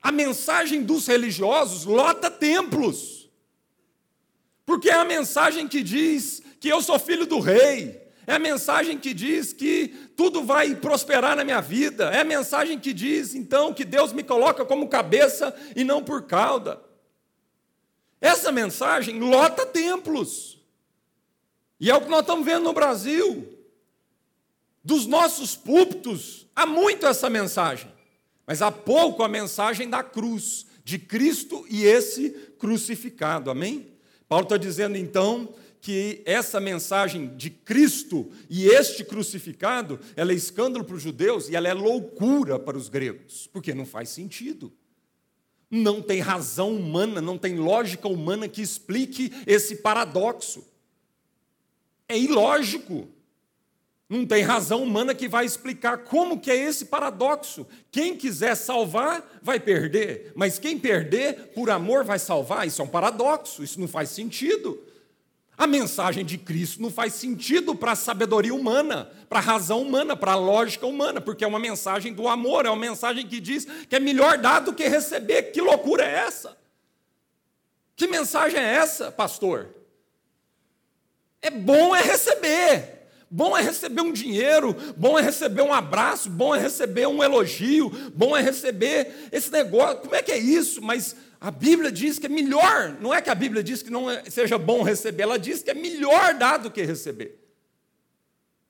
A 0.02 0.12
mensagem 0.12 0.84
dos 0.84 1.08
religiosos 1.08 1.86
lota 1.86 2.30
templos. 2.32 3.30
Porque 4.66 4.90
é 4.90 4.96
a 4.96 5.06
mensagem 5.06 5.68
que 5.68 5.84
diz 5.84 6.42
que 6.60 6.68
eu 6.68 6.82
sou 6.82 6.98
filho 6.98 7.26
do 7.26 7.40
rei. 7.40 8.02
É 8.26 8.36
a 8.36 8.40
mensagem 8.40 8.98
que 8.98 9.14
diz 9.14 9.54
que 9.54 9.90
tudo 10.16 10.44
vai 10.44 10.76
prosperar 10.76 11.36
na 11.36 11.44
minha 11.44 11.62
vida. 11.62 12.06
É 12.06 12.22
a 12.22 12.26
mensagem 12.26 12.80
que 12.80 12.94
diz, 12.94 13.36
então, 13.36 13.74
que 13.74 13.86
Deus 13.86 14.14
me 14.14 14.24
coloca 14.24 14.66
como 14.66 14.88
cabeça 14.88 15.54
e 15.76 15.84
não 15.84 16.02
por 16.02 16.24
cauda. 16.24 16.82
Essa 18.24 18.54
mensagem 18.54 19.20
lota 19.20 19.66
templos. 19.66 20.58
E 21.78 21.92
é 21.92 21.94
o 21.94 22.00
que 22.00 22.08
nós 22.08 22.22
estamos 22.22 22.46
vendo 22.46 22.64
no 22.64 22.72
Brasil. 22.72 23.46
Dos 24.82 25.06
nossos 25.06 25.58
púlpitos, 25.58 26.48
há 26.56 26.66
muito 26.66 27.06
essa 27.06 27.30
mensagem. 27.30 27.92
Mas 28.48 28.62
há 28.62 28.72
pouco 28.72 29.24
a 29.24 29.28
mensagem 29.28 29.90
da 29.90 30.02
cruz, 30.02 30.66
de 30.86 30.98
Cristo 30.98 31.66
e 31.70 31.84
esse 31.84 32.30
crucificado. 32.58 33.52
Amém? 33.52 33.92
Paulo 34.30 34.46
está 34.46 34.56
dizendo 34.56 34.98
então 34.98 35.54
que 35.82 36.22
essa 36.26 36.62
mensagem 36.62 37.36
de 37.36 37.50
Cristo 37.50 38.32
e 38.50 38.68
este 38.68 39.04
crucificado, 39.04 40.00
ela 40.16 40.32
é 40.32 40.36
escândalo 40.36 40.86
para 40.86 40.96
os 40.96 41.02
judeus 41.02 41.50
e 41.50 41.58
ela 41.58 41.68
é 41.68 41.74
loucura 41.74 42.58
para 42.58 42.78
os 42.78 42.88
gregos, 42.88 43.50
porque 43.52 43.74
não 43.74 43.86
faz 43.86 44.08
sentido. 44.08 44.72
Não 45.76 46.04
tem 46.04 46.20
razão 46.20 46.76
humana, 46.76 47.20
não 47.20 47.36
tem 47.36 47.58
lógica 47.58 48.08
humana 48.08 48.48
que 48.48 48.62
explique 48.62 49.34
esse 49.48 49.78
paradoxo. 49.78 50.64
É 52.08 52.16
ilógico. 52.16 53.08
Não 54.08 54.24
tem 54.24 54.44
razão 54.44 54.84
humana 54.84 55.16
que 55.16 55.28
vai 55.28 55.46
explicar 55.46 56.04
como 56.04 56.40
que 56.40 56.52
é 56.52 56.56
esse 56.56 56.86
paradoxo. 56.86 57.66
Quem 57.90 58.16
quiser 58.16 58.54
salvar 58.54 59.40
vai 59.42 59.60
perder, 59.60 60.32
mas 60.36 60.60
quem 60.60 60.78
perder 60.78 61.54
por 61.56 61.72
amor 61.72 62.04
vai 62.04 62.20
salvar. 62.20 62.68
Isso 62.68 62.80
é 62.80 62.86
um 62.86 62.90
paradoxo, 62.90 63.64
isso 63.64 63.80
não 63.80 63.88
faz 63.88 64.10
sentido. 64.10 64.80
A 65.58 65.68
mensagem 65.68 66.26
de 66.26 66.38
Cristo 66.38 66.82
não 66.82 66.90
faz 66.90 67.14
sentido 67.14 67.76
para 67.76 67.92
a 67.92 67.96
sabedoria 67.96 68.54
humana, 68.54 69.12
para 69.30 69.40
a 69.40 69.42
razão 69.42 69.82
humana, 69.82 70.16
para 70.16 70.32
a 70.32 70.38
lógica 70.38 70.88
humana, 70.88 71.22
porque 71.22 71.44
é 71.44 71.48
uma 71.48 71.60
mensagem 71.60 72.12
do 72.12 72.28
amor, 72.28 72.66
é 72.66 72.70
uma 72.70 72.76
mensagem 72.76 73.28
que 73.28 73.40
diz 73.40 73.66
que 73.88 73.96
é 73.96 74.00
melhor 74.00 74.40
dar 74.40 74.62
do 74.62 74.74
que 74.74 74.88
receber. 74.88 75.52
Que 75.52 75.62
loucura 75.62 76.04
é 76.04 76.16
essa? 76.26 76.58
Que 77.96 78.08
mensagem 78.08 78.60
é 78.60 78.76
essa, 78.76 79.12
pastor? 79.12 79.70
É 81.40 81.52
bom 81.52 81.96
é 81.96 82.02
receber. 82.02 83.04
Bom 83.30 83.58
é 83.58 83.62
receber 83.64 84.02
um 84.02 84.14
dinheiro, 84.14 84.76
bom 84.96 85.18
é 85.18 85.22
receber 85.24 85.64
um 85.64 85.74
abraço, 85.74 86.30
bom 86.30 86.54
é 86.54 86.60
receber 86.60 87.08
um 87.08 87.24
elogio, 87.24 87.90
bom 88.14 88.38
é 88.38 88.42
receber 88.42 89.30
esse 89.32 89.52
negócio. 89.52 90.02
Como 90.02 90.14
é 90.14 90.22
que 90.22 90.32
é 90.32 90.38
isso? 90.38 90.84
Mas 90.84 91.16
a 91.44 91.52
Bíblia 91.52 91.92
diz 91.92 92.18
que 92.18 92.26
é 92.26 92.30
melhor, 92.30 92.98
não 93.02 93.14
é 93.14 93.22
que 93.22 93.30
a 93.30 93.36
Bíblia 93.36 93.62
diz 93.62 93.84
que 93.84 93.90
não 93.90 94.10
é, 94.10 94.24
seja 94.30 94.58
bom 94.58 94.82
receber, 94.82 95.24
ela 95.24 95.38
diz 95.38 95.62
que 95.62 95.70
é 95.70 95.74
melhor 95.74 96.34
dar 96.36 96.56
do 96.56 96.72
que 96.72 96.82
receber. 96.82 97.38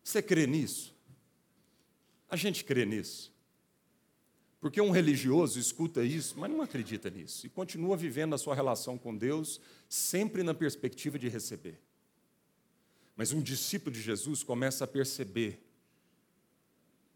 Você 0.03 0.23
crê 0.23 0.47
nisso? 0.47 0.91
A 2.27 2.35
gente 2.35 2.65
crê 2.65 2.83
nisso. 2.83 3.31
Porque 4.59 4.81
um 4.81 4.89
religioso 4.89 5.59
escuta 5.59 6.03
isso, 6.03 6.33
mas 6.39 6.49
não 6.49 6.63
acredita 6.63 7.11
nisso 7.11 7.45
e 7.45 7.49
continua 7.49 7.95
vivendo 7.95 8.33
a 8.33 8.39
sua 8.39 8.55
relação 8.55 8.97
com 8.97 9.15
Deus 9.15 9.61
sempre 9.87 10.41
na 10.41 10.55
perspectiva 10.55 11.19
de 11.19 11.29
receber. 11.29 11.79
Mas 13.15 13.31
um 13.31 13.39
discípulo 13.39 13.91
de 13.91 14.01
Jesus 14.01 14.41
começa 14.41 14.85
a 14.85 14.87
perceber 14.87 15.63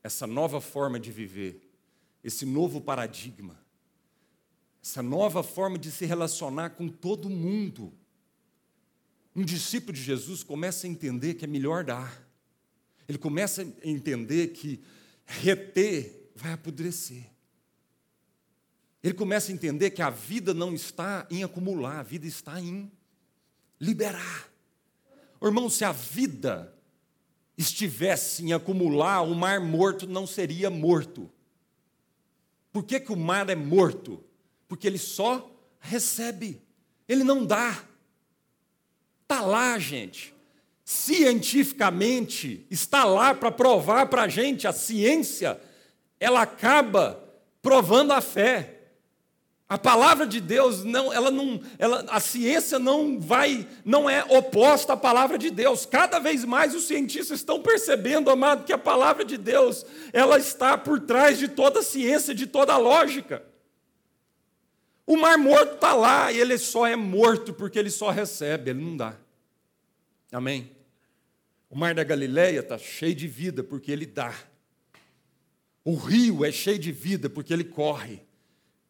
essa 0.03 0.27
nova 0.27 0.61
forma 0.61 0.99
de 0.99 1.11
viver, 1.11 1.67
esse 2.23 2.45
novo 2.45 2.79
paradigma 2.79 3.65
essa 4.87 5.03
nova 5.03 5.43
forma 5.43 5.77
de 5.77 5.91
se 5.91 6.05
relacionar 6.05 6.69
com 6.69 6.87
todo 6.87 7.29
mundo. 7.29 7.93
Um 9.35 9.43
discípulo 9.43 9.91
de 9.91 10.01
Jesus 10.01 10.43
começa 10.43 10.87
a 10.87 10.89
entender 10.89 11.33
que 11.33 11.43
é 11.43 11.47
melhor 11.47 11.83
dar. 11.83 12.25
Ele 13.05 13.17
começa 13.17 13.63
a 13.63 13.87
entender 13.87 14.47
que 14.53 14.81
reter 15.25 16.31
vai 16.33 16.53
apodrecer. 16.53 17.29
Ele 19.03 19.13
começa 19.13 19.51
a 19.51 19.55
entender 19.55 19.89
que 19.89 20.01
a 20.01 20.09
vida 20.09 20.53
não 20.53 20.73
está 20.73 21.27
em 21.29 21.43
acumular, 21.43 21.99
a 21.99 22.03
vida 22.03 22.25
está 22.25 22.59
em 22.61 22.89
liberar. 23.81 24.49
Irmão, 25.43 25.69
se 25.69 25.83
a 25.83 25.91
vida 25.91 26.73
estivesse 27.57 28.41
em 28.41 28.53
acumular, 28.53 29.21
o 29.21 29.35
mar 29.35 29.59
morto 29.59 30.07
não 30.07 30.25
seria 30.25 30.69
morto. 30.69 31.29
Por 32.71 32.85
que, 32.85 33.01
que 33.01 33.11
o 33.11 33.17
mar 33.17 33.49
é 33.49 33.55
morto? 33.55 34.23
Porque 34.67 34.87
ele 34.87 34.97
só 34.97 35.49
recebe, 35.79 36.61
ele 37.07 37.23
não 37.23 37.45
dá. 37.45 37.83
Está 39.23 39.41
lá, 39.41 39.77
gente. 39.79 40.33
Cientificamente, 40.83 42.65
está 42.71 43.03
lá 43.03 43.33
para 43.33 43.51
provar 43.51 44.07
para 44.07 44.23
a 44.23 44.27
gente, 44.27 44.67
a 44.67 44.71
ciência, 44.71 45.59
ela 46.19 46.41
acaba 46.41 47.21
provando 47.61 48.13
a 48.13 48.21
fé. 48.21 48.73
A 49.69 49.77
palavra 49.77 50.25
de 50.25 50.39
Deus 50.39 50.85
não, 50.85 51.11
ela 51.11 51.29
não, 51.29 51.59
ela, 51.77 52.05
a 52.07 52.21
ciência 52.21 52.79
não 52.79 53.19
vai, 53.19 53.67
não 53.83 54.09
é 54.09 54.23
oposta 54.29 54.93
à 54.93 54.97
palavra 54.97 55.37
de 55.37 55.49
Deus. 55.49 55.85
Cada 55.85 56.19
vez 56.19 56.45
mais 56.45 56.73
os 56.73 56.87
cientistas 56.87 57.39
estão 57.39 57.61
percebendo, 57.61 58.29
amado, 58.29 58.63
que 58.63 58.71
a 58.71 58.77
palavra 58.77 59.25
de 59.25 59.35
Deus, 59.35 59.85
ela 60.13 60.37
está 60.37 60.77
por 60.77 61.01
trás 61.01 61.37
de 61.37 61.49
toda 61.49 61.81
a 61.81 61.83
ciência, 61.83 62.33
de 62.33 62.47
toda 62.47 62.71
a 62.71 62.77
lógica. 62.77 63.43
O 65.07 65.15
mar 65.15 65.37
morto 65.37 65.75
está 65.75 65.93
lá 65.93 66.33
e 66.33 66.37
ele 66.37 66.57
só 66.57 66.85
é 66.85 66.93
morto 66.93 67.53
porque 67.53 67.79
ele 67.79 67.89
só 67.89 68.11
recebe, 68.11 68.71
ele 68.71 68.83
não 68.83 68.97
dá. 68.97 69.17
Amém? 70.29 70.69
O 71.69 71.77
mar 71.77 71.95
da 71.95 72.03
Galileia 72.03 72.59
está 72.59 72.77
cheio 72.77 73.15
de 73.15 73.25
vida 73.25 73.63
porque 73.63 73.89
ele 73.89 74.05
dá. 74.05 74.37
O 75.81 75.95
rio 75.95 76.43
é 76.43 76.51
cheio 76.51 76.77
de 76.77 76.91
vida 76.91 77.29
porque 77.29 77.53
ele 77.53 77.63
corre, 77.63 78.21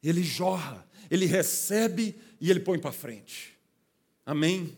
ele 0.02 0.24
jorra, 0.24 0.84
ele 1.12 1.28
recebe 1.28 2.20
e 2.42 2.50
ele 2.50 2.62
põe 2.62 2.80
para 2.80 2.92
frente. 2.92 3.56
Amém? 4.26 4.76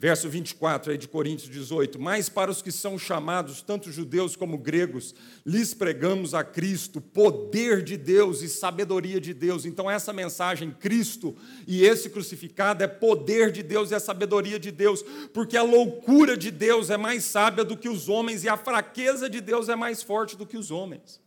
Verso 0.00 0.28
24 0.28 0.92
aí 0.92 0.98
de 0.98 1.08
Coríntios 1.08 1.50
18: 1.50 1.98
Mas 1.98 2.28
para 2.28 2.52
os 2.52 2.62
que 2.62 2.70
são 2.70 2.96
chamados, 2.96 3.60
tanto 3.60 3.90
judeus 3.90 4.36
como 4.36 4.56
gregos, 4.56 5.12
lhes 5.44 5.74
pregamos 5.74 6.34
a 6.34 6.44
Cristo, 6.44 7.00
poder 7.00 7.82
de 7.82 7.96
Deus 7.96 8.40
e 8.40 8.48
sabedoria 8.48 9.20
de 9.20 9.34
Deus. 9.34 9.66
Então, 9.66 9.90
essa 9.90 10.12
mensagem, 10.12 10.70
Cristo 10.70 11.34
e 11.66 11.82
esse 11.82 12.08
crucificado, 12.10 12.84
é 12.84 12.86
poder 12.86 13.50
de 13.50 13.60
Deus 13.60 13.90
e 13.90 13.96
a 13.96 14.00
sabedoria 14.00 14.56
de 14.56 14.70
Deus, 14.70 15.02
porque 15.34 15.56
a 15.56 15.64
loucura 15.64 16.36
de 16.36 16.52
Deus 16.52 16.90
é 16.90 16.96
mais 16.96 17.24
sábia 17.24 17.64
do 17.64 17.76
que 17.76 17.88
os 17.88 18.08
homens 18.08 18.44
e 18.44 18.48
a 18.48 18.56
fraqueza 18.56 19.28
de 19.28 19.40
Deus 19.40 19.68
é 19.68 19.74
mais 19.74 20.00
forte 20.00 20.36
do 20.36 20.46
que 20.46 20.56
os 20.56 20.70
homens. 20.70 21.20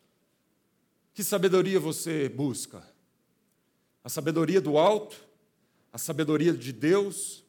Que 1.13 1.25
sabedoria 1.25 1.77
você 1.77 2.29
busca? 2.29 2.81
A 4.01 4.07
sabedoria 4.07 4.61
do 4.61 4.77
alto? 4.77 5.17
A 5.91 5.97
sabedoria 5.97 6.53
de 6.53 6.71
Deus? 6.71 7.40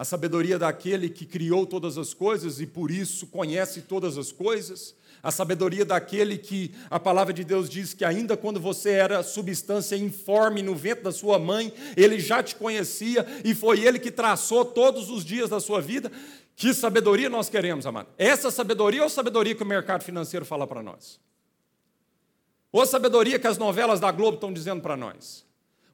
A 0.00 0.04
sabedoria 0.04 0.58
daquele 0.58 1.10
que 1.10 1.26
criou 1.26 1.66
todas 1.66 1.98
as 1.98 2.14
coisas 2.14 2.58
e 2.58 2.66
por 2.66 2.90
isso 2.90 3.26
conhece 3.26 3.82
todas 3.82 4.16
as 4.16 4.32
coisas, 4.32 4.94
a 5.22 5.30
sabedoria 5.30 5.84
daquele 5.84 6.38
que 6.38 6.74
a 6.88 6.98
palavra 6.98 7.34
de 7.34 7.44
Deus 7.44 7.68
diz 7.68 7.92
que 7.92 8.02
ainda 8.02 8.34
quando 8.34 8.58
você 8.58 8.92
era 8.92 9.22
substância 9.22 9.96
informe 9.96 10.62
no 10.62 10.74
ventre 10.74 11.04
da 11.04 11.12
sua 11.12 11.38
mãe, 11.38 11.70
ele 11.98 12.18
já 12.18 12.42
te 12.42 12.56
conhecia 12.56 13.26
e 13.44 13.54
foi 13.54 13.80
ele 13.80 13.98
que 13.98 14.10
traçou 14.10 14.64
todos 14.64 15.10
os 15.10 15.22
dias 15.22 15.50
da 15.50 15.60
sua 15.60 15.82
vida. 15.82 16.10
Que 16.56 16.72
sabedoria 16.72 17.28
nós 17.28 17.50
queremos, 17.50 17.84
amado? 17.84 18.08
Essa 18.16 18.50
sabedoria 18.50 19.02
ou 19.02 19.10
sabedoria 19.10 19.54
que 19.54 19.62
o 19.62 19.66
mercado 19.66 20.02
financeiro 20.02 20.46
fala 20.46 20.66
para 20.66 20.82
nós? 20.82 21.20
Ou 22.72 22.86
sabedoria 22.86 23.38
que 23.38 23.46
as 23.46 23.58
novelas 23.58 24.00
da 24.00 24.10
Globo 24.10 24.36
estão 24.36 24.50
dizendo 24.50 24.80
para 24.80 24.96
nós? 24.96 25.44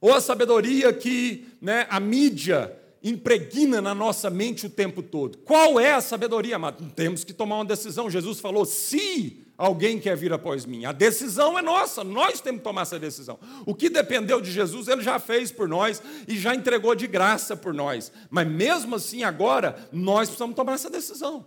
Ou 0.00 0.14
a 0.14 0.20
sabedoria 0.20 0.92
que 0.92 1.48
né, 1.60 1.88
a 1.90 1.98
mídia 1.98 2.85
impregna 3.08 3.80
na 3.80 3.94
nossa 3.94 4.28
mente 4.28 4.66
o 4.66 4.70
tempo 4.70 5.02
todo. 5.02 5.38
Qual 5.38 5.78
é 5.78 5.92
a 5.92 6.00
sabedoria, 6.00 6.56
amado? 6.56 6.92
Temos 6.94 7.22
que 7.22 7.32
tomar 7.32 7.56
uma 7.56 7.64
decisão. 7.64 8.10
Jesus 8.10 8.40
falou: 8.40 8.64
se 8.64 9.46
alguém 9.56 10.00
quer 10.00 10.16
vir 10.16 10.32
após 10.32 10.66
mim, 10.66 10.84
a 10.84 10.92
decisão 10.92 11.56
é 11.56 11.62
nossa, 11.62 12.02
nós 12.02 12.40
temos 12.40 12.58
que 12.58 12.64
tomar 12.64 12.82
essa 12.82 12.98
decisão. 12.98 13.38
O 13.64 13.74
que 13.74 13.88
dependeu 13.88 14.40
de 14.40 14.50
Jesus, 14.50 14.88
ele 14.88 15.02
já 15.02 15.20
fez 15.20 15.52
por 15.52 15.68
nós 15.68 16.02
e 16.26 16.36
já 16.36 16.54
entregou 16.54 16.94
de 16.94 17.06
graça 17.06 17.56
por 17.56 17.72
nós. 17.72 18.10
Mas 18.28 18.48
mesmo 18.48 18.96
assim, 18.96 19.22
agora, 19.22 19.88
nós 19.92 20.28
precisamos 20.28 20.56
tomar 20.56 20.74
essa 20.74 20.90
decisão. 20.90 21.46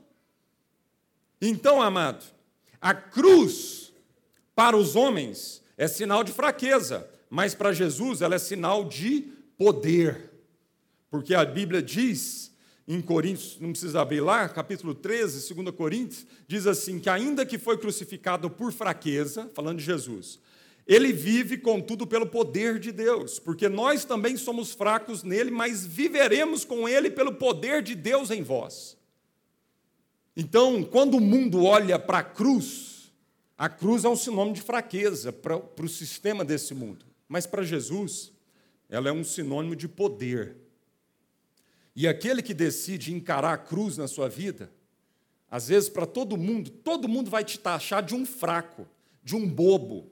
Então, 1.41 1.81
amado, 1.81 2.23
a 2.81 2.93
cruz 2.93 3.91
para 4.55 4.77
os 4.77 4.95
homens 4.95 5.61
é 5.77 5.87
sinal 5.87 6.23
de 6.23 6.31
fraqueza, 6.31 7.07
mas 7.29 7.53
para 7.53 7.73
Jesus 7.73 8.21
ela 8.21 8.35
é 8.35 8.39
sinal 8.39 8.85
de 8.85 9.27
poder. 9.57 10.28
Porque 11.09 11.33
a 11.33 11.43
Bíblia 11.43 11.81
diz 11.81 12.49
em 12.87 13.01
Coríntios, 13.01 13.57
não 13.59 13.71
precisa 13.71 14.01
abrir 14.01 14.21
lá, 14.21 14.49
capítulo 14.49 14.95
13, 14.95 15.53
2 15.53 15.75
Coríntios, 15.75 16.25
diz 16.47 16.65
assim: 16.65 16.99
que 16.99 17.09
ainda 17.09 17.45
que 17.45 17.57
foi 17.57 17.77
crucificado 17.77 18.49
por 18.49 18.71
fraqueza, 18.71 19.49
falando 19.53 19.77
de 19.77 19.85
Jesus, 19.85 20.39
ele 20.87 21.13
vive, 21.13 21.55
contudo, 21.55 22.07
pelo 22.07 22.25
poder 22.25 22.79
de 22.79 22.91
Deus, 22.91 23.37
porque 23.37 23.69
nós 23.69 24.05
também 24.05 24.35
somos 24.35 24.73
fracos 24.73 25.21
nele, 25.21 25.51
mas 25.51 25.85
viveremos 25.85 26.65
com 26.65 26.89
ele 26.89 27.11
pelo 27.11 27.35
poder 27.35 27.83
de 27.83 27.93
Deus 27.93 28.31
em 28.31 28.41
vós. 28.41 28.97
Então, 30.35 30.83
quando 30.83 31.17
o 31.17 31.21
mundo 31.21 31.63
olha 31.63 31.99
para 31.99 32.19
a 32.19 32.23
cruz, 32.23 33.11
a 33.55 33.69
cruz 33.69 34.03
é 34.03 34.09
um 34.09 34.15
sinônimo 34.15 34.55
de 34.55 34.61
fraqueza 34.61 35.31
para, 35.31 35.57
o 35.57 35.87
sistema 35.87 36.43
desse 36.43 36.73
mundo, 36.73 37.05
mas 37.27 37.45
para 37.45 37.61
Jesus, 37.61 38.31
ela 38.89 39.09
é 39.09 39.11
um 39.11 39.23
sinônimo 39.23 39.75
de 39.75 39.87
poder. 39.87 40.55
E 41.95 42.07
aquele 42.07 42.41
que 42.41 42.53
decide 42.53 43.13
encarar 43.13 43.53
a 43.53 43.57
cruz 43.57 43.97
na 43.97 44.07
sua 44.07 44.29
vida, 44.29 44.71
às 45.49 45.67
vezes 45.67 45.89
para 45.89 46.05
todo 46.05 46.37
mundo, 46.37 46.69
todo 46.69 47.07
mundo 47.07 47.29
vai 47.29 47.43
te 47.43 47.59
taxar 47.59 48.03
de 48.03 48.15
um 48.15 48.25
fraco, 48.25 48.87
de 49.23 49.35
um 49.35 49.47
bobo. 49.47 50.11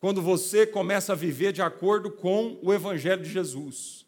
Quando 0.00 0.20
você 0.20 0.66
começa 0.66 1.12
a 1.12 1.16
viver 1.16 1.52
de 1.52 1.62
acordo 1.62 2.10
com 2.10 2.58
o 2.62 2.72
Evangelho 2.72 3.22
de 3.22 3.30
Jesus. 3.30 4.04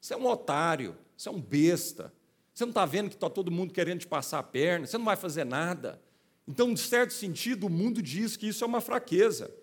Você 0.00 0.14
é 0.14 0.16
um 0.16 0.26
otário, 0.26 0.96
você 1.16 1.28
é 1.28 1.32
um 1.32 1.40
besta. 1.40 2.12
Você 2.52 2.64
não 2.64 2.70
está 2.70 2.84
vendo 2.84 3.08
que 3.08 3.14
está 3.14 3.30
todo 3.30 3.50
mundo 3.50 3.72
querendo 3.72 4.00
te 4.00 4.06
passar 4.06 4.40
a 4.40 4.42
perna, 4.42 4.86
você 4.86 4.98
não 4.98 5.04
vai 5.04 5.16
fazer 5.16 5.44
nada. 5.44 6.02
Então, 6.46 6.74
de 6.74 6.80
certo 6.80 7.12
sentido, 7.12 7.66
o 7.66 7.70
mundo 7.70 8.02
diz 8.02 8.36
que 8.36 8.48
isso 8.48 8.64
é 8.64 8.66
uma 8.66 8.80
fraqueza. 8.80 9.54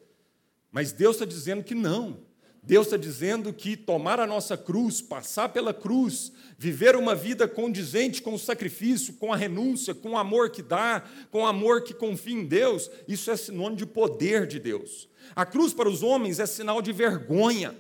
Mas 0.72 0.92
Deus 0.92 1.16
está 1.16 1.26
dizendo 1.26 1.64
que 1.64 1.76
não. 1.76 2.25
Deus 2.66 2.88
está 2.88 2.98
dizendo 2.98 3.54
que 3.54 3.78
tomar 3.78 4.20
a 4.20 4.26
nossa 4.26 4.58
cruz, 4.58 5.00
passar 5.00 5.50
pela 5.50 5.72
cruz, 5.72 6.32
viver 6.58 6.96
uma 6.96 7.14
vida 7.14 7.48
condizente 7.48 8.24
com 8.24 8.34
o 8.34 8.40
sacrifício, 8.40 9.14
com 9.14 9.32
a 9.32 9.38
renúncia, 9.38 9.94
com 9.94 10.12
o 10.12 10.18
amor 10.18 10.50
que 10.50 10.64
dá, 10.64 11.04
com 11.30 11.44
o 11.44 11.46
amor 11.46 11.84
que 11.84 11.94
confia 11.94 12.36
em 12.36 12.44
Deus, 12.44 12.90
isso 13.08 13.30
é 13.30 13.38
sinônimo 13.38 13.76
de 13.76 13.86
poder 13.86 14.48
de 14.48 14.60
Deus. 14.60 15.08
A 15.36 15.46
cruz 15.46 15.74
para 15.74 15.88
os 15.88 16.02
homens 16.02 16.40
é 16.40 16.48
sinal 16.48 16.82
de 16.82 16.92
vergonha, 16.92 17.76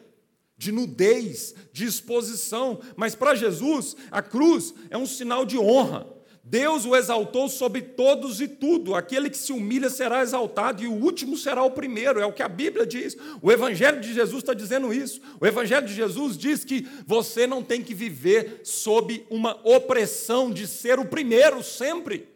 de 0.55 0.71
nudez, 0.71 1.55
de 1.73 1.85
exposição, 1.85 2.79
mas 2.95 3.15
para 3.15 3.33
Jesus, 3.33 3.95
a 4.11 4.21
cruz 4.21 4.73
é 4.91 4.97
um 4.97 5.07
sinal 5.07 5.45
de 5.47 5.57
honra. 5.57 6.14
Deus 6.47 6.85
o 6.85 6.95
exaltou 6.95 7.49
sobre 7.49 7.81
todos 7.81 8.39
e 8.39 8.47
tudo. 8.47 8.93
Aquele 8.93 9.31
que 9.31 9.37
se 9.37 9.51
humilha 9.51 9.89
será 9.89 10.21
exaltado 10.21 10.83
e 10.83 10.87
o 10.87 10.93
último 10.93 11.35
será 11.35 11.63
o 11.63 11.71
primeiro. 11.71 12.19
É 12.19 12.25
o 12.25 12.31
que 12.31 12.43
a 12.43 12.47
Bíblia 12.47 12.85
diz. 12.85 13.17
O 13.41 13.51
Evangelho 13.51 13.99
de 13.99 14.13
Jesus 14.13 14.43
está 14.43 14.53
dizendo 14.53 14.93
isso. 14.93 15.19
O 15.41 15.47
Evangelho 15.47 15.87
de 15.87 15.93
Jesus 15.95 16.37
diz 16.37 16.63
que 16.63 16.87
você 17.07 17.47
não 17.47 17.63
tem 17.63 17.81
que 17.81 17.95
viver 17.95 18.61
sob 18.63 19.25
uma 19.27 19.59
opressão 19.63 20.51
de 20.51 20.67
ser 20.67 20.99
o 20.99 21.05
primeiro 21.05 21.63
sempre. 21.63 22.29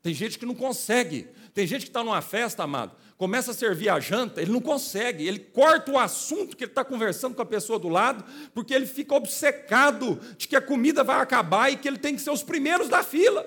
Tem 0.00 0.14
gente 0.14 0.38
que 0.38 0.46
não 0.46 0.54
consegue. 0.54 1.26
Tem 1.52 1.66
gente 1.66 1.82
que 1.82 1.90
está 1.90 2.04
numa 2.04 2.22
festa, 2.22 2.62
amado, 2.62 2.94
começa 3.18 3.50
a 3.50 3.54
servir 3.54 3.88
a 3.88 3.98
janta, 3.98 4.40
ele 4.40 4.52
não 4.52 4.60
consegue, 4.60 5.26
ele 5.26 5.40
corta 5.40 5.90
o 5.90 5.98
assunto 5.98 6.56
que 6.56 6.62
ele 6.62 6.70
está 6.70 6.84
conversando 6.84 7.34
com 7.34 7.42
a 7.42 7.46
pessoa 7.46 7.76
do 7.76 7.88
lado, 7.88 8.24
porque 8.54 8.72
ele 8.72 8.86
fica 8.86 9.12
obcecado 9.12 10.20
de 10.38 10.46
que 10.46 10.54
a 10.54 10.60
comida 10.60 11.02
vai 11.02 11.20
acabar 11.20 11.70
e 11.70 11.76
que 11.76 11.88
ele 11.88 11.98
tem 11.98 12.14
que 12.14 12.22
ser 12.22 12.30
os 12.30 12.44
primeiros 12.44 12.88
da 12.88 13.02
fila. 13.02 13.44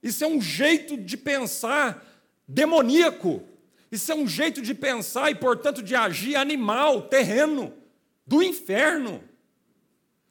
Isso 0.00 0.22
é 0.22 0.26
um 0.26 0.40
jeito 0.40 0.96
de 0.96 1.16
pensar 1.16 2.06
demoníaco. 2.46 3.42
Isso 3.90 4.12
é 4.12 4.14
um 4.14 4.26
jeito 4.26 4.62
de 4.62 4.72
pensar 4.72 5.28
e, 5.30 5.34
portanto, 5.34 5.82
de 5.82 5.96
agir 5.96 6.36
animal, 6.36 7.02
terreno, 7.02 7.74
do 8.24 8.40
inferno. 8.40 9.22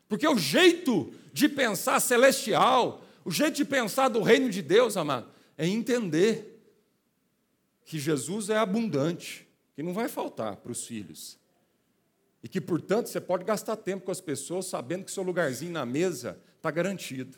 Porque 0.08 0.27
o 0.27 0.38
jeito 0.38 1.13
de 1.34 1.49
pensar 1.49 1.99
celestial, 1.99 3.04
o 3.25 3.32
jeito 3.32 3.56
de 3.56 3.65
pensar 3.65 4.08
do 4.08 4.21
reino 4.21 4.49
de 4.49 4.62
Deus, 4.62 4.95
amado, 4.95 5.27
é 5.58 5.67
entender 5.67 6.50
que 7.91 7.99
Jesus 7.99 8.49
é 8.49 8.56
abundante, 8.56 9.45
que 9.75 9.84
não 9.84 9.93
vai 9.93 10.08
faltar 10.08 10.56
para 10.56 10.71
os 10.71 10.88
filhos. 10.88 11.38
E 12.41 12.47
que, 12.47 12.62
portanto, 12.62 13.08
você 13.08 13.19
pode 13.19 13.43
gastar 13.43 13.75
tempo 13.75 14.06
com 14.06 14.12
as 14.12 14.21
pessoas 14.21 14.67
sabendo 14.67 15.04
que 15.04 15.12
seu 15.12 15.21
lugarzinho 15.21 15.73
na 15.73 15.86
mesa 15.86 16.39
está 16.56 16.71
garantido. 16.71 17.38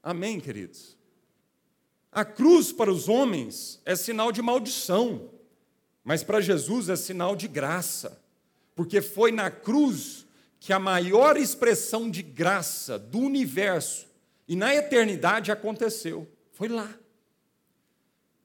Amém, 0.00 0.38
queridos? 0.38 0.96
A 2.12 2.24
cruz 2.24 2.70
para 2.70 2.88
os 2.88 3.08
homens 3.08 3.82
é 3.84 3.96
sinal 3.96 4.30
de 4.30 4.40
maldição, 4.40 5.28
mas 6.04 6.22
para 6.22 6.40
Jesus 6.40 6.88
é 6.88 6.94
sinal 6.94 7.34
de 7.34 7.48
graça, 7.48 8.22
porque 8.76 9.02
foi 9.02 9.32
na 9.32 9.50
cruz 9.50 10.24
que 10.60 10.72
a 10.72 10.78
maior 10.78 11.36
expressão 11.36 12.08
de 12.08 12.22
graça 12.22 12.96
do 12.96 13.18
universo 13.18 14.06
e 14.46 14.54
na 14.54 14.72
eternidade 14.72 15.50
aconteceu. 15.50 16.30
Foi 16.52 16.68
lá. 16.68 16.96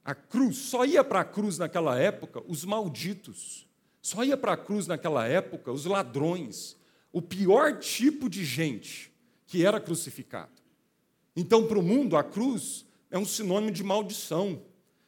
A 0.03 0.13
cruz, 0.13 0.57
só 0.57 0.85
ia 0.85 1.03
para 1.03 1.21
a 1.21 1.25
cruz 1.25 1.57
naquela 1.57 1.97
época 1.97 2.43
os 2.47 2.65
malditos, 2.65 3.67
só 4.01 4.23
ia 4.23 4.35
para 4.35 4.53
a 4.53 4.57
cruz 4.57 4.85
naquela 4.85 5.25
época 5.27 5.71
os 5.71 5.85
ladrões, 5.85 6.75
o 7.11 7.21
pior 7.21 7.79
tipo 7.79 8.29
de 8.29 8.43
gente 8.43 9.11
que 9.47 9.65
era 9.65 9.79
crucificado. 9.79 10.51
Então, 11.35 11.67
para 11.67 11.79
o 11.79 11.83
mundo, 11.83 12.17
a 12.17 12.23
cruz 12.23 12.85
é 13.09 13.17
um 13.17 13.25
sinônimo 13.25 13.71
de 13.71 13.83
maldição, 13.83 14.61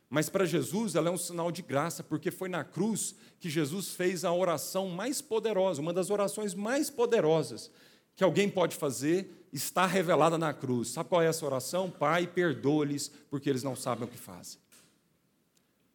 mas 0.10 0.30
para 0.30 0.46
Jesus 0.46 0.96
ela 0.96 1.10
é 1.10 1.12
um 1.12 1.18
sinal 1.18 1.52
de 1.52 1.62
graça, 1.62 2.04
porque 2.04 2.32
foi 2.32 2.48
na 2.48 2.64
cruz 2.64 3.16
que 3.40 3.50
Jesus 3.50 3.90
fez 3.90 4.24
a 4.24 4.32
oração 4.32 4.88
mais 4.88 5.22
poderosa, 5.22 5.82
uma 5.82 5.92
das 5.92 6.10
orações 6.10 6.54
mais 6.54 6.90
poderosas 6.90 7.70
que 8.16 8.24
alguém 8.24 8.50
pode 8.50 8.76
fazer, 8.78 9.48
está 9.52 9.86
revelada 9.86 10.38
na 10.38 10.54
cruz. 10.54 10.90
Sabe 10.90 11.10
qual 11.10 11.22
é 11.22 11.28
essa 11.28 11.46
oração? 11.46 11.92
Pai, 11.92 12.26
perdoa-lhes, 12.26 13.12
porque 13.30 13.50
eles 13.50 13.62
não 13.62 13.76
sabem 13.76 14.06
o 14.06 14.08
que 14.08 14.18
fazem. 14.18 14.60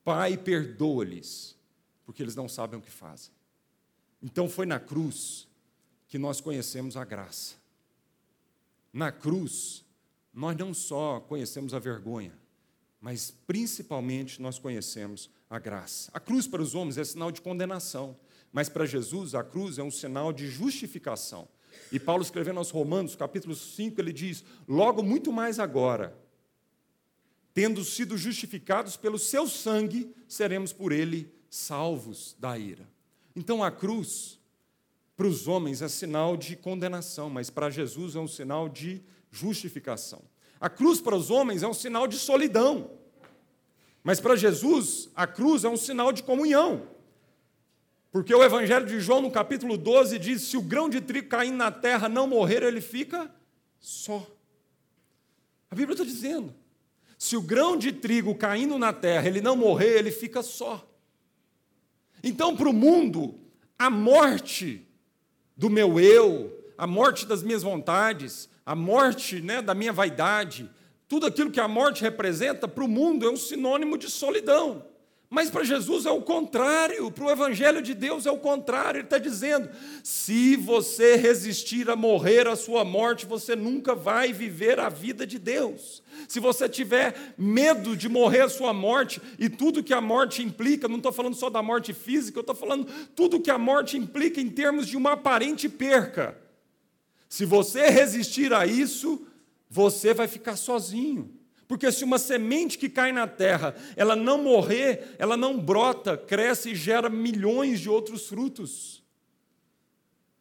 Pai, 0.04 0.36
perdoa-lhes, 0.36 1.56
porque 2.04 2.22
eles 2.22 2.34
não 2.34 2.48
sabem 2.48 2.78
o 2.78 2.82
que 2.82 2.90
fazem. 2.90 3.32
Então 4.22 4.48
foi 4.48 4.66
na 4.66 4.78
cruz 4.78 5.48
que 6.08 6.18
nós 6.18 6.40
conhecemos 6.40 6.96
a 6.96 7.04
graça. 7.04 7.54
Na 8.92 9.12
cruz, 9.12 9.84
nós 10.32 10.56
não 10.56 10.74
só 10.74 11.20
conhecemos 11.20 11.74
a 11.74 11.78
vergonha, 11.78 12.32
mas 13.00 13.30
principalmente 13.46 14.42
nós 14.42 14.58
conhecemos 14.58 15.30
a 15.48 15.58
graça. 15.58 16.10
A 16.12 16.20
cruz 16.20 16.46
para 16.46 16.62
os 16.62 16.74
homens 16.74 16.98
é 16.98 17.04
sinal 17.04 17.30
de 17.30 17.40
condenação, 17.40 18.16
mas 18.52 18.68
para 18.68 18.86
Jesus 18.86 19.34
a 19.34 19.44
cruz 19.44 19.78
é 19.78 19.82
um 19.82 19.90
sinal 19.90 20.32
de 20.32 20.48
justificação. 20.48 21.48
E 21.92 22.00
Paulo 22.00 22.22
escrevendo 22.22 22.58
aos 22.58 22.70
Romanos, 22.70 23.14
capítulo 23.14 23.54
5, 23.54 24.00
ele 24.00 24.12
diz: 24.12 24.44
Logo 24.66 25.02
muito 25.02 25.32
mais 25.32 25.58
agora, 25.58 26.16
tendo 27.60 27.84
sido 27.84 28.16
justificados 28.16 28.96
pelo 28.96 29.18
seu 29.18 29.46
sangue, 29.46 30.10
seremos 30.26 30.72
por 30.72 30.92
ele 30.92 31.30
salvos 31.50 32.34
da 32.38 32.56
ira. 32.56 32.88
Então 33.36 33.62
a 33.62 33.70
cruz, 33.70 34.40
para 35.14 35.26
os 35.26 35.46
homens, 35.46 35.82
é 35.82 35.88
sinal 35.88 36.38
de 36.38 36.56
condenação, 36.56 37.28
mas 37.28 37.50
para 37.50 37.68
Jesus 37.68 38.16
é 38.16 38.18
um 38.18 38.26
sinal 38.26 38.66
de 38.66 39.02
justificação. 39.30 40.22
A 40.58 40.70
cruz 40.70 41.02
para 41.02 41.14
os 41.14 41.28
homens 41.28 41.62
é 41.62 41.68
um 41.68 41.74
sinal 41.74 42.08
de 42.08 42.18
solidão, 42.18 42.92
mas 44.02 44.20
para 44.20 44.36
Jesus, 44.36 45.10
a 45.14 45.26
cruz 45.26 45.62
é 45.62 45.68
um 45.68 45.76
sinal 45.76 46.12
de 46.12 46.22
comunhão. 46.22 46.88
Porque 48.10 48.34
o 48.34 48.42
Evangelho 48.42 48.86
de 48.86 48.98
João, 49.00 49.20
no 49.20 49.30
capítulo 49.30 49.76
12, 49.76 50.18
diz: 50.18 50.44
se 50.44 50.56
o 50.56 50.62
grão 50.62 50.88
de 50.88 51.02
trigo 51.02 51.28
caindo 51.28 51.58
na 51.58 51.70
terra 51.70 52.08
não 52.08 52.26
morrer, 52.26 52.62
ele 52.62 52.80
fica 52.80 53.30
só. 53.78 54.26
A 55.70 55.74
Bíblia 55.74 55.92
está 55.92 56.04
dizendo. 56.04 56.58
Se 57.20 57.36
o 57.36 57.42
grão 57.42 57.76
de 57.76 57.92
trigo 57.92 58.34
caindo 58.34 58.78
na 58.78 58.94
terra, 58.94 59.28
ele 59.28 59.42
não 59.42 59.54
morrer, 59.54 59.98
ele 59.98 60.10
fica 60.10 60.42
só. 60.42 60.88
Então, 62.24 62.56
para 62.56 62.66
o 62.66 62.72
mundo, 62.72 63.38
a 63.78 63.90
morte 63.90 64.88
do 65.54 65.68
meu 65.68 66.00
eu, 66.00 66.50
a 66.78 66.86
morte 66.86 67.26
das 67.26 67.42
minhas 67.42 67.62
vontades, 67.62 68.48
a 68.64 68.74
morte 68.74 69.38
né, 69.42 69.60
da 69.60 69.74
minha 69.74 69.92
vaidade, 69.92 70.70
tudo 71.06 71.26
aquilo 71.26 71.50
que 71.50 71.60
a 71.60 71.68
morte 71.68 72.00
representa, 72.00 72.66
para 72.66 72.84
o 72.84 72.88
mundo 72.88 73.26
é 73.26 73.30
um 73.30 73.36
sinônimo 73.36 73.98
de 73.98 74.10
solidão. 74.10 74.86
Mas 75.32 75.48
para 75.48 75.62
Jesus 75.62 76.06
é 76.06 76.10
o 76.10 76.22
contrário, 76.22 77.08
para 77.12 77.24
o 77.24 77.30
Evangelho 77.30 77.80
de 77.80 77.94
Deus 77.94 78.26
é 78.26 78.32
o 78.32 78.36
contrário. 78.36 78.98
Ele 78.98 79.06
está 79.06 79.16
dizendo: 79.16 79.70
se 80.02 80.56
você 80.56 81.14
resistir 81.14 81.88
a 81.88 81.94
morrer 81.94 82.48
a 82.48 82.56
sua 82.56 82.84
morte, 82.84 83.26
você 83.26 83.54
nunca 83.54 83.94
vai 83.94 84.32
viver 84.32 84.80
a 84.80 84.88
vida 84.88 85.24
de 85.24 85.38
Deus. 85.38 86.02
Se 86.28 86.40
você 86.40 86.68
tiver 86.68 87.32
medo 87.38 87.96
de 87.96 88.08
morrer 88.08 88.40
a 88.40 88.48
sua 88.48 88.72
morte 88.72 89.22
e 89.38 89.48
tudo 89.48 89.84
que 89.84 89.94
a 89.94 90.00
morte 90.00 90.42
implica, 90.42 90.88
não 90.88 90.96
estou 90.96 91.12
falando 91.12 91.36
só 91.36 91.48
da 91.48 91.62
morte 91.62 91.94
física, 91.94 92.36
eu 92.36 92.42
estou 92.42 92.56
falando 92.56 92.88
tudo 93.14 93.40
que 93.40 93.52
a 93.52 93.58
morte 93.58 93.96
implica 93.96 94.40
em 94.40 94.50
termos 94.50 94.88
de 94.88 94.96
uma 94.96 95.12
aparente 95.12 95.68
perca. 95.68 96.36
Se 97.28 97.44
você 97.44 97.88
resistir 97.88 98.52
a 98.52 98.66
isso, 98.66 99.24
você 99.68 100.12
vai 100.12 100.26
ficar 100.26 100.56
sozinho. 100.56 101.39
Porque 101.70 101.92
se 101.92 102.02
uma 102.02 102.18
semente 102.18 102.76
que 102.76 102.88
cai 102.88 103.12
na 103.12 103.28
terra, 103.28 103.76
ela 103.94 104.16
não 104.16 104.42
morrer, 104.42 105.14
ela 105.20 105.36
não 105.36 105.56
brota, 105.56 106.16
cresce 106.16 106.70
e 106.70 106.74
gera 106.74 107.08
milhões 107.08 107.78
de 107.78 107.88
outros 107.88 108.26
frutos. 108.26 109.04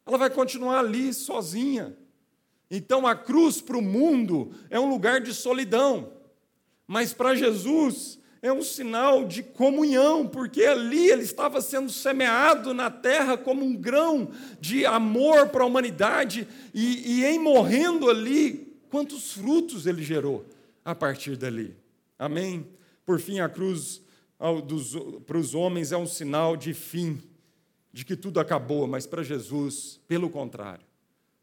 Ela 0.08 0.18
vai 0.18 0.32
continuar 0.32 0.80
ali 0.80 1.14
sozinha. 1.14 1.96
Então 2.72 3.06
a 3.06 3.14
cruz 3.14 3.62
para 3.62 3.78
o 3.78 3.82
mundo 3.82 4.52
é 4.72 4.80
um 4.80 4.90
lugar 4.90 5.22
de 5.22 5.32
solidão, 5.32 6.14
mas 6.88 7.14
para 7.14 7.36
Jesus 7.36 8.18
é 8.42 8.52
um 8.52 8.64
sinal 8.64 9.24
de 9.24 9.44
comunhão, 9.44 10.28
porque 10.28 10.64
ali 10.64 11.12
ele 11.12 11.22
estava 11.22 11.62
sendo 11.62 11.92
semeado 11.92 12.74
na 12.74 12.90
terra 12.90 13.38
como 13.38 13.64
um 13.64 13.76
grão 13.76 14.32
de 14.60 14.84
amor 14.84 15.50
para 15.50 15.64
a 15.64 15.68
humanidade, 15.68 16.48
e, 16.74 17.20
e 17.20 17.26
em 17.26 17.38
morrendo 17.38 18.10
ali, 18.10 18.76
quantos 18.90 19.34
frutos 19.34 19.86
ele 19.86 20.02
gerou 20.02 20.44
a 20.92 20.96
partir 20.96 21.38
dali. 21.38 21.78
Amém? 22.18 22.68
Por 23.06 23.20
fim, 23.20 23.40
a 23.40 23.48
cruz 23.48 24.02
para 25.26 25.38
os 25.38 25.54
homens 25.54 25.92
é 25.92 25.98
um 25.98 26.08
sinal 26.08 26.56
de 26.56 26.74
fim, 26.74 27.22
de 27.92 28.06
que 28.06 28.16
tudo 28.16 28.40
acabou, 28.40 28.88
mas 28.88 29.06
para 29.06 29.24
Jesus, 29.24 30.00
pelo 30.08 30.30
contrário, 30.30 30.86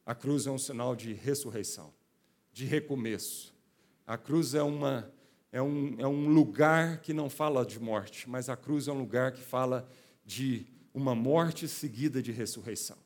a 0.05 0.15
cruz 0.15 0.47
é 0.47 0.51
um 0.51 0.59
sinal 0.59 0.97
de 0.97 1.13
ressurreição, 1.13 1.93
de 2.53 2.65
recomeço. 2.65 3.55
A 4.07 4.17
cruz 4.17 4.55
é, 4.55 4.63
uma, 4.63 5.13
é, 5.53 5.61
um, 5.61 5.97
é 5.99 6.07
um 6.07 6.29
lugar 6.29 7.01
que 7.01 7.13
não 7.13 7.29
fala 7.29 7.67
de 7.67 7.79
morte, 7.79 8.29
mas 8.29 8.49
a 8.49 8.57
cruz 8.57 8.89
é 8.89 8.93
um 8.93 8.99
lugar 8.99 9.33
que 9.33 9.43
fala 9.43 9.89
de 10.25 10.67
uma 10.95 11.15
morte 11.15 11.69
seguida 11.69 12.23
de 12.23 12.33
ressurreição, 12.33 12.97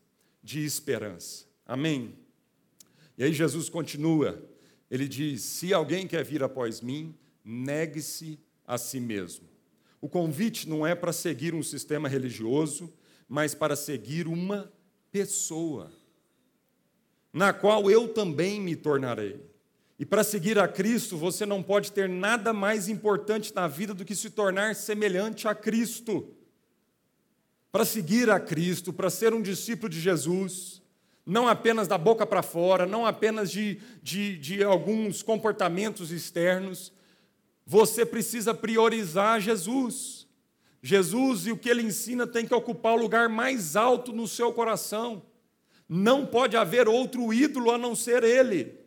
de 0.43 0.65
esperança. 0.65 1.47
Amém? 1.67 2.15
E 3.19 3.25
aí 3.25 3.33
Jesus 3.33 3.69
continua 3.69 4.43
ele 4.91 5.07
diz: 5.07 5.43
Se 5.43 5.73
alguém 5.73 6.07
quer 6.07 6.25
vir 6.25 6.43
após 6.43 6.81
mim, 6.81 7.15
negue-se 7.45 8.39
a 8.67 8.77
si 8.77 8.99
mesmo. 8.99 9.49
O 10.01 10.09
convite 10.09 10.69
não 10.69 10.87
é 10.87 10.95
para 10.95 11.13
seguir 11.13 11.55
um 11.55 11.63
sistema 11.63 12.09
religioso, 12.09 12.93
mas 13.29 13.55
para 13.55 13.77
seguir 13.77 14.27
uma 14.27 14.73
pessoa, 15.13 15.93
na 17.33 17.53
qual 17.53 17.91
eu 17.91 18.09
também 18.09 18.61
me 18.61 18.75
tornarei. 18.75 19.49
E 19.99 20.07
para 20.07 20.25
seguir 20.25 20.59
a 20.59 20.67
Cristo, 20.67 21.19
você 21.19 21.45
não 21.45 21.63
pode 21.63 21.93
ter 21.93 22.09
nada 22.09 22.55
mais 22.55 22.89
importante 22.89 23.55
na 23.55 23.69
vida 23.69 23.93
do 23.93 24.05
que 24.05 24.17
se 24.17 24.31
tornar 24.31 24.75
semelhante 24.75 25.47
a 25.47 25.55
Cristo. 25.55 26.35
Para 27.71 27.85
seguir 27.85 28.31
a 28.31 28.41
Cristo, 28.41 28.95
para 28.95 29.11
ser 29.11 29.35
um 29.35 29.43
discípulo 29.43 29.91
de 29.91 30.01
Jesus, 30.01 30.81
não 31.25 31.47
apenas 31.47 31.87
da 31.87 31.99
boca 31.99 32.27
para 32.27 32.43
fora, 32.43 32.87
não 32.87 33.07
apenas 33.07 33.51
de, 33.51 33.81
de, 34.03 34.39
de 34.39 34.63
alguns 34.63 35.23
comportamentos 35.23 36.11
externos. 36.11 36.93
Você 37.67 38.05
precisa 38.05 38.55
priorizar 38.55 39.41
Jesus. 39.41 40.27
Jesus 40.83 41.47
e 41.47 41.53
o 41.53 41.57
que 41.57 41.69
ele 41.69 41.83
ensina 41.83 42.27
tem 42.27 42.47
que 42.47 42.55
ocupar 42.55 42.95
o 42.95 43.01
lugar 43.01 43.29
mais 43.29 43.77
alto 43.77 44.13
no 44.13 44.27
seu 44.27 44.53
coração. 44.53 45.23
Não 45.89 46.25
pode 46.25 46.57
haver 46.57 46.89
outro 46.89 47.33
ídolo 47.35 47.71
a 47.71 47.77
não 47.77 47.95
ser 47.95 48.25
ele. 48.25 48.79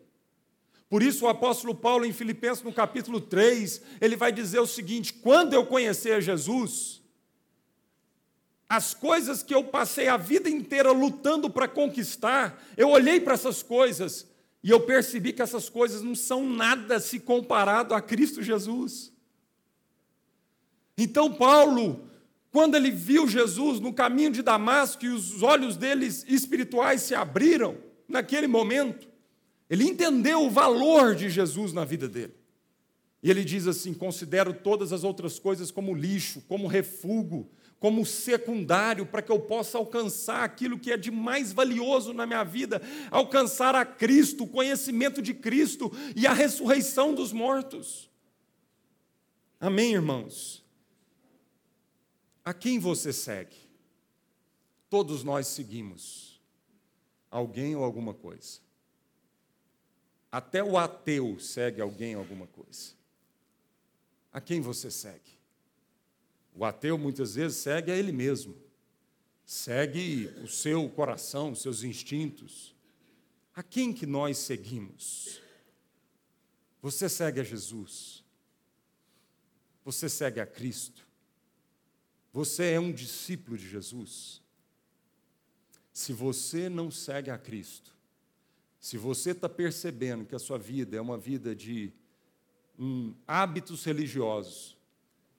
Por 0.90 1.04
isso, 1.04 1.26
o 1.26 1.28
apóstolo 1.28 1.76
Paulo, 1.76 2.06
em 2.06 2.14
Filipenses, 2.14 2.64
no 2.64 2.72
capítulo 2.72 3.20
3, 3.20 3.82
ele 4.00 4.16
vai 4.16 4.32
dizer 4.32 4.60
o 4.60 4.68
seguinte: 4.68 5.14
quando 5.14 5.54
eu 5.54 5.66
conhecer 5.66 6.22
Jesus, 6.22 7.03
as 8.70 8.94
coisas 8.94 9.44
que 9.44 9.54
eu 9.54 9.64
passei 9.64 10.08
a 10.08 10.18
vida 10.18 10.50
inteira 10.50 10.92
lutando 10.92 11.50
para 11.50 11.68
conquistar, 11.68 12.64
eu 12.76 12.90
olhei 12.90 13.20
para 13.20 13.34
essas 13.34 13.62
coisas 13.62 14.28
e 14.64 14.70
eu 14.70 14.80
percebi 14.80 15.34
que 15.34 15.42
essas 15.42 15.70
coisas 15.70 16.02
não 16.02 16.16
são 16.16 16.48
nada 16.48 17.00
se 17.00 17.20
comparado 17.20 17.94
a 17.94 18.02
Cristo 18.02 18.42
Jesus. 18.42 19.12
Então, 20.98 21.34
Paulo, 21.34 22.08
quando 22.52 22.76
ele 22.76 22.92
viu 22.92 23.28
Jesus 23.28 23.80
no 23.80 23.92
caminho 23.94 24.32
de 24.32 24.42
Damasco 24.42 25.06
e 25.06 25.10
os 25.10 25.42
olhos 25.44 25.76
deles 25.76 26.26
espirituais 26.28 27.02
se 27.02 27.16
abriram, 27.16 27.78
naquele 28.08 28.48
momento, 28.48 29.08
ele 29.70 29.86
entendeu 29.86 30.44
o 30.46 30.50
valor 30.50 31.16
de 31.16 31.30
Jesus 31.30 31.74
na 31.74 31.84
vida 31.84 32.08
dele. 32.08 32.36
E 33.24 33.32
ele 33.32 33.44
diz 33.44 33.68
assim: 33.68 33.94
considero 33.94 34.54
todas 34.54 34.94
as 34.94 35.04
outras 35.04 35.40
coisas 35.40 35.72
como 35.72 35.96
lixo, 35.96 36.42
como 36.48 36.68
refúgio, 36.68 37.50
como 37.84 38.06
secundário 38.06 39.06
para 39.06 39.22
que 39.22 39.30
eu 39.30 39.42
possa 39.42 39.78
alcançar 39.78 40.46
aquilo 40.46 40.80
que 40.80 40.90
é 40.90 40.96
de 40.96 41.12
mais 41.12 41.52
valioso 41.52 42.14
na 42.14 42.26
minha 42.26 42.46
vida, 42.46 42.82
alcançar 43.12 43.76
a 43.76 43.86
Cristo, 43.86 44.46
o 44.46 44.48
conhecimento 44.48 45.22
de 45.22 45.34
Cristo 45.34 45.92
e 46.16 46.26
a 46.26 46.32
ressurreição 46.32 47.14
dos 47.14 47.34
mortos. 47.34 48.10
Amém, 49.60 49.92
irmãos? 49.92 50.64
A 52.46 52.54
quem 52.54 52.80
você 52.80 53.12
segue? 53.12 53.58
Todos 54.90 55.22
nós 55.22 55.48
seguimos 55.48 56.42
alguém 57.30 57.76
ou 57.76 57.84
alguma 57.84 58.14
coisa. 58.14 58.62
Até 60.32 60.64
o 60.64 60.78
ateu 60.78 61.38
segue 61.38 61.82
alguém 61.82 62.16
ou 62.16 62.22
alguma 62.22 62.48
coisa. 62.48 62.94
A 64.32 64.40
quem 64.40 64.62
você 64.62 64.90
segue? 64.90 65.43
O 66.56 66.64
ateu 66.66 66.98
muitas 66.98 67.36
vezes 67.36 67.58
segue 67.58 67.92
a 67.92 67.96
ele 67.96 68.12
mesmo, 68.12 68.56
segue 69.46 70.28
o 70.44 70.48
seu 70.48 70.88
coração, 70.90 71.52
os 71.52 71.62
seus 71.62 71.84
instintos. 71.84 72.76
A 73.56 73.64
quem 73.64 73.94
que 73.94 74.06
nós 74.06 74.38
seguimos? 74.38 75.42
Você 76.82 77.08
segue 77.10 77.40
a 77.40 77.44
Jesus. 77.44 78.24
Você 79.84 80.08
segue 80.08 80.40
a 80.40 80.46
Cristo. 80.46 81.08
Você 82.32 82.72
é 82.72 82.80
um 82.80 82.92
discípulo 82.92 83.58
de 83.58 83.68
Jesus. 83.68 84.42
Se 85.92 86.12
você 86.12 86.70
não 86.70 86.90
segue 86.90 87.30
a 87.30 87.38
Cristo, 87.38 87.96
se 88.80 88.98
você 88.98 89.32
está 89.32 89.48
percebendo 89.48 90.26
que 90.26 90.36
a 90.36 90.40
sua 90.40 90.58
vida 90.58 90.98
é 90.98 91.02
uma 91.02 91.18
vida 91.18 91.56
de 91.56 91.94
um, 92.78 93.14
hábitos 93.28 93.84
religiosos, 93.84 94.76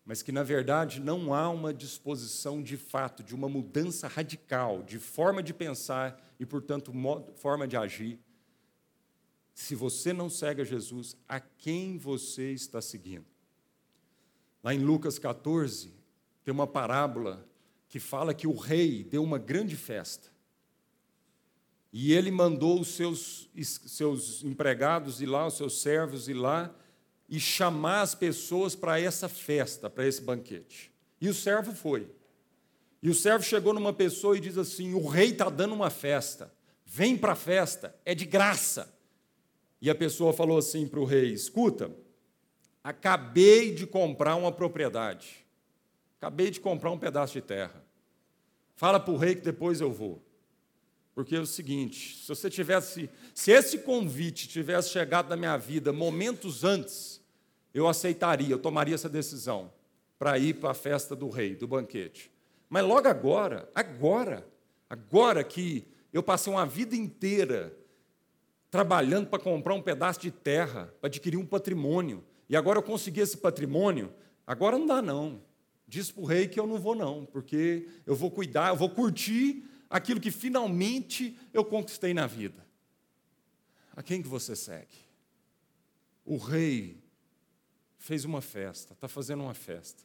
mas 0.05 0.23
que 0.23 0.31
na 0.31 0.43
verdade 0.43 1.01
não 1.01 1.33
há 1.33 1.49
uma 1.49 1.73
disposição 1.73 2.63
de 2.63 2.77
fato, 2.77 3.23
de 3.23 3.35
uma 3.35 3.49
mudança 3.49 4.07
radical, 4.07 4.83
de 4.83 4.99
forma 4.99 5.43
de 5.43 5.55
pensar 5.55 6.21
e, 6.39 6.45
portanto, 6.45 6.93
forma 7.37 7.67
de 7.67 7.77
agir. 7.77 8.21
Se 9.55 9.75
você 9.75 10.13
não 10.13 10.29
segue 10.29 10.61
a 10.61 10.65
Jesus, 10.65 11.17
a 11.29 11.41
quem 11.41 11.97
você 11.97 12.53
está 12.53 12.83
seguindo? 12.83 13.25
Lá 14.63 14.75
em 14.75 14.79
Lucas 14.79 15.19
14, 15.19 15.95
tem 16.43 16.53
uma 16.53 16.67
parábola 16.67 17.49
que 17.89 18.01
fala 18.01 18.35
que 18.35 18.47
o 18.47 18.57
rei 18.57 19.05
deu 19.05 19.23
uma 19.23 19.39
grande 19.39 19.77
festa. 19.77 20.29
E 21.93 22.13
ele 22.13 22.31
mandou 22.31 22.81
os 22.81 22.89
seus, 22.89 23.49
seus 23.63 24.43
empregados 24.43 25.21
ir 25.21 25.27
lá, 25.27 25.47
os 25.47 25.55
seus 25.55 25.81
servos 25.81 26.29
ir 26.29 26.35
lá, 26.35 26.75
e 27.29 27.41
chamar 27.41 28.03
as 28.03 28.15
pessoas 28.15 28.75
para 28.75 29.01
essa 29.01 29.29
festa, 29.29 29.89
para 29.89 30.07
esse 30.07 30.21
banquete. 30.21 30.93
E 31.21 31.29
o 31.29 31.35
servo 31.35 31.73
foi. 31.73 32.09
E 33.03 33.11
o 33.11 33.15
servo 33.15 33.45
chegou 33.45 33.75
numa 33.75 33.93
pessoa 33.93 34.37
e 34.37 34.41
diz 34.41 34.57
assim: 34.57 34.95
O 34.95 35.07
rei 35.07 35.31
está 35.31 35.51
dando 35.51 35.75
uma 35.75 35.91
festa, 35.91 36.53
vem 36.87 37.17
para 37.17 37.33
a 37.33 37.37
festa, 37.37 37.95
é 38.05 38.15
de 38.15 38.25
graça. 38.25 38.93
E 39.81 39.91
a 39.91 39.95
pessoa 39.95 40.33
falou 40.33 40.57
assim 40.57 40.89
para 40.89 41.01
o 41.01 41.05
rei: 41.05 41.33
Escuta, 41.33 41.91
acabei 42.83 43.75
de 43.75 43.87
comprar 43.87 44.37
uma 44.37 44.51
propriedade, 44.51 45.45
acabei 46.19 46.51
de 46.51 46.61
comprar 46.61 46.91
um 46.91 46.99
pedaço 46.99 47.35
de 47.35 47.43
terra. 47.43 47.85
Fala 48.75 48.99
para 48.99 49.13
o 49.13 49.19
rei 49.19 49.35
que 49.35 49.43
depois 49.43 49.81
eu 49.83 49.93
vou. 49.93 50.24
Porque 51.15 51.37
é 51.37 51.41
o 51.41 51.47
seguinte, 51.47 52.17
se 52.17 52.29
você 52.29 52.51
tivesse, 52.51 53.09
se 53.33 53.53
esse 53.53 53.79
convite 53.79 54.49
tivesse 54.49 54.91
chegado 54.91 55.29
na 55.29 55.37
minha 55.37 55.57
vida 55.57 55.93
momentos 55.93 56.65
antes, 56.65 57.23
eu 57.73 57.87
aceitaria, 57.87 58.51
eu 58.51 58.59
tomaria 58.59 58.95
essa 58.95 59.09
decisão 59.09 59.73
para 60.19 60.39
ir 60.39 60.55
para 60.55 60.71
a 60.71 60.75
festa 60.75 61.15
do 61.15 61.29
rei, 61.29 61.55
do 61.55 61.69
banquete. 61.69 62.33
Mas 62.69 62.85
logo 62.85 63.07
agora, 63.07 63.69
agora, 63.75 64.47
agora 64.91 65.45
que 65.45 65.87
eu 66.13 66.23
passei 66.23 66.53
uma 66.53 66.67
vida 66.67 66.97
inteira 66.97 67.77
trabalhando 68.71 69.29
para 69.29 69.39
comprar 69.39 69.75
um 69.75 69.83
pedaço 69.83 70.21
de 70.21 70.33
terra, 70.33 70.93
para 71.01 71.07
adquirir 71.07 71.37
um 71.37 71.47
patrimônio, 71.47 72.25
e 72.49 72.57
agora 72.57 72.79
eu 72.79 72.83
consegui 72.83 73.21
esse 73.21 73.37
patrimônio, 73.37 74.13
agora 74.45 74.77
não 74.77 74.87
dá 74.87 75.01
não. 75.01 75.41
Diz 75.87 76.11
para 76.11 76.23
o 76.23 76.27
rei 76.27 76.49
que 76.49 76.59
eu 76.59 76.67
não 76.67 76.79
vou, 76.79 76.97
não, 76.97 77.25
porque 77.25 77.87
eu 78.05 78.17
vou 78.17 78.33
cuidar, 78.33 78.71
eu 78.71 78.77
vou 78.77 78.91
curtir 78.91 79.65
aquilo 79.95 80.21
que 80.21 80.33
finalmente 80.33 81.39
eu 81.53 81.65
conquistei 81.65 82.13
na 82.13 82.27
vida. 82.27 82.67
A 83.95 84.03
quem 84.03 84.21
que 84.21 84.27
você 84.27 84.57
segue? 84.57 84.97
O 86.25 86.37
rei 86.37 87.01
fez 87.97 88.25
uma 88.25 88.41
festa, 88.41 88.93
está 88.93 89.07
fazendo 89.07 89.45
uma 89.45 89.55
festa. 89.55 90.03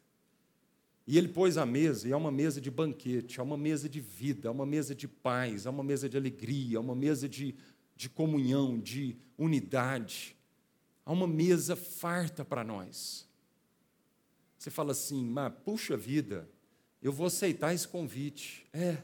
E 1.08 1.18
ele 1.18 1.28
pôs 1.28 1.58
a 1.58 1.66
mesa, 1.66 2.08
e 2.08 2.12
é 2.12 2.16
uma 2.16 2.32
mesa 2.32 2.62
de 2.62 2.70
banquete, 2.70 3.40
é 3.40 3.44
uma 3.44 3.58
mesa 3.58 3.90
de 3.90 4.00
vida, 4.00 4.48
é 4.48 4.52
uma 4.52 4.64
mesa 4.64 4.94
de 4.94 5.08
paz, 5.08 5.66
é 5.66 5.70
uma 5.72 5.84
mesa 5.84 6.08
de 6.08 6.16
alegria, 6.16 6.78
é 6.78 6.80
uma 6.80 6.94
mesa 6.94 7.28
de, 7.28 7.56
de 7.96 8.08
comunhão, 8.12 8.80
de 8.80 9.18
unidade. 9.40 10.38
Há 11.04 11.12
uma 11.12 11.26
mesa 11.26 11.76
farta 11.76 12.46
para 12.46 12.64
nós. 12.64 13.28
Você 14.56 14.70
fala 14.70 14.92
assim, 14.92 15.26
mas 15.26 15.52
puxa 15.66 15.98
vida, 15.98 16.48
eu 17.02 17.12
vou 17.12 17.26
aceitar 17.26 17.74
esse 17.74 17.88
convite. 17.88 18.68
É, 18.72 19.02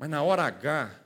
mas 0.00 0.08
na 0.08 0.22
hora 0.22 0.44
H, 0.44 0.98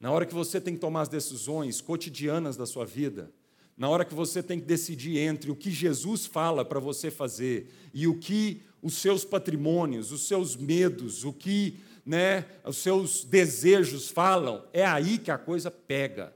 na 0.00 0.10
hora 0.10 0.24
que 0.24 0.32
você 0.32 0.58
tem 0.58 0.72
que 0.72 0.80
tomar 0.80 1.02
as 1.02 1.10
decisões 1.10 1.82
cotidianas 1.82 2.56
da 2.56 2.64
sua 2.64 2.86
vida, 2.86 3.30
na 3.76 3.86
hora 3.86 4.02
que 4.02 4.14
você 4.14 4.42
tem 4.42 4.58
que 4.58 4.64
decidir 4.64 5.18
entre 5.18 5.50
o 5.50 5.54
que 5.54 5.70
Jesus 5.70 6.24
fala 6.24 6.64
para 6.64 6.80
você 6.80 7.10
fazer 7.10 7.70
e 7.92 8.06
o 8.06 8.18
que 8.18 8.62
os 8.80 8.94
seus 8.94 9.26
patrimônios, 9.26 10.10
os 10.10 10.26
seus 10.26 10.56
medos, 10.56 11.22
o 11.22 11.34
que 11.34 11.80
né, 12.06 12.46
os 12.64 12.78
seus 12.78 13.24
desejos 13.24 14.08
falam, 14.08 14.64
é 14.72 14.86
aí 14.86 15.18
que 15.18 15.30
a 15.30 15.36
coisa 15.36 15.70
pega. 15.70 16.34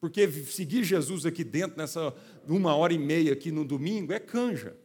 Porque 0.00 0.30
seguir 0.44 0.84
Jesus 0.84 1.26
aqui 1.26 1.42
dentro, 1.42 1.76
nessa 1.76 2.14
uma 2.46 2.76
hora 2.76 2.92
e 2.92 2.98
meia 2.98 3.32
aqui 3.32 3.50
no 3.50 3.64
domingo, 3.64 4.12
é 4.12 4.20
canja. 4.20 4.76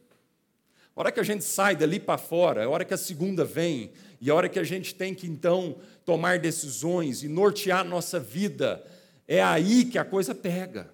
Hora 0.98 1.12
que 1.12 1.20
a 1.20 1.22
gente 1.22 1.44
sai 1.44 1.76
dali 1.76 2.00
para 2.00 2.18
fora, 2.18 2.64
a 2.64 2.68
hora 2.68 2.84
que 2.84 2.92
a 2.92 2.96
segunda 2.96 3.44
vem, 3.44 3.92
e 4.20 4.28
a 4.28 4.34
hora 4.34 4.48
que 4.48 4.58
a 4.58 4.64
gente 4.64 4.92
tem 4.92 5.14
que 5.14 5.28
então 5.28 5.76
tomar 6.04 6.40
decisões 6.40 7.22
e 7.22 7.28
nortear 7.28 7.84
nossa 7.84 8.18
vida, 8.18 8.84
é 9.24 9.40
aí 9.40 9.84
que 9.84 9.96
a 9.96 10.04
coisa 10.04 10.34
pega. 10.34 10.92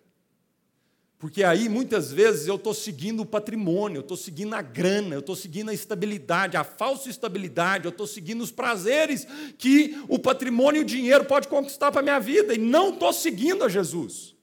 Porque 1.18 1.42
aí 1.42 1.70
muitas 1.70 2.12
vezes 2.12 2.46
eu 2.46 2.56
estou 2.56 2.74
seguindo 2.74 3.20
o 3.20 3.24
patrimônio, 3.24 3.96
eu 3.96 4.02
estou 4.02 4.16
seguindo 4.18 4.52
a 4.52 4.60
grana, 4.60 5.14
eu 5.14 5.20
estou 5.20 5.34
seguindo 5.34 5.70
a 5.70 5.72
estabilidade, 5.74 6.54
a 6.54 6.64
falsa 6.64 7.08
estabilidade, 7.08 7.86
eu 7.86 7.90
estou 7.90 8.06
seguindo 8.06 8.42
os 8.42 8.50
prazeres 8.50 9.26
que 9.56 9.98
o 10.06 10.18
patrimônio 10.18 10.80
e 10.80 10.82
o 10.82 10.86
dinheiro 10.86 11.24
pode 11.24 11.48
conquistar 11.48 11.90
para 11.90 12.00
a 12.00 12.04
minha 12.04 12.20
vida, 12.20 12.52
e 12.52 12.58
não 12.58 12.90
estou 12.90 13.10
seguindo 13.10 13.64
a 13.64 13.70
Jesus. 13.70 14.34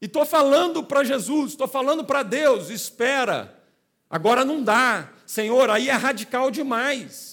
E 0.00 0.06
estou 0.06 0.24
falando 0.24 0.84
para 0.84 1.02
Jesus, 1.02 1.50
estou 1.50 1.66
falando 1.66 2.04
para 2.04 2.22
Deus, 2.22 2.70
espera, 2.70 3.59
agora 4.10 4.44
não 4.44 4.62
dá, 4.62 5.08
Senhor, 5.24 5.70
aí 5.70 5.88
é 5.88 5.92
radical 5.92 6.50
demais. 6.50 7.30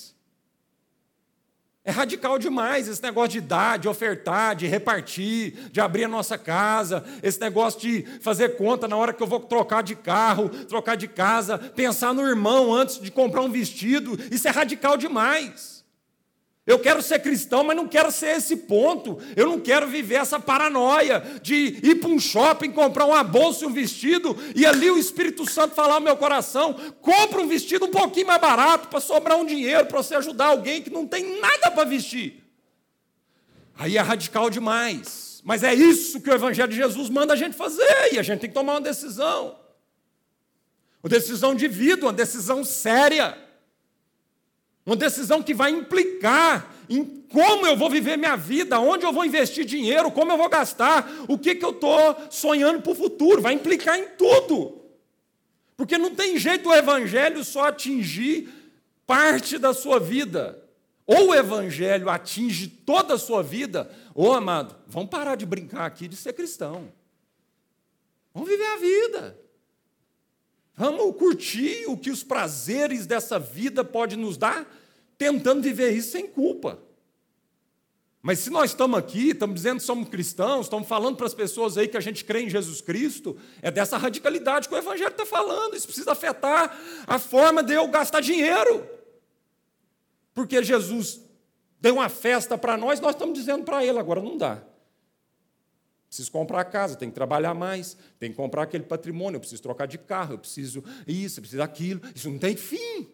É 1.88 1.90
radical 1.90 2.38
demais 2.38 2.90
esse 2.90 3.02
negócio 3.02 3.30
de 3.30 3.40
dar, 3.40 3.80
de 3.80 3.88
ofertar, 3.88 4.58
de 4.58 4.68
repartir, 4.68 5.70
de 5.72 5.80
abrir 5.80 6.04
a 6.04 6.10
nossa 6.10 6.38
casa, 6.38 7.02
esse 7.24 7.40
negócio 7.40 7.80
de 7.80 8.04
fazer 8.20 8.58
conta 8.58 8.90
na 8.90 8.98
hora 8.98 9.14
que 9.14 9.24
eu 9.24 9.28
vou 9.28 9.40
trocar 9.40 9.82
de 9.82 9.96
carro, 9.96 10.50
trocar 10.50 10.98
de 10.98 11.08
casa, 11.08 11.58
pensar 11.58 12.14
no 12.14 12.28
irmão 12.28 12.74
antes 12.74 13.00
de 13.00 13.10
comprar 13.10 13.42
um 13.42 13.50
vestido. 13.50 14.20
Isso 14.30 14.50
é 14.50 14.52
radical 14.52 14.98
demais. 14.98 15.77
Eu 16.68 16.78
quero 16.78 17.02
ser 17.02 17.20
cristão, 17.20 17.64
mas 17.64 17.78
não 17.78 17.88
quero 17.88 18.12
ser 18.12 18.36
esse 18.36 18.58
ponto. 18.58 19.18
Eu 19.38 19.46
não 19.46 19.58
quero 19.58 19.88
viver 19.88 20.16
essa 20.16 20.38
paranoia 20.38 21.24
de 21.42 21.80
ir 21.82 21.96
para 21.96 22.10
um 22.10 22.20
shopping, 22.20 22.72
comprar 22.72 23.06
uma 23.06 23.24
bolsa 23.24 23.64
e 23.64 23.68
um 23.68 23.72
vestido, 23.72 24.38
e 24.54 24.66
ali 24.66 24.92
o 24.92 24.98
Espírito 24.98 25.50
Santo 25.50 25.74
falar 25.74 26.02
no 26.02 26.06
meu 26.06 26.18
coração: 26.18 26.74
compra 27.02 27.42
um 27.42 27.48
vestido 27.48 27.86
um 27.86 27.92
pouquinho 27.92 28.28
mais 28.28 28.42
barato 28.42 28.90
para 28.90 29.00
sobrar 29.00 29.38
um 29.38 29.46
dinheiro 29.46 29.86
para 29.86 30.04
você 30.04 30.16
ajudar 30.16 30.48
alguém 30.48 30.82
que 30.82 30.90
não 30.90 31.08
tem 31.08 31.40
nada 31.40 31.72
para 31.72 31.86
vestir. 31.86 32.44
Aí 33.78 33.96
é 33.96 34.02
radical 34.02 34.50
demais. 34.50 35.42
Mas 35.46 35.64
é 35.64 35.74
isso 35.74 36.20
que 36.20 36.30
o 36.30 36.34
Evangelho 36.34 36.68
de 36.68 36.76
Jesus 36.76 37.10
manda 37.10 37.32
a 37.32 37.38
gente 37.38 37.56
fazer, 37.56 38.12
e 38.12 38.20
a 38.20 38.24
gente 38.24 38.42
tem 38.42 38.50
que 38.50 38.54
tomar 38.54 38.74
uma 38.74 38.82
decisão. 38.82 39.58
Uma 41.02 41.10
decisão 41.10 41.56
de 41.56 41.70
vida, 41.70 42.06
uma 42.06 42.12
decisão 42.12 42.66
séria. 42.66 43.47
Uma 44.88 44.96
decisão 44.96 45.44
que 45.44 45.54
vai 45.54 45.70
implicar 45.70 46.74
em 46.90 47.04
como 47.30 47.68
eu 47.68 47.76
vou 47.76 47.90
viver 47.90 48.18
minha 48.18 48.38
vida, 48.38 48.80
onde 48.80 49.06
eu 49.06 49.12
vou 49.12 49.26
investir 49.26 49.66
dinheiro, 49.66 50.10
como 50.10 50.32
eu 50.32 50.38
vou 50.38 50.48
gastar, 50.48 51.26
o 51.28 51.38
que, 51.38 51.56
que 51.56 51.66
eu 51.66 51.72
estou 51.72 52.16
sonhando 52.32 52.82
para 52.82 52.94
o 52.94 52.96
futuro. 52.96 53.42
Vai 53.42 53.52
implicar 53.52 54.00
em 54.00 54.08
tudo. 54.18 54.82
Porque 55.76 55.98
não 55.98 56.16
tem 56.16 56.38
jeito 56.38 56.70
o 56.70 56.74
evangelho 56.74 57.44
só 57.44 57.66
atingir 57.66 58.48
parte 59.06 59.58
da 59.58 59.74
sua 59.74 60.00
vida. 60.00 60.64
Ou 61.06 61.32
o 61.32 61.36
evangelho 61.36 62.10
atinge 62.10 62.70
toda 62.70 63.16
a 63.16 63.20
sua 63.20 63.44
vida, 63.44 63.92
ou, 64.16 64.34
amado, 64.34 64.74
vamos 64.88 65.10
parar 65.10 65.36
de 65.36 65.46
brincar 65.46 65.86
aqui 65.86 66.08
de 66.08 66.16
ser 66.16 66.32
cristão. 66.32 66.94
Vamos 68.34 68.48
viver 68.48 68.68
a 68.68 68.78
vida. 68.78 69.47
Vamos 70.78 71.18
curtir 71.18 71.86
o 71.88 71.98
que 71.98 72.12
os 72.12 72.24
prazeres 72.24 73.08
dessa 73.08 73.40
vida 73.40 73.84
podem 73.84 74.16
nos 74.16 74.38
dar 74.38 74.72
tentando 75.18 75.64
viver 75.64 75.90
isso 75.92 76.12
sem 76.12 76.28
culpa. 76.28 76.80
Mas 78.22 78.40
se 78.40 78.52
nós 78.52 78.70
estamos 78.70 79.00
aqui, 79.00 79.30
estamos 79.30 79.56
dizendo 79.56 79.80
que 79.80 79.86
somos 79.86 80.08
cristãos, 80.08 80.68
estamos 80.68 80.88
falando 80.88 81.16
para 81.16 81.26
as 81.26 81.34
pessoas 81.34 81.80
aí 81.80 81.88
que 81.88 81.98
a 81.98 82.02
gente 82.02 82.24
crê 82.24 82.42
em 82.42 82.50
Jesus 82.50 82.80
Cristo, 82.80 83.36
é 83.60 83.72
dessa 83.72 83.98
radicalidade 83.98 84.70
que 84.70 84.76
o 84.76 84.78
Evangelho 84.78 85.10
está 85.10 85.26
falando. 85.26 85.76
Isso 85.76 85.88
precisa 85.88 86.12
afetar 86.12 86.78
a 87.08 87.18
forma 87.18 87.64
de 87.64 87.74
eu 87.74 87.88
gastar 87.88 88.22
dinheiro. 88.22 88.88
Porque 90.36 90.62
Jesus 90.62 91.22
deu 91.82 91.96
uma 91.96 92.10
festa 92.10 92.56
para 92.56 92.78
nós, 92.78 93.00
nós 93.00 93.16
estamos 93.16 93.34
dizendo 93.34 93.64
para 93.64 93.84
ele, 93.84 93.98
agora 93.98 94.22
não 94.22 94.38
dá. 94.38 94.62
Preciso 96.08 96.32
comprar 96.32 96.64
casa, 96.66 96.96
tem 96.96 97.10
que 97.10 97.16
trabalhar 97.16 97.54
mais, 97.54 97.98
tem 98.18 98.32
que 98.32 98.38
comprar 98.38 98.64
aquele 98.64 98.84
patrimônio, 98.84 99.36
eu 99.36 99.40
preciso 99.42 99.62
trocar 99.62 99.86
de 99.86 99.98
carro, 99.98 100.36
eu 100.36 100.40
preciso 100.40 100.84
isso, 101.06 101.40
eu 101.40 101.42
preciso 101.42 101.62
aquilo. 101.62 102.02
Isso 102.16 102.30
não 102.30 102.40
tem 102.40 102.56
fim. 102.56 103.10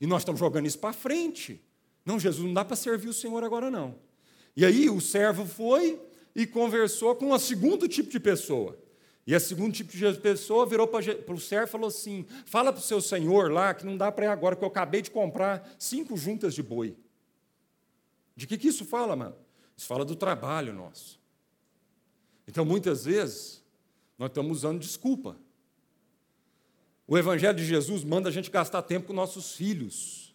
E 0.00 0.06
nós 0.06 0.22
estamos 0.22 0.38
jogando 0.38 0.66
isso 0.66 0.78
para 0.78 0.92
frente. 0.92 1.60
Não, 2.04 2.18
Jesus, 2.20 2.46
não 2.46 2.54
dá 2.54 2.64
para 2.64 2.76
servir 2.76 3.08
o 3.08 3.12
Senhor 3.12 3.42
agora, 3.42 3.70
não. 3.70 3.96
E 4.56 4.64
aí 4.64 4.88
o 4.88 5.00
servo 5.00 5.44
foi 5.44 6.00
e 6.34 6.46
conversou 6.46 7.16
com 7.16 7.32
um 7.32 7.38
segundo 7.38 7.88
tipo 7.88 8.10
de 8.10 8.20
pessoa. 8.20 8.78
E 9.26 9.34
a 9.34 9.40
segundo 9.40 9.72
tipo 9.72 9.90
de 9.90 10.12
pessoa 10.18 10.66
virou 10.66 10.86
para 10.86 11.34
o 11.34 11.40
servo 11.40 11.66
e 11.66 11.70
falou 11.70 11.88
assim: 11.88 12.26
fala 12.44 12.72
para 12.72 12.80
o 12.80 12.82
seu 12.82 13.00
senhor 13.00 13.50
lá 13.50 13.72
que 13.72 13.86
não 13.86 13.96
dá 13.96 14.12
para 14.12 14.26
ir 14.26 14.28
agora, 14.28 14.54
que 14.54 14.62
eu 14.62 14.68
acabei 14.68 15.00
de 15.00 15.10
comprar 15.10 15.74
cinco 15.78 16.16
juntas 16.16 16.54
de 16.54 16.62
boi. 16.62 16.94
De 18.36 18.46
que, 18.46 18.58
que 18.58 18.68
isso 18.68 18.84
fala, 18.84 19.16
mano? 19.16 19.36
Isso 19.76 19.86
fala 19.86 20.04
do 20.04 20.14
trabalho 20.14 20.72
nosso. 20.72 21.18
Então, 22.46 22.64
muitas 22.64 23.04
vezes, 23.04 23.62
nós 24.18 24.30
estamos 24.30 24.58
usando 24.58 24.80
desculpa. 24.80 25.36
O 27.06 27.18
Evangelho 27.18 27.56
de 27.56 27.64
Jesus 27.64 28.04
manda 28.04 28.28
a 28.28 28.32
gente 28.32 28.50
gastar 28.50 28.82
tempo 28.82 29.08
com 29.08 29.12
nossos 29.12 29.52
filhos. 29.52 30.34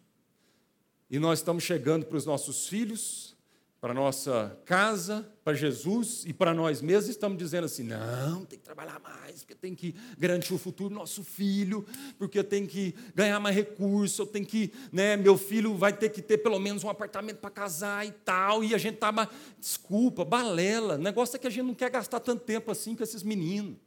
E 1.10 1.18
nós 1.18 1.40
estamos 1.40 1.64
chegando 1.64 2.06
para 2.06 2.18
os 2.18 2.26
nossos 2.26 2.68
filhos, 2.68 3.36
para 3.82 3.94
nossa 3.94 4.58
casa, 4.66 5.26
para 5.44 5.54
Jesus 5.54 6.24
e 6.26 6.34
para 6.34 6.54
nós 6.54 6.82
mesmos, 6.82 7.10
estamos 7.10 7.38
dizendo 7.38 7.66
assim: 7.66 7.84
não, 7.84 8.44
tem 8.46 8.60
que 8.60 8.66
trabalhar 8.66 9.00
mais, 9.00 9.38
porque 9.38 9.56
tem 9.56 9.74
que 9.74 9.96
garantir 10.18 10.54
o 10.54 10.58
futuro 10.58 10.90
do 10.90 10.96
nosso 10.96 11.24
filho, 11.24 11.86
porque 12.18 12.44
tenho 12.44 12.68
que 12.68 12.94
ganhar 13.16 13.40
mais 13.40 13.56
recursos, 13.56 14.20
eu 14.20 14.26
tenho 14.26 14.46
que, 14.46 14.74
né, 14.92 15.16
meu 15.16 15.38
filho 15.38 15.76
vai 15.76 15.94
ter 15.94 16.10
que 16.10 16.22
ter 16.22 16.40
pelo 16.40 16.60
menos 16.60 16.84
um 16.84 16.90
apartamento 16.90 17.38
para 17.38 17.50
casar 17.50 18.06
e 18.06 18.12
tal, 18.12 18.64
e 18.64 18.76
a 18.76 18.78
gente 18.78 18.96
estava, 18.96 19.26
tá, 19.26 19.34
desculpa, 19.58 20.26
balela, 20.26 20.96
o 20.96 20.98
negócio 20.98 21.38
é 21.38 21.40
que 21.40 21.48
a 21.48 21.50
gente 21.50 21.66
não 21.66 21.74
quer 21.74 21.90
gastar 21.90 22.20
tanto 22.20 22.44
tempo 22.44 22.70
assim 22.72 22.96
com 22.96 23.04
esses 23.04 23.24
meninos 23.24 23.78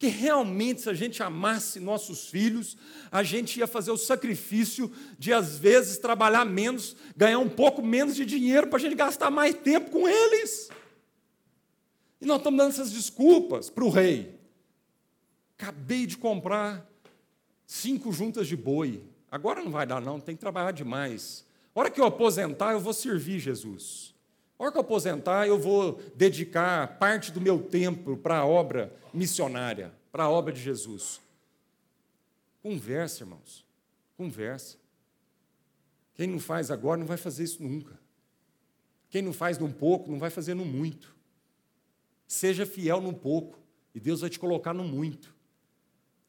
que 0.00 0.06
realmente, 0.06 0.80
se 0.80 0.88
a 0.88 0.94
gente 0.94 1.22
amasse 1.22 1.78
nossos 1.78 2.26
filhos, 2.26 2.74
a 3.12 3.22
gente 3.22 3.60
ia 3.60 3.66
fazer 3.66 3.90
o 3.90 3.98
sacrifício 3.98 4.90
de, 5.18 5.30
às 5.30 5.58
vezes, 5.58 5.98
trabalhar 5.98 6.46
menos, 6.46 6.96
ganhar 7.14 7.38
um 7.38 7.50
pouco 7.50 7.82
menos 7.82 8.16
de 8.16 8.24
dinheiro 8.24 8.66
para 8.66 8.78
a 8.78 8.80
gente 8.80 8.94
gastar 8.94 9.30
mais 9.30 9.54
tempo 9.54 9.90
com 9.90 10.08
eles. 10.08 10.70
E 12.18 12.24
nós 12.24 12.38
estamos 12.38 12.56
dando 12.56 12.70
essas 12.70 12.90
desculpas 12.90 13.68
para 13.68 13.84
o 13.84 13.90
rei. 13.90 14.40
Acabei 15.58 16.06
de 16.06 16.16
comprar 16.16 16.90
cinco 17.66 18.10
juntas 18.10 18.48
de 18.48 18.56
boi. 18.56 19.04
Agora 19.30 19.62
não 19.62 19.70
vai 19.70 19.86
dar, 19.86 20.00
não, 20.00 20.18
tem 20.18 20.34
que 20.34 20.40
trabalhar 20.40 20.72
demais. 20.72 21.44
A 21.74 21.80
hora 21.80 21.90
que 21.90 22.00
eu 22.00 22.06
aposentar, 22.06 22.72
eu 22.72 22.80
vou 22.80 22.94
servir 22.94 23.38
Jesus. 23.38 24.14
A 24.60 24.64
hora 24.64 24.72
que 24.72 24.76
eu 24.76 24.82
aposentar, 24.82 25.46
eu 25.46 25.58
vou 25.58 25.98
dedicar 26.14 26.98
parte 26.98 27.32
do 27.32 27.40
meu 27.40 27.62
tempo 27.62 28.18
para 28.18 28.40
a 28.40 28.44
obra 28.44 28.94
missionária, 29.10 29.90
para 30.12 30.24
a 30.24 30.30
obra 30.30 30.52
de 30.52 30.60
Jesus. 30.60 31.18
Conversa, 32.62 33.22
irmãos. 33.22 33.64
Conversa. 34.18 34.76
Quem 36.12 36.26
não 36.26 36.38
faz 36.38 36.70
agora 36.70 36.98
não 37.00 37.06
vai 37.06 37.16
fazer 37.16 37.44
isso 37.44 37.62
nunca. 37.62 37.98
Quem 39.08 39.22
não 39.22 39.32
faz 39.32 39.56
num 39.56 39.72
pouco 39.72 40.10
não 40.10 40.18
vai 40.18 40.28
fazer 40.28 40.52
no 40.52 40.66
muito. 40.66 41.16
Seja 42.26 42.66
fiel 42.66 43.00
num 43.00 43.14
pouco 43.14 43.58
e 43.94 43.98
Deus 43.98 44.20
vai 44.20 44.28
te 44.28 44.38
colocar 44.38 44.74
no 44.74 44.84
muito. 44.84 45.34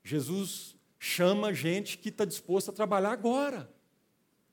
Jesus 0.06 0.78
chama 0.98 1.54
gente 1.54 1.98
que 1.98 2.08
está 2.08 2.24
disposta 2.24 2.72
a 2.72 2.74
trabalhar 2.74 3.12
agora, 3.12 3.70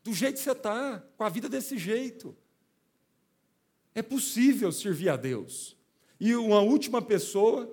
do 0.02 0.12
jeito 0.12 0.34
que 0.34 0.42
você 0.42 0.50
está, 0.50 1.00
com 1.16 1.22
a 1.22 1.28
vida 1.28 1.48
desse 1.48 1.78
jeito. 1.78 2.36
É 3.98 4.02
possível 4.02 4.70
servir 4.70 5.08
a 5.08 5.16
Deus. 5.16 5.76
E 6.20 6.32
uma 6.36 6.60
última 6.60 7.02
pessoa, 7.02 7.68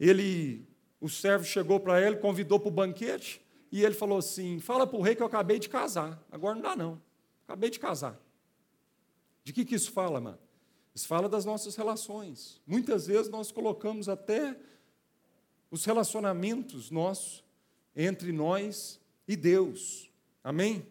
ele, 0.00 0.66
o 0.98 1.06
servo 1.06 1.44
chegou 1.44 1.78
para 1.78 2.00
ele, 2.00 2.16
convidou 2.16 2.58
para 2.58 2.68
o 2.68 2.72
banquete, 2.72 3.38
e 3.70 3.84
ele 3.84 3.92
falou 3.92 4.16
assim: 4.16 4.58
Fala 4.58 4.86
para 4.86 4.98
o 4.98 5.02
rei 5.02 5.14
que 5.14 5.22
eu 5.22 5.26
acabei 5.26 5.58
de 5.58 5.68
casar. 5.68 6.18
Agora 6.32 6.54
não 6.54 6.62
dá, 6.62 6.74
não. 6.74 7.02
Acabei 7.44 7.68
de 7.68 7.78
casar. 7.78 8.18
De 9.44 9.52
que, 9.52 9.66
que 9.66 9.74
isso 9.74 9.92
fala, 9.92 10.18
mano? 10.18 10.38
Isso 10.94 11.06
fala 11.06 11.28
das 11.28 11.44
nossas 11.44 11.76
relações. 11.76 12.58
Muitas 12.66 13.06
vezes 13.06 13.28
nós 13.30 13.52
colocamos 13.52 14.08
até 14.08 14.58
os 15.70 15.84
relacionamentos 15.84 16.90
nossos 16.90 17.44
entre 17.94 18.32
nós 18.32 18.98
e 19.28 19.36
Deus. 19.36 20.10
Amém? 20.42 20.86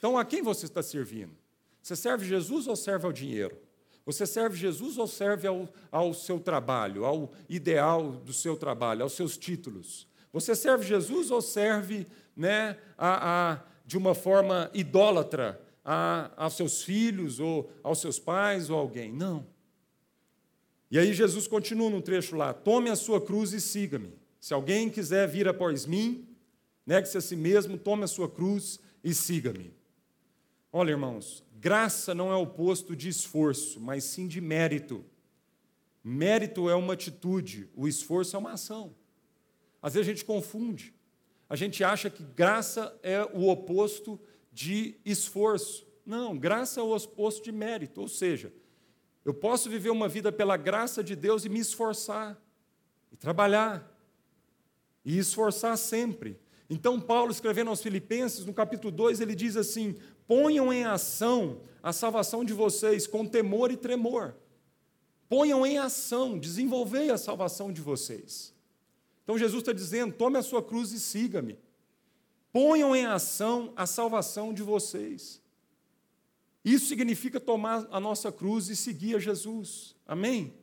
Então, 0.00 0.18
a 0.18 0.24
quem 0.24 0.42
você 0.42 0.66
está 0.66 0.82
servindo? 0.82 1.36
Você 1.80 1.94
serve 1.94 2.26
Jesus 2.26 2.66
ou 2.66 2.74
serve 2.74 3.06
ao 3.06 3.12
dinheiro? 3.12 3.67
Você 4.08 4.24
serve 4.24 4.56
Jesus 4.56 4.96
ou 4.96 5.06
serve 5.06 5.46
ao, 5.46 5.68
ao 5.92 6.14
seu 6.14 6.40
trabalho, 6.40 7.04
ao 7.04 7.30
ideal 7.46 8.12
do 8.12 8.32
seu 8.32 8.56
trabalho, 8.56 9.02
aos 9.02 9.12
seus 9.12 9.36
títulos? 9.36 10.08
Você 10.32 10.56
serve 10.56 10.82
Jesus 10.86 11.30
ou 11.30 11.42
serve 11.42 12.06
né, 12.34 12.78
a, 12.96 13.50
a 13.52 13.62
de 13.84 13.98
uma 13.98 14.14
forma 14.14 14.70
idólatra 14.72 15.60
a, 15.84 16.30
aos 16.38 16.54
seus 16.54 16.82
filhos 16.82 17.38
ou 17.38 17.70
aos 17.82 18.00
seus 18.00 18.18
pais 18.18 18.70
ou 18.70 18.78
alguém? 18.78 19.12
Não. 19.12 19.46
E 20.90 20.98
aí 20.98 21.12
Jesus 21.12 21.46
continua 21.46 21.90
no 21.90 22.00
trecho 22.00 22.34
lá: 22.34 22.54
tome 22.54 22.88
a 22.88 22.96
sua 22.96 23.20
cruz 23.20 23.52
e 23.52 23.60
siga-me. 23.60 24.14
Se 24.40 24.54
alguém 24.54 24.88
quiser 24.88 25.28
vir 25.28 25.46
após 25.46 25.84
mim, 25.84 26.26
negue-se 26.86 27.18
a 27.18 27.20
si 27.20 27.36
mesmo, 27.36 27.76
tome 27.76 28.04
a 28.04 28.08
sua 28.08 28.26
cruz 28.26 28.80
e 29.04 29.12
siga-me. 29.12 29.70
Olha, 30.72 30.92
irmãos, 30.92 31.44
Graça 31.60 32.14
não 32.14 32.30
é 32.30 32.36
oposto 32.36 32.94
de 32.94 33.08
esforço, 33.08 33.80
mas 33.80 34.04
sim 34.04 34.28
de 34.28 34.40
mérito. 34.40 35.04
Mérito 36.04 36.70
é 36.70 36.74
uma 36.76 36.92
atitude, 36.92 37.68
o 37.74 37.88
esforço 37.88 38.36
é 38.36 38.38
uma 38.38 38.52
ação. 38.52 38.94
Às 39.82 39.94
vezes 39.94 40.08
a 40.08 40.12
gente 40.12 40.24
confunde. 40.24 40.94
A 41.48 41.56
gente 41.56 41.82
acha 41.82 42.08
que 42.08 42.22
graça 42.22 42.96
é 43.02 43.24
o 43.34 43.48
oposto 43.48 44.20
de 44.52 45.00
esforço. 45.04 45.84
Não, 46.06 46.38
graça 46.38 46.78
é 46.78 46.82
o 46.82 46.94
oposto 46.94 47.42
de 47.42 47.50
mérito. 47.50 48.02
Ou 48.02 48.08
seja, 48.08 48.52
eu 49.24 49.34
posso 49.34 49.68
viver 49.68 49.90
uma 49.90 50.08
vida 50.08 50.30
pela 50.30 50.56
graça 50.56 51.02
de 51.02 51.16
Deus 51.16 51.44
e 51.44 51.48
me 51.48 51.58
esforçar, 51.58 52.40
e 53.10 53.16
trabalhar, 53.16 53.92
e 55.04 55.18
esforçar 55.18 55.76
sempre. 55.76 56.38
Então, 56.70 57.00
Paulo, 57.00 57.32
escrevendo 57.32 57.70
aos 57.70 57.82
Filipenses, 57.82 58.44
no 58.44 58.54
capítulo 58.54 58.92
2, 58.92 59.20
ele 59.20 59.34
diz 59.34 59.56
assim: 59.56 59.96
ponham 60.28 60.70
em 60.72 60.84
ação 60.84 61.62
a 61.82 61.92
salvação 61.92 62.44
de 62.44 62.52
vocês 62.52 63.06
com 63.06 63.26
temor 63.26 63.72
e 63.72 63.76
tremor. 63.76 64.36
Ponham 65.28 65.66
em 65.66 65.78
ação, 65.78 66.38
desenvolvei 66.38 67.10
a 67.10 67.18
salvação 67.18 67.72
de 67.72 67.80
vocês. 67.80 68.54
Então 69.24 69.38
Jesus 69.38 69.62
está 69.62 69.72
dizendo: 69.72 70.14
tome 70.14 70.38
a 70.38 70.42
sua 70.42 70.62
cruz 70.62 70.92
e 70.92 71.00
siga-me. 71.00 71.58
Ponham 72.52 72.94
em 72.94 73.06
ação 73.06 73.72
a 73.74 73.86
salvação 73.86 74.52
de 74.52 74.62
vocês. 74.62 75.42
Isso 76.64 76.86
significa 76.86 77.40
tomar 77.40 77.86
a 77.90 77.98
nossa 77.98 78.30
cruz 78.30 78.68
e 78.68 78.76
seguir 78.76 79.16
a 79.16 79.18
Jesus. 79.18 79.96
Amém? 80.06 80.54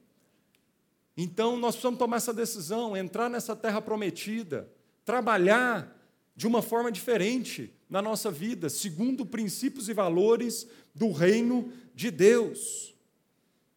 Então 1.17 1.57
nós 1.57 1.75
precisamos 1.75 1.99
tomar 1.99 2.17
essa 2.17 2.33
decisão, 2.33 2.95
entrar 2.95 3.29
nessa 3.29 3.55
terra 3.55 3.81
prometida, 3.81 4.69
trabalhar 5.03 5.94
de 6.35 6.45
uma 6.45 6.61
forma 6.61 6.91
diferente 6.91 7.73
na 7.89 8.01
nossa 8.01 8.29
vida, 8.29 8.69
segundo 8.69 9.25
princípios 9.25 9.87
e 9.87 9.93
valores 9.93 10.67
do 10.93 11.11
reino 11.11 11.71
de 11.93 12.11
Deus. 12.11 12.93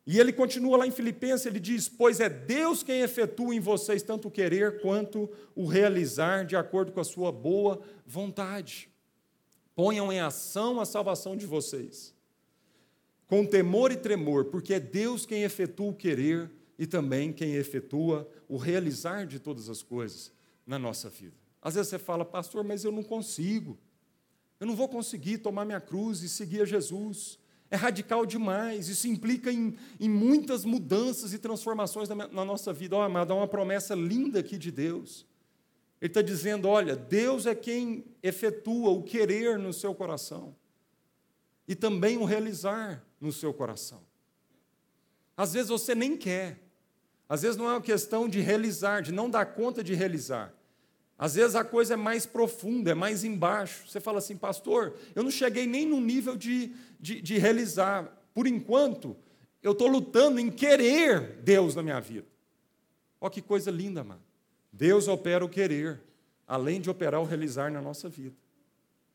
E 0.06 0.18
ele 0.18 0.32
continua 0.32 0.78
lá 0.78 0.86
em 0.86 0.90
Filipenses, 0.90 1.46
ele 1.46 1.60
diz: 1.60 1.88
Pois 1.88 2.18
é 2.18 2.28
Deus 2.28 2.82
quem 2.82 3.02
efetua 3.02 3.54
em 3.54 3.60
vocês 3.60 4.02
tanto 4.02 4.28
o 4.28 4.30
querer 4.30 4.80
quanto 4.80 5.30
o 5.54 5.66
realizar, 5.66 6.46
de 6.46 6.56
acordo 6.56 6.92
com 6.92 7.00
a 7.00 7.04
sua 7.04 7.30
boa 7.30 7.80
vontade. 8.06 8.88
Ponham 9.74 10.12
em 10.12 10.18
ação 10.18 10.80
a 10.80 10.84
salvação 10.84 11.36
de 11.36 11.46
vocês, 11.46 12.14
com 13.26 13.46
temor 13.46 13.92
e 13.92 13.96
tremor, 13.96 14.46
porque 14.46 14.74
é 14.74 14.80
Deus 14.80 15.24
quem 15.24 15.44
efetua 15.44 15.90
o 15.90 15.94
querer 15.94 16.50
e 16.78 16.86
também 16.86 17.32
quem 17.32 17.54
efetua 17.54 18.28
o 18.48 18.56
realizar 18.56 19.26
de 19.26 19.38
todas 19.38 19.68
as 19.68 19.82
coisas 19.82 20.32
na 20.66 20.78
nossa 20.78 21.08
vida. 21.08 21.37
Às 21.60 21.74
vezes 21.74 21.90
você 21.90 21.98
fala, 21.98 22.24
pastor, 22.24 22.64
mas 22.64 22.84
eu 22.84 22.92
não 22.92 23.02
consigo. 23.02 23.78
Eu 24.60 24.66
não 24.66 24.74
vou 24.74 24.88
conseguir 24.88 25.38
tomar 25.38 25.64
minha 25.64 25.80
cruz 25.80 26.22
e 26.22 26.28
seguir 26.28 26.62
a 26.62 26.64
Jesus. 26.64 27.38
É 27.70 27.76
radical 27.76 28.24
demais. 28.24 28.88
Isso 28.88 29.06
implica 29.06 29.52
em, 29.52 29.76
em 30.00 30.08
muitas 30.08 30.64
mudanças 30.64 31.32
e 31.32 31.38
transformações 31.38 32.08
na, 32.08 32.14
na 32.28 32.44
nossa 32.44 32.72
vida. 32.72 32.96
Ó, 32.96 33.00
oh, 33.00 33.02
amado, 33.02 33.32
há 33.32 33.36
uma 33.36 33.48
promessa 33.48 33.94
linda 33.94 34.40
aqui 34.40 34.56
de 34.56 34.70
Deus. 34.70 35.26
Ele 36.00 36.10
está 36.10 36.22
dizendo: 36.22 36.68
olha, 36.68 36.96
Deus 36.96 37.46
é 37.46 37.54
quem 37.54 38.04
efetua 38.22 38.90
o 38.90 39.02
querer 39.02 39.58
no 39.58 39.72
seu 39.72 39.94
coração 39.94 40.54
e 41.66 41.74
também 41.74 42.16
o 42.16 42.24
realizar 42.24 43.04
no 43.20 43.32
seu 43.32 43.52
coração. 43.52 44.00
Às 45.36 45.52
vezes 45.52 45.68
você 45.68 45.94
nem 45.94 46.16
quer, 46.16 46.58
às 47.28 47.42
vezes 47.42 47.56
não 47.56 47.66
é 47.68 47.74
uma 47.74 47.82
questão 47.82 48.28
de 48.28 48.40
realizar, 48.40 49.02
de 49.02 49.12
não 49.12 49.28
dar 49.28 49.44
conta 49.46 49.84
de 49.84 49.94
realizar, 49.94 50.52
às 51.18 51.34
vezes 51.34 51.56
a 51.56 51.64
coisa 51.64 51.94
é 51.94 51.96
mais 51.96 52.24
profunda, 52.24 52.92
é 52.92 52.94
mais 52.94 53.24
embaixo. 53.24 53.88
Você 53.88 53.98
fala 53.98 54.18
assim, 54.18 54.36
pastor, 54.36 54.94
eu 55.16 55.24
não 55.24 55.32
cheguei 55.32 55.66
nem 55.66 55.84
no 55.84 56.00
nível 56.00 56.36
de, 56.36 56.72
de, 57.00 57.20
de 57.20 57.36
realizar. 57.38 58.16
Por 58.32 58.46
enquanto, 58.46 59.16
eu 59.60 59.72
estou 59.72 59.88
lutando 59.88 60.38
em 60.38 60.48
querer 60.48 61.40
Deus 61.42 61.74
na 61.74 61.82
minha 61.82 62.00
vida. 62.00 62.26
Olha 63.20 63.32
que 63.32 63.42
coisa 63.42 63.68
linda, 63.68 64.04
mano. 64.04 64.22
Deus 64.72 65.08
opera 65.08 65.44
o 65.44 65.48
querer, 65.48 66.00
além 66.46 66.80
de 66.80 66.88
operar 66.88 67.20
o 67.20 67.24
realizar 67.24 67.68
na 67.68 67.82
nossa 67.82 68.08
vida. 68.08 68.36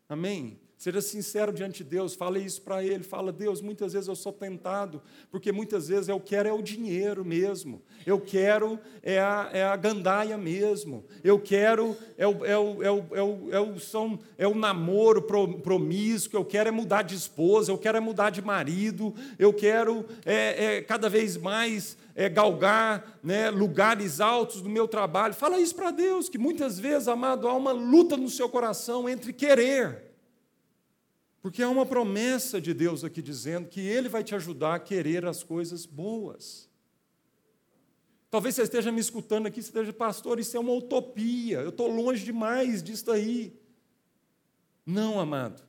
Amém? 0.09 0.59
Seja 0.83 0.99
sincero 0.99 1.53
diante 1.53 1.81
de 1.81 1.91
Deus, 1.91 2.13
fale 2.13 2.41
isso 2.41 2.61
para 2.61 2.83
Ele. 2.83 3.05
Fala, 3.05 3.31
Deus, 3.31 3.61
muitas 3.61 3.93
vezes 3.93 4.09
eu 4.09 4.17
sou 4.17 4.33
tentado, 4.33 5.01
porque 5.31 5.49
muitas 5.49 5.87
vezes 5.87 6.09
eu 6.09 6.19
quero 6.19 6.49
é 6.49 6.51
o 6.51 6.61
dinheiro 6.61 7.23
mesmo, 7.23 7.81
eu 8.05 8.19
quero 8.19 8.77
é 9.01 9.17
a, 9.17 9.49
é 9.53 9.63
a 9.63 9.77
gandaia 9.77 10.37
mesmo, 10.37 11.05
eu 11.23 11.39
quero 11.39 11.95
é 12.17 12.27
o, 12.27 12.43
é 12.43 12.57
o, 12.57 12.83
é 12.83 12.91
o, 12.91 13.15
é 13.15 13.23
o, 13.23 13.49
é 13.53 13.59
o, 13.61 13.79
são, 13.79 14.19
é 14.37 14.45
o 14.45 14.53
namoro 14.53 15.21
promíscuo, 15.21 16.37
eu 16.37 16.43
quero 16.43 16.67
é 16.67 16.71
mudar 16.73 17.03
de 17.03 17.15
esposa, 17.15 17.71
eu 17.71 17.77
quero 17.77 17.97
é 17.97 18.01
mudar 18.01 18.29
de 18.29 18.41
marido, 18.41 19.15
eu 19.39 19.53
quero 19.53 20.05
é, 20.25 20.65
é 20.65 20.81
cada 20.81 21.07
vez 21.07 21.37
mais 21.37 21.97
é, 22.13 22.27
galgar 22.27 23.19
né, 23.23 23.49
lugares 23.49 24.19
altos 24.19 24.61
do 24.61 24.69
meu 24.69 24.85
trabalho. 24.85 25.33
Fala 25.33 25.61
isso 25.61 25.75
para 25.75 25.91
Deus, 25.91 26.27
que 26.27 26.37
muitas 26.37 26.77
vezes, 26.77 27.07
amado, 27.07 27.47
há 27.47 27.53
uma 27.53 27.71
luta 27.71 28.17
no 28.17 28.27
seu 28.27 28.49
coração 28.49 29.07
entre 29.07 29.31
querer 29.31 30.11
porque 31.43 31.61
há 31.61 31.69
uma 31.69 31.85
promessa 31.85 32.61
de 32.61 32.73
Deus 32.73 33.03
aqui 33.03 33.21
dizendo 33.21 33.67
que 33.67 33.81
Ele 33.81 34.07
vai 34.07 34.23
te 34.23 34.33
ajudar 34.33 34.75
a 34.75 34.79
querer 34.79 35.25
as 35.25 35.43
coisas 35.43 35.85
boas. 35.85 36.69
Talvez 38.31 38.55
você 38.55 38.61
esteja 38.61 38.93
me 38.93 39.01
escutando 39.01 39.45
aqui, 39.45 39.61
você 39.61 39.67
esteja, 39.67 39.91
pastor, 39.91 40.39
isso 40.39 40.55
é 40.55 40.59
uma 40.59 40.71
utopia, 40.71 41.59
eu 41.59 41.67
estou 41.67 41.93
longe 41.93 42.23
demais 42.23 42.81
disso 42.81 43.11
aí. 43.11 43.59
Não, 44.85 45.19
amado, 45.19 45.61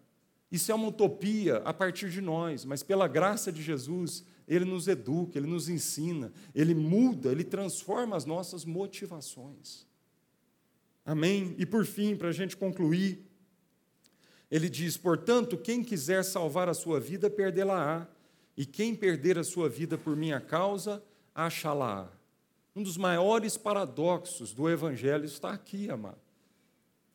isso 0.51 0.71
é 0.71 0.75
uma 0.77 0.87
utopia 0.87 1.57
a 1.65 1.75
partir 1.75 2.09
de 2.09 2.21
nós, 2.21 2.65
mas 2.65 2.85
pela 2.85 3.09
graça 3.09 3.51
de 3.51 3.61
Jesus, 3.61 4.25
Ele 4.47 4.65
nos 4.65 4.87
educa, 4.87 5.37
Ele 5.37 5.49
nos 5.49 5.69
ensina, 5.69 6.33
Ele 6.55 6.73
muda, 6.73 7.33
Ele 7.33 7.43
transforma 7.43 8.15
as 8.17 8.25
nossas 8.25 8.65
motivações. 8.65 9.89
Amém? 11.05 11.53
E 11.59 11.67
por 11.67 11.85
fim, 11.85 12.15
para 12.15 12.29
a 12.29 12.33
gente 12.33 12.57
concluir, 12.57 13.27
ele 14.55 14.69
diz: 14.69 14.97
portanto, 14.97 15.59
quem 15.59 15.83
quiser 15.83 16.23
salvar 16.23 16.69
a 16.69 16.75
sua 16.75 17.01
vida, 17.01 17.29
perdê-la-á, 17.29 18.07
e 18.57 18.65
quem 18.65 18.95
perder 18.95 19.37
a 19.37 19.43
sua 19.43 19.69
vida 19.69 19.99
por 19.99 20.15
minha 20.15 20.41
causa, 20.41 21.03
achá-la-á. 21.35 22.07
Um 22.77 22.81
dos 22.81 22.97
maiores 22.97 23.57
paradoxos 23.57 24.55
do 24.55 24.71
Evangelho 24.71 25.25
está 25.25 25.51
aqui, 25.51 25.91
amado. 25.91 26.21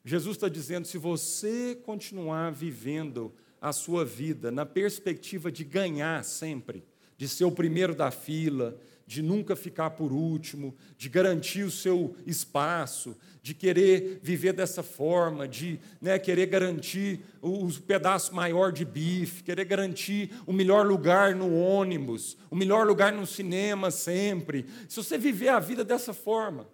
Jesus 0.03 0.35
está 0.35 0.49
dizendo: 0.49 0.85
se 0.85 0.97
você 0.97 1.79
continuar 1.85 2.51
vivendo 2.51 3.33
a 3.61 3.71
sua 3.71 4.03
vida 4.03 4.51
na 4.51 4.65
perspectiva 4.65 5.49
de 5.49 5.63
ganhar 5.63 6.21
sempre, 6.25 6.83
de 7.15 7.29
ser 7.29 7.45
o 7.45 7.51
primeiro 7.53 7.95
da 7.95 8.11
fila, 8.11 8.77
de 9.09 9.23
nunca 9.23 9.55
ficar 9.55 9.89
por 9.89 10.11
último, 10.11 10.75
de 10.95 11.09
garantir 11.09 11.63
o 11.63 11.71
seu 11.71 12.15
espaço, 12.27 13.17
de 13.41 13.55
querer 13.55 14.19
viver 14.21 14.53
dessa 14.53 14.83
forma, 14.83 15.47
de 15.47 15.79
né, 15.99 16.19
querer 16.19 16.45
garantir 16.45 17.21
o, 17.41 17.65
o 17.65 17.81
pedaço 17.81 18.35
maior 18.35 18.71
de 18.71 18.85
bife, 18.85 19.41
querer 19.41 19.65
garantir 19.65 20.31
o 20.45 20.53
melhor 20.53 20.85
lugar 20.85 21.33
no 21.33 21.51
ônibus, 21.55 22.37
o 22.51 22.55
melhor 22.55 22.85
lugar 22.85 23.11
no 23.11 23.25
cinema 23.25 23.89
sempre. 23.89 24.67
Se 24.87 24.97
você 24.97 25.17
viver 25.17 25.49
a 25.49 25.59
vida 25.59 25.83
dessa 25.83 26.13
forma, 26.13 26.69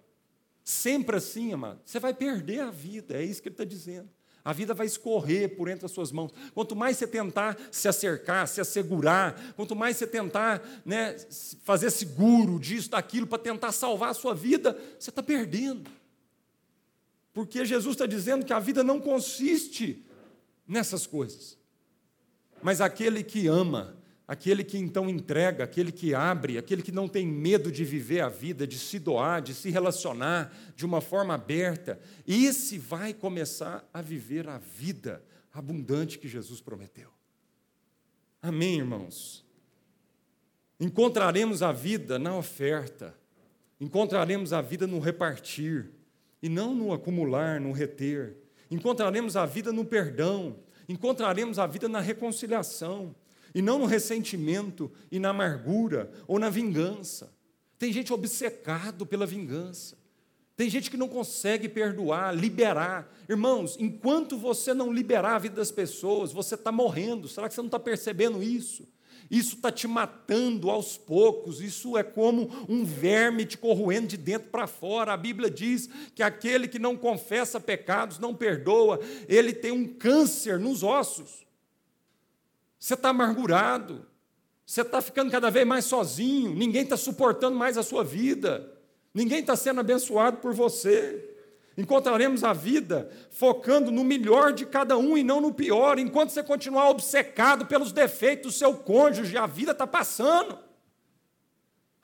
sempre 0.62 1.16
assim, 1.16 1.54
amado, 1.54 1.80
você 1.86 1.98
vai 1.98 2.12
perder 2.12 2.60
a 2.60 2.70
vida, 2.70 3.16
é 3.16 3.24
isso 3.24 3.40
que 3.40 3.48
ele 3.48 3.54
está 3.54 3.64
dizendo. 3.64 4.10
A 4.46 4.52
vida 4.52 4.72
vai 4.72 4.86
escorrer 4.86 5.56
por 5.56 5.66
entre 5.68 5.86
as 5.86 5.90
suas 5.90 6.12
mãos. 6.12 6.30
Quanto 6.54 6.76
mais 6.76 6.96
você 6.96 7.04
tentar 7.04 7.58
se 7.68 7.88
acercar, 7.88 8.46
se 8.46 8.60
assegurar, 8.60 9.54
quanto 9.56 9.74
mais 9.74 9.96
você 9.96 10.06
tentar 10.06 10.62
né, 10.84 11.16
fazer 11.64 11.90
seguro 11.90 12.56
disso, 12.60 12.88
daquilo, 12.90 13.26
para 13.26 13.40
tentar 13.40 13.72
salvar 13.72 14.10
a 14.10 14.14
sua 14.14 14.36
vida, 14.36 14.78
você 14.96 15.10
está 15.10 15.20
perdendo. 15.20 15.90
Porque 17.34 17.64
Jesus 17.64 17.96
está 17.96 18.06
dizendo 18.06 18.46
que 18.46 18.52
a 18.52 18.60
vida 18.60 18.84
não 18.84 19.00
consiste 19.00 20.06
nessas 20.64 21.08
coisas. 21.08 21.58
Mas 22.62 22.80
aquele 22.80 23.24
que 23.24 23.48
ama, 23.48 23.95
aquele 24.26 24.64
que 24.64 24.76
então 24.76 25.08
entrega, 25.08 25.64
aquele 25.64 25.92
que 25.92 26.14
abre, 26.14 26.58
aquele 26.58 26.82
que 26.82 26.92
não 26.92 27.08
tem 27.08 27.26
medo 27.26 27.70
de 27.70 27.84
viver 27.84 28.20
a 28.20 28.28
vida, 28.28 28.66
de 28.66 28.78
se 28.78 28.98
doar, 28.98 29.40
de 29.40 29.54
se 29.54 29.70
relacionar 29.70 30.52
de 30.74 30.84
uma 30.84 31.00
forma 31.00 31.34
aberta, 31.34 32.00
esse 32.26 32.78
vai 32.78 33.14
começar 33.14 33.88
a 33.92 34.02
viver 34.02 34.48
a 34.48 34.58
vida 34.58 35.22
abundante 35.52 36.18
que 36.18 36.28
Jesus 36.28 36.60
prometeu. 36.60 37.10
Amém, 38.42 38.78
irmãos? 38.78 39.44
Encontraremos 40.78 41.62
a 41.62 41.72
vida 41.72 42.18
na 42.18 42.36
oferta, 42.36 43.16
encontraremos 43.80 44.52
a 44.52 44.60
vida 44.60 44.86
no 44.86 44.98
repartir, 44.98 45.90
e 46.42 46.48
não 46.48 46.74
no 46.74 46.92
acumular, 46.92 47.60
no 47.60 47.72
reter. 47.72 48.36
Encontraremos 48.70 49.36
a 49.36 49.46
vida 49.46 49.72
no 49.72 49.84
perdão, 49.84 50.58
encontraremos 50.88 51.58
a 51.58 51.66
vida 51.66 51.88
na 51.88 52.00
reconciliação, 52.00 53.14
e 53.54 53.62
não 53.62 53.78
no 53.78 53.86
ressentimento 53.86 54.90
e 55.10 55.18
na 55.18 55.30
amargura 55.30 56.10
ou 56.26 56.38
na 56.38 56.50
vingança. 56.50 57.32
Tem 57.78 57.92
gente 57.92 58.12
obcecado 58.12 59.04
pela 59.04 59.26
vingança. 59.26 59.96
Tem 60.56 60.70
gente 60.70 60.90
que 60.90 60.96
não 60.96 61.08
consegue 61.08 61.68
perdoar, 61.68 62.34
liberar. 62.34 63.14
Irmãos, 63.28 63.76
enquanto 63.78 64.38
você 64.38 64.72
não 64.72 64.90
liberar 64.90 65.36
a 65.36 65.38
vida 65.38 65.56
das 65.56 65.70
pessoas, 65.70 66.32
você 66.32 66.54
está 66.54 66.72
morrendo. 66.72 67.28
Será 67.28 67.46
que 67.46 67.54
você 67.54 67.60
não 67.60 67.66
está 67.66 67.78
percebendo 67.78 68.42
isso? 68.42 68.88
Isso 69.30 69.56
está 69.56 69.72
te 69.72 69.88
matando 69.88 70.70
aos 70.70 70.96
poucos, 70.96 71.60
isso 71.60 71.96
é 71.96 72.02
como 72.02 72.48
um 72.68 72.84
verme 72.84 73.44
te 73.44 73.58
corroendo 73.58 74.08
de 74.08 74.16
dentro 74.16 74.48
para 74.50 74.66
fora. 74.66 75.12
A 75.12 75.16
Bíblia 75.16 75.50
diz 75.50 75.88
que 76.14 76.22
aquele 76.22 76.68
que 76.68 76.78
não 76.78 76.96
confessa 76.96 77.58
pecados, 77.58 78.18
não 78.18 78.34
perdoa, 78.34 79.00
ele 79.28 79.52
tem 79.52 79.72
um 79.72 79.86
câncer 79.86 80.58
nos 80.58 80.82
ossos. 80.82 81.45
Você 82.86 82.94
está 82.94 83.08
amargurado, 83.08 84.06
você 84.64 84.82
está 84.82 85.02
ficando 85.02 85.28
cada 85.28 85.50
vez 85.50 85.66
mais 85.66 85.86
sozinho, 85.86 86.54
ninguém 86.54 86.84
está 86.84 86.96
suportando 86.96 87.56
mais 87.56 87.76
a 87.76 87.82
sua 87.82 88.04
vida, 88.04 88.72
ninguém 89.12 89.40
está 89.40 89.56
sendo 89.56 89.80
abençoado 89.80 90.36
por 90.36 90.54
você. 90.54 91.36
Encontraremos 91.76 92.44
a 92.44 92.52
vida 92.52 93.10
focando 93.28 93.90
no 93.90 94.04
melhor 94.04 94.52
de 94.52 94.64
cada 94.64 94.96
um 94.96 95.18
e 95.18 95.24
não 95.24 95.40
no 95.40 95.52
pior. 95.52 95.98
Enquanto 95.98 96.30
você 96.30 96.44
continuar 96.44 96.88
obcecado 96.90 97.66
pelos 97.66 97.90
defeitos 97.90 98.52
do 98.52 98.56
seu 98.56 98.74
cônjuge, 98.76 99.36
a 99.36 99.46
vida 99.46 99.72
está 99.72 99.84
passando. 99.84 100.56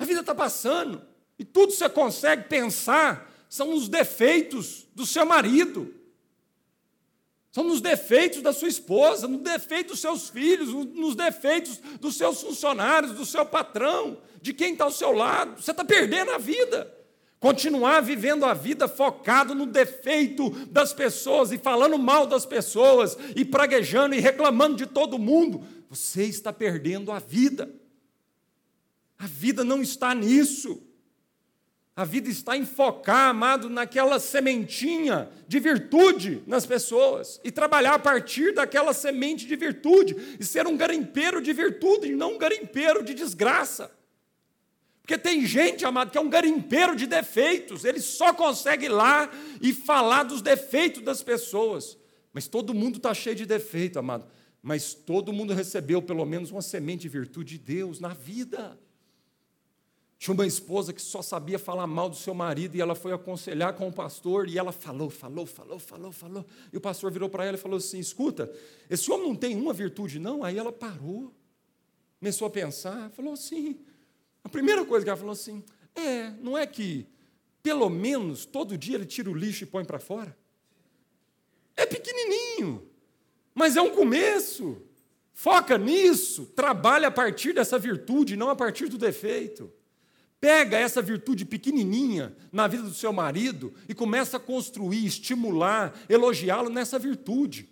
A 0.01 0.05
vida 0.05 0.19
está 0.19 0.35
passando. 0.35 1.01
E 1.39 1.45
tudo 1.45 1.69
que 1.69 1.79
você 1.79 1.89
consegue 1.89 2.49
pensar 2.49 3.31
são 3.49 3.73
os 3.73 3.89
defeitos 3.89 4.89
do 4.97 5.07
seu 5.07 5.25
marido. 5.25 5.95
São 7.53 7.63
nos 7.63 7.81
defeitos 7.81 8.43
da 8.43 8.53
sua 8.53 8.69
esposa, 8.69 9.29
nos 9.29 9.43
defeitos 9.43 9.93
dos 9.93 10.01
seus 10.01 10.31
filhos, 10.31 10.73
nos 10.73 11.15
defeitos 11.15 11.79
dos 12.01 12.17
seus 12.17 12.41
funcionários, 12.41 13.13
do 13.13 13.25
seu 13.25 13.45
patrão, 13.47 14.19
de 14.41 14.53
quem 14.53 14.73
está 14.73 14.85
ao 14.85 14.91
seu 14.91 15.13
lado. 15.13 15.63
Você 15.63 15.71
está 15.71 15.85
perdendo 15.85 16.33
a 16.33 16.39
vida 16.39 16.91
continuar 17.43 18.01
vivendo 18.01 18.45
a 18.45 18.55
vida 18.55 18.87
focado 18.87 19.53
no 19.53 19.67
defeito 19.67 20.49
das 20.69 20.93
pessoas 20.93 21.51
e 21.51 21.59
falando 21.59 21.99
mal 21.99 22.25
das 22.25 22.47
pessoas 22.47 23.19
e 23.35 23.45
praguejando 23.45 24.15
e 24.15 24.21
reclamando 24.21 24.77
de 24.77 24.87
todo 24.87 25.19
mundo, 25.19 25.67
você 25.91 26.23
está 26.23 26.53
perdendo 26.53 27.11
a 27.11 27.19
vida. 27.19 27.69
A 29.19 29.27
vida 29.27 29.65
não 29.65 29.83
está 29.83 30.15
nisso. 30.15 30.81
A 31.95 32.05
vida 32.05 32.31
está 32.31 32.57
em 32.57 32.65
focar, 32.65 33.29
amado, 33.29 33.69
naquela 33.69 34.19
sementinha 34.19 35.29
de 35.47 35.61
virtude 35.61 36.43
nas 36.47 36.65
pessoas 36.65 37.39
e 37.45 37.51
trabalhar 37.51 37.95
a 37.95 37.99
partir 37.99 38.55
daquela 38.55 38.95
semente 38.95 39.47
de 39.47 39.55
virtude 39.57 40.17
e 40.41 40.45
ser 40.45 40.67
um 40.67 40.77
garimpeiro 40.77 41.43
de 41.43 41.53
virtude 41.53 42.09
e 42.09 42.17
não 42.17 42.35
um 42.35 42.39
garimpeiro 42.39 43.05
de 43.05 43.13
desgraça. 43.13 43.91
Porque 45.03 45.19
tem 45.19 45.45
gente, 45.45 45.85
amado, 45.85 46.11
que 46.11 46.17
é 46.17 46.21
um 46.21 46.31
garimpeiro 46.31 46.97
de 46.97 47.07
defeitos, 47.07 47.85
ele 47.85 48.01
só 48.01 48.33
consegue 48.33 48.87
ir 48.87 48.89
lá 48.89 49.31
e 49.61 49.75
falar 49.75 50.23
dos 50.23 50.41
defeitos 50.41 51.03
das 51.03 51.23
pessoas. 51.23 51.99
Mas 52.33 52.49
todo 52.49 52.73
mundo 52.73 52.97
está 52.97 53.13
cheio 53.13 53.37
de 53.37 53.45
defeito, 53.45 53.99
amado. 53.99 54.27
Mas 54.63 54.95
todo 54.95 55.33
mundo 55.33 55.53
recebeu 55.53 56.01
pelo 56.01 56.25
menos 56.25 56.51
uma 56.51 56.63
semente 56.63 57.03
de 57.03 57.11
virtude 57.11 57.59
de 57.59 57.65
Deus 57.75 58.01
na 58.01 58.15
vida. 58.15 58.79
Tinha 60.23 60.35
uma 60.35 60.47
esposa 60.47 60.93
que 60.93 61.03
só 61.03 61.21
sabia 61.21 61.59
falar 61.59 61.85
mal 61.85 62.09
do 62.09 62.15
seu 62.15 62.33
marido 62.33 62.77
e 62.77 62.81
ela 62.81 62.95
foi 62.95 63.13
aconselhar 63.13 63.75
com 63.75 63.89
o 63.89 63.93
pastor 63.93 64.49
e 64.49 64.57
ela 64.57 64.71
falou, 64.71 65.11
falou, 65.11 65.45
falou, 65.45 65.81
falou, 65.81 66.13
falou. 66.13 66.47
E 66.73 66.77
o 66.77 66.81
pastor 66.81 67.11
virou 67.11 67.29
para 67.29 67.45
ela 67.45 67.57
e 67.57 67.61
falou 67.61 67.79
assim: 67.79 67.99
Escuta, 67.99 68.49
esse 68.89 69.11
homem 69.11 69.27
não 69.27 69.35
tem 69.35 69.57
uma 69.57 69.73
virtude, 69.73 70.21
não? 70.21 70.45
Aí 70.45 70.57
ela 70.57 70.71
parou, 70.71 71.35
começou 72.21 72.47
a 72.47 72.51
pensar, 72.51 73.11
falou 73.11 73.33
assim: 73.33 73.81
a 74.45 74.49
primeira 74.49 74.85
coisa 74.85 75.05
que 75.05 75.11
ela 75.11 75.17
falou 75.17 75.33
assim: 75.33 75.65
é, 75.93 76.31
não 76.41 76.57
é 76.57 76.69
que 76.69 77.05
pelo 77.61 77.91
menos 77.91 78.47
todo 78.47 78.79
dia 78.79 78.95
ele 78.95 79.07
tira 79.07 79.29
o 79.29 79.35
lixo 79.35 79.65
e 79.65 79.67
põe 79.67 79.85
para 79.85 79.99
fora? 79.99 80.39
É 81.77 81.85
pequenininho, 81.85 82.89
mas 83.53 83.77
é 83.77 83.83
um 83.83 83.91
começo. 83.91 84.81
Foca 85.33 85.77
nisso, 85.77 86.47
trabalha 86.55 87.09
a 87.09 87.11
partir 87.11 87.53
dessa 87.53 87.77
virtude, 87.77 88.37
não 88.37 88.51
a 88.51 88.55
partir 88.55 88.89
do 88.89 88.97
defeito. 88.97 89.82
Pega 90.43 90.77
essa 90.77 91.01
virtude 91.01 91.45
pequenininha 91.45 92.35
na 92.51 92.67
vida 92.67 92.83
do 92.83 92.93
seu 92.93 93.13
marido 93.13 93.73
e 93.89 93.95
começa 93.95 94.39
a 94.39 94.41
construir, 94.41 95.07
estimular, 95.07 95.95
elogiá-lo 96.09 96.69
nessa 96.69 96.99
virtude. 96.99 97.69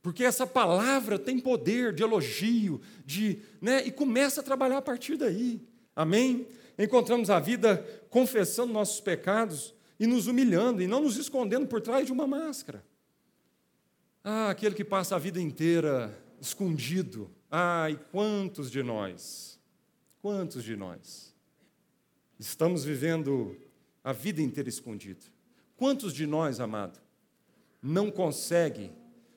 Porque 0.00 0.24
essa 0.24 0.46
palavra 0.46 1.18
tem 1.18 1.38
poder 1.38 1.92
de 1.92 2.02
elogio, 2.02 2.80
de, 3.04 3.40
né, 3.60 3.86
e 3.86 3.92
começa 3.92 4.40
a 4.40 4.42
trabalhar 4.42 4.78
a 4.78 4.82
partir 4.82 5.18
daí. 5.18 5.60
Amém? 5.94 6.48
Encontramos 6.78 7.28
a 7.28 7.38
vida 7.38 7.76
confessando 8.08 8.72
nossos 8.72 8.98
pecados 9.02 9.74
e 10.00 10.06
nos 10.06 10.26
humilhando 10.26 10.80
e 10.80 10.86
não 10.86 11.02
nos 11.02 11.18
escondendo 11.18 11.66
por 11.66 11.82
trás 11.82 12.06
de 12.06 12.12
uma 12.12 12.26
máscara. 12.26 12.82
Ah, 14.24 14.48
aquele 14.48 14.74
que 14.74 14.84
passa 14.84 15.16
a 15.16 15.18
vida 15.18 15.38
inteira 15.38 16.18
escondido. 16.40 17.30
Ai, 17.50 18.00
quantos 18.10 18.70
de 18.70 18.82
nós? 18.82 19.60
Quantos 20.22 20.64
de 20.64 20.74
nós 20.74 21.36
estamos 22.38 22.84
vivendo 22.84 23.56
a 24.02 24.12
vida 24.12 24.40
inteira 24.40 24.68
escondido? 24.68 25.26
Quantos 25.76 26.12
de 26.12 26.26
nós, 26.26 26.60
amado, 26.60 27.00
não 27.82 28.10
consegue 28.10 28.90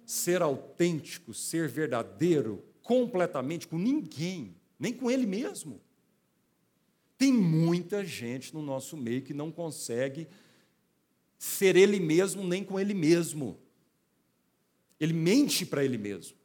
ser 0.05 0.41
autêntico, 0.41 1.33
ser 1.33 1.67
verdadeiro 1.67 2.63
completamente 2.81 3.67
com 3.67 3.77
ninguém, 3.77 4.55
nem 4.79 4.93
com 4.93 5.09
ele 5.09 5.25
mesmo. 5.25 5.79
Tem 7.17 7.31
muita 7.31 8.03
gente 8.03 8.53
no 8.53 8.61
nosso 8.61 8.97
meio 8.97 9.21
que 9.21 9.33
não 9.33 9.51
consegue 9.51 10.27
ser 11.37 11.75
ele 11.75 11.99
mesmo 11.99 12.43
nem 12.43 12.63
com 12.63 12.79
ele 12.79 12.93
mesmo. 12.93 13.59
Ele 14.99 15.13
mente 15.13 15.65
para 15.65 15.83
ele 15.83 15.97
mesmo. 15.97 16.37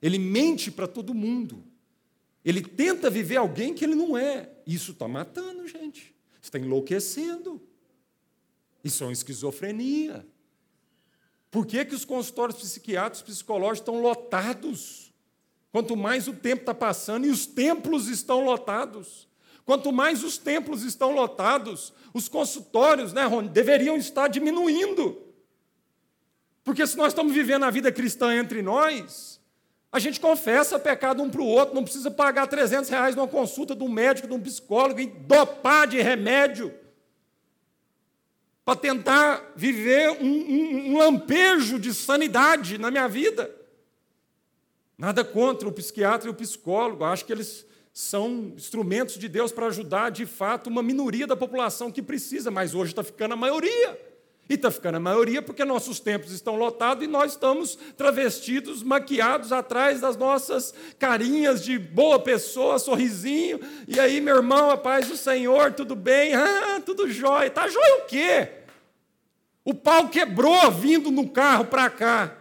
Ele 0.00 0.18
mente 0.18 0.70
para 0.70 0.86
todo 0.86 1.12
mundo. 1.12 1.64
Ele 2.44 2.62
tenta 2.62 3.10
viver 3.10 3.36
alguém 3.36 3.74
que 3.74 3.84
ele 3.84 3.94
não 3.94 4.16
é. 4.16 4.50
Isso 4.70 4.92
está 4.92 5.08
matando, 5.08 5.66
gente. 5.66 6.14
Está 6.40 6.56
enlouquecendo. 6.56 7.60
Isso 8.84 9.02
é 9.02 9.08
uma 9.08 9.12
esquizofrenia. 9.12 10.24
Por 11.50 11.66
que, 11.66 11.84
que 11.84 11.94
os 11.94 12.04
consultórios 12.04 12.60
psiquiátricos 12.60 13.34
psicológicos 13.34 13.80
estão 13.80 14.00
lotados? 14.00 15.12
Quanto 15.72 15.96
mais 15.96 16.28
o 16.28 16.32
tempo 16.34 16.62
está 16.62 16.72
passando 16.72 17.26
e 17.26 17.30
os 17.30 17.46
templos 17.46 18.06
estão 18.06 18.44
lotados. 18.44 19.28
Quanto 19.64 19.90
mais 19.90 20.22
os 20.22 20.38
templos 20.38 20.84
estão 20.84 21.12
lotados, 21.12 21.92
os 22.14 22.28
consultórios, 22.28 23.12
né, 23.12 23.24
Rony, 23.24 23.48
deveriam 23.48 23.96
estar 23.96 24.28
diminuindo. 24.28 25.20
Porque 26.62 26.86
se 26.86 26.96
nós 26.96 27.08
estamos 27.08 27.32
vivendo 27.32 27.64
a 27.64 27.70
vida 27.70 27.90
cristã 27.90 28.36
entre 28.36 28.62
nós, 28.62 29.39
a 29.92 29.98
gente 29.98 30.20
confessa 30.20 30.78
pecado 30.78 31.22
um 31.22 31.28
para 31.28 31.40
o 31.40 31.46
outro, 31.46 31.74
não 31.74 31.82
precisa 31.82 32.10
pagar 32.10 32.46
300 32.46 32.88
reais 32.88 33.16
numa 33.16 33.26
consulta 33.26 33.74
de 33.74 33.82
um 33.82 33.88
médico, 33.88 34.28
de 34.28 34.34
um 34.34 34.40
psicólogo 34.40 35.00
e 35.00 35.06
dopar 35.06 35.86
de 35.86 36.00
remédio 36.00 36.72
para 38.64 38.76
tentar 38.76 39.52
viver 39.56 40.10
um, 40.10 40.26
um, 40.26 40.90
um 40.90 40.98
lampejo 40.98 41.78
de 41.78 41.92
sanidade 41.92 42.78
na 42.78 42.88
minha 42.90 43.08
vida. 43.08 43.52
Nada 44.96 45.24
contra 45.24 45.66
o 45.66 45.72
psiquiatra 45.72 46.28
e 46.28 46.30
o 46.30 46.34
psicólogo, 46.34 47.02
acho 47.02 47.24
que 47.24 47.32
eles 47.32 47.66
são 47.92 48.52
instrumentos 48.54 49.18
de 49.18 49.28
Deus 49.28 49.50
para 49.50 49.66
ajudar, 49.66 50.10
de 50.10 50.24
fato, 50.24 50.68
uma 50.68 50.82
minoria 50.82 51.26
da 51.26 51.34
população 51.34 51.90
que 51.90 52.00
precisa, 52.00 52.50
mas 52.50 52.74
hoje 52.74 52.92
está 52.92 53.02
ficando 53.02 53.34
a 53.34 53.36
maioria. 53.36 54.09
E 54.50 54.54
está 54.54 54.68
ficando 54.68 54.96
a 54.96 55.00
maioria 55.00 55.40
porque 55.40 55.64
nossos 55.64 56.00
templos 56.00 56.32
estão 56.32 56.56
lotados 56.56 57.04
e 57.04 57.06
nós 57.06 57.30
estamos 57.30 57.78
travestidos, 57.96 58.82
maquiados 58.82 59.52
atrás 59.52 60.00
das 60.00 60.16
nossas 60.16 60.74
carinhas 60.98 61.62
de 61.62 61.78
boa 61.78 62.18
pessoa, 62.18 62.76
sorrisinho. 62.80 63.60
E 63.86 64.00
aí, 64.00 64.20
meu 64.20 64.38
irmão, 64.38 64.68
a 64.68 64.76
paz 64.76 65.06
do 65.06 65.16
Senhor, 65.16 65.72
tudo 65.72 65.94
bem? 65.94 66.34
Ah, 66.34 66.82
tudo 66.84 67.08
jóia. 67.08 67.46
Está 67.46 67.68
jóia 67.68 68.02
o 68.02 68.06
quê? 68.06 68.48
O 69.64 69.72
pau 69.72 70.08
quebrou 70.08 70.68
vindo 70.72 71.12
no 71.12 71.30
carro 71.30 71.66
para 71.66 71.88
cá. 71.88 72.36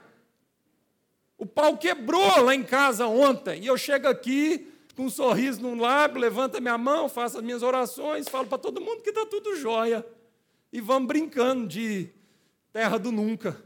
O 1.37 1.45
pau 1.45 1.77
quebrou 1.77 2.41
lá 2.41 2.55
em 2.55 2.63
casa 2.63 3.05
ontem. 3.05 3.61
E 3.61 3.67
eu 3.67 3.77
chego 3.77 4.07
aqui 4.07 4.67
com 4.95 5.03
um 5.03 5.09
sorriso 5.11 5.61
no 5.61 5.79
lábio, 5.79 6.19
levanto 6.19 6.59
minha 6.59 6.75
mão, 6.75 7.07
faço 7.07 7.37
as 7.37 7.43
minhas 7.43 7.61
orações, 7.61 8.27
falo 8.27 8.47
para 8.47 8.57
todo 8.57 8.81
mundo 8.81 9.03
que 9.03 9.11
está 9.11 9.27
tudo 9.27 9.55
jóia 9.55 10.03
e 10.71 10.79
vamos 10.79 11.07
brincando 11.07 11.67
de 11.67 12.09
terra 12.71 12.97
do 12.97 13.11
nunca. 13.11 13.61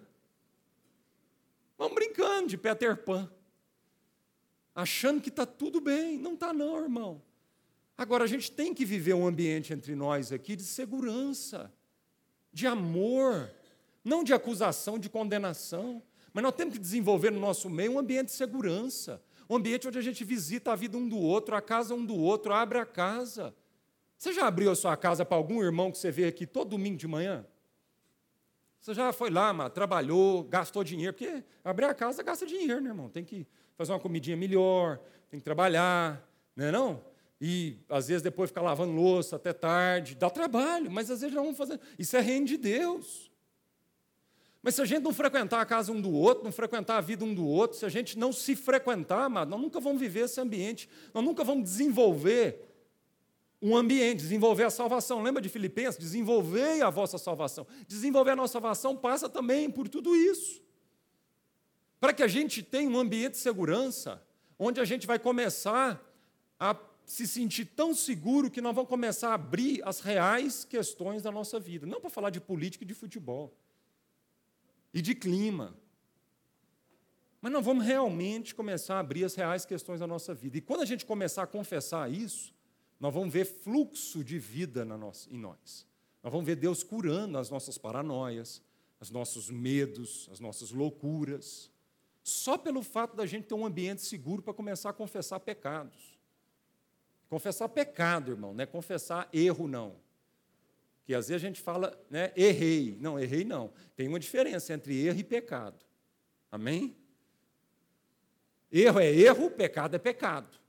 Vamos 1.78 1.96
brincando 1.96 2.48
de 2.48 2.58
Peter 2.58 2.96
Pan. 2.96 3.30
Achando 4.74 5.22
que 5.22 5.30
está 5.30 5.46
tudo 5.46 5.82
bem. 5.82 6.18
Não 6.18 6.34
está, 6.34 6.54
não, 6.54 6.82
irmão. 6.82 7.22
Agora, 7.98 8.24
a 8.24 8.28
gente 8.28 8.52
tem 8.52 8.74
que 8.74 8.86
viver 8.86 9.14
um 9.14 9.28
ambiente 9.28 9.74
entre 9.74 9.96
nós 9.96 10.32
aqui 10.32 10.56
de 10.56 10.64
segurança, 10.64 11.72
de 12.52 12.66
amor, 12.66 13.52
não 14.04 14.24
de 14.24 14.34
acusação, 14.34 14.98
de 14.98 15.10
condenação. 15.10 16.02
Mas 16.34 16.44
nós 16.44 16.56
temos 16.56 16.74
que 16.74 16.80
desenvolver 16.80 17.32
no 17.32 17.40
nosso 17.40 17.70
meio 17.70 17.92
um 17.92 18.00
ambiente 18.00 18.28
de 18.28 18.34
segurança, 18.34 19.22
um 19.48 19.56
ambiente 19.58 19.88
onde 19.88 20.00
a 20.00 20.02
gente 20.02 20.24
visita 20.24 20.72
a 20.72 20.76
vida 20.76 20.98
um 20.98 21.08
do 21.08 21.18
outro, 21.18 21.56
a 21.56 21.62
casa 21.62 21.94
um 21.94 22.04
do 22.04 22.16
outro, 22.16 22.54
abre 22.54 22.80
a 22.80 22.86
casa. 22.86 23.54
Você 24.24 24.32
já 24.32 24.48
abriu 24.48 24.72
a 24.72 24.76
sua 24.76 24.96
casa 24.96 25.26
para 25.26 25.36
algum 25.36 25.62
irmão 25.62 25.92
que 25.92 25.98
você 25.98 26.10
vê 26.10 26.24
aqui 26.24 26.48
todo 26.48 26.70
domingo 26.70 26.96
de 26.96 27.06
manhã? 27.06 27.46
Você 28.80 28.94
já 28.94 29.12
foi 29.12 29.30
lá, 29.30 29.52
mas 29.52 29.74
trabalhou, 29.74 30.46
gastou 30.46 30.82
dinheiro, 30.82 31.12
porque 31.12 31.44
abrir 31.62 31.84
a 31.84 31.94
casa 31.94 32.24
gasta 32.24 32.46
dinheiro, 32.46 32.80
né, 32.80 32.92
irmão? 32.92 33.10
Tem 33.10 33.26
que 33.26 33.46
fazer 33.76 33.92
uma 33.92 34.00
comidinha 34.00 34.38
melhor, 34.38 34.98
tem 35.30 35.42
que 35.42 35.44
trabalhar, 35.44 36.26
não 36.56 36.66
é 36.66 36.72
não? 36.72 37.04
E 37.42 37.80
às 37.90 38.08
vezes 38.08 38.22
depois 38.22 38.50
ficar 38.50 38.62
lavando 38.62 38.94
louça 38.94 39.36
até 39.36 39.52
tarde, 39.52 40.16
dá 40.16 40.30
trabalho, 40.30 40.90
mas 40.90 41.12
às 41.12 41.20
vezes 41.20 41.36
já 41.36 41.42
vamos 41.42 41.58
fazer. 41.58 41.78
Isso 42.00 42.16
é 42.16 42.22
reino 42.22 42.46
de 42.46 42.56
Deus. 42.56 43.30
Mas 44.62 44.76
se 44.76 44.82
a 44.82 44.86
gente 44.86 45.04
não 45.04 45.14
frequentar 45.14 45.60
a 45.60 45.66
casa 45.66 45.92
um 45.92 46.00
do 46.00 46.14
outro, 46.14 46.46
não 46.46 46.52
frequentar 46.54 46.96
a 46.96 47.02
vida 47.02 47.26
um 47.26 47.34
do 47.34 47.46
outro, 47.46 47.78
se 47.78 47.86
a 47.86 47.90
gente 47.90 48.18
não 48.18 48.32
se 48.32 48.56
frequentar, 48.56 49.26
amado, 49.26 49.50
nós 49.50 49.60
nunca 49.60 49.82
vamos 49.82 50.00
viver 50.00 50.22
esse 50.22 50.40
ambiente, 50.40 50.90
nós 51.14 51.22
nunca 51.26 51.44
vamos 51.44 51.66
desenvolver 51.66 52.73
um 53.64 53.78
ambiente, 53.78 54.20
desenvolver 54.20 54.66
a 54.66 54.70
salvação. 54.70 55.24
Lembra 55.24 55.42
de 55.42 55.48
Filipenses? 55.48 55.98
Desenvolver 55.98 56.82
a 56.82 56.90
vossa 56.90 57.18
salvação. 57.18 57.66
Desenvolver 57.88 58.32
a 58.32 58.36
nossa 58.36 58.52
salvação 58.52 58.94
passa 58.94 59.30
também 59.30 59.72
por 59.72 59.88
tudo 59.88 60.14
isso. 60.14 60.62
Para 61.98 62.12
que 62.12 62.22
a 62.22 62.28
gente 62.28 62.62
tenha 62.62 62.90
um 62.90 63.00
ambiente 63.00 63.32
de 63.32 63.38
segurança, 63.38 64.22
onde 64.60 64.82
a 64.82 64.86
gente 64.86 65.08
vai 65.08 65.18
começar 65.18 66.04
a 66.60 66.78
se 67.06 67.26
sentir 67.26 67.64
tão 67.64 67.96
seguro 67.96 68.52
que 68.52 68.60
nós 68.60 68.76
vamos 68.76 68.90
começar 68.90 69.30
a 69.30 69.36
abrir 69.36 69.82
as 69.88 70.02
reais 70.02 70.66
questões 70.66 71.24
da 71.24 71.32
nossa 71.32 71.58
vida. 71.58 71.86
Não 71.86 72.02
para 72.02 72.10
falar 72.10 72.32
de 72.32 72.42
política 72.42 72.84
e 72.84 72.88
de 72.88 72.94
futebol. 72.94 73.58
E 74.94 75.02
de 75.02 75.16
clima. 75.16 75.74
Mas 77.40 77.50
nós 77.50 77.64
vamos 77.64 77.86
realmente 77.86 78.54
começar 78.54 78.98
a 78.98 79.00
abrir 79.00 79.24
as 79.24 79.36
reais 79.36 79.66
questões 79.66 80.02
da 80.02 80.08
nossa 80.08 80.34
vida. 80.34 80.58
E 80.58 80.62
quando 80.62 80.82
a 80.82 80.86
gente 80.86 81.06
começar 81.06 81.44
a 81.44 81.48
confessar 81.48 82.12
isso, 82.12 82.54
nós 83.04 83.14
vamos 83.14 83.34
ver 83.34 83.44
fluxo 83.44 84.24
de 84.24 84.40
vida 84.40 84.86
nossa, 84.86 85.30
em 85.30 85.38
nós. 85.38 85.86
Nós 86.24 86.32
vamos 86.32 86.46
ver 86.46 86.56
Deus 86.56 86.84
curando 86.84 87.38
as 87.38 87.50
nossas 87.50 87.78
paranoias, 87.78 88.62
os 88.98 89.10
nossos 89.10 89.50
medos, 89.50 90.30
as 90.32 90.40
nossas 90.40 90.72
loucuras. 90.72 91.70
Só 92.24 92.58
pelo 92.58 92.82
fato 92.82 93.14
da 93.14 93.26
gente 93.26 93.46
ter 93.46 93.56
um 93.56 93.66
ambiente 93.66 94.04
seguro 94.04 94.42
para 94.42 94.54
começar 94.54 94.92
a 94.92 94.94
confessar 94.94 95.42
pecados. 95.42 96.18
Confessar 97.28 97.68
pecado, 97.68 98.32
irmão, 98.32 98.54
não 98.54 98.64
é 98.64 98.66
confessar 98.66 99.28
erro, 99.34 99.68
não. 99.68 99.98
Que 101.04 101.14
às 101.14 101.28
vezes 101.28 101.44
a 101.44 101.46
gente 101.46 101.60
fala, 101.60 102.02
né, 102.10 102.32
errei. 102.38 102.98
Não, 103.02 103.20
errei 103.20 103.44
não. 103.44 103.74
Tem 103.98 104.08
uma 104.08 104.18
diferença 104.18 104.74
entre 104.74 104.98
erro 105.06 105.20
e 105.20 105.26
pecado. 105.26 105.86
Amém? 106.50 106.96
Erro 108.72 109.02
é 109.02 109.14
erro, 109.14 109.52
pecado 109.52 109.94
é 109.94 110.00
pecado. 110.00 110.63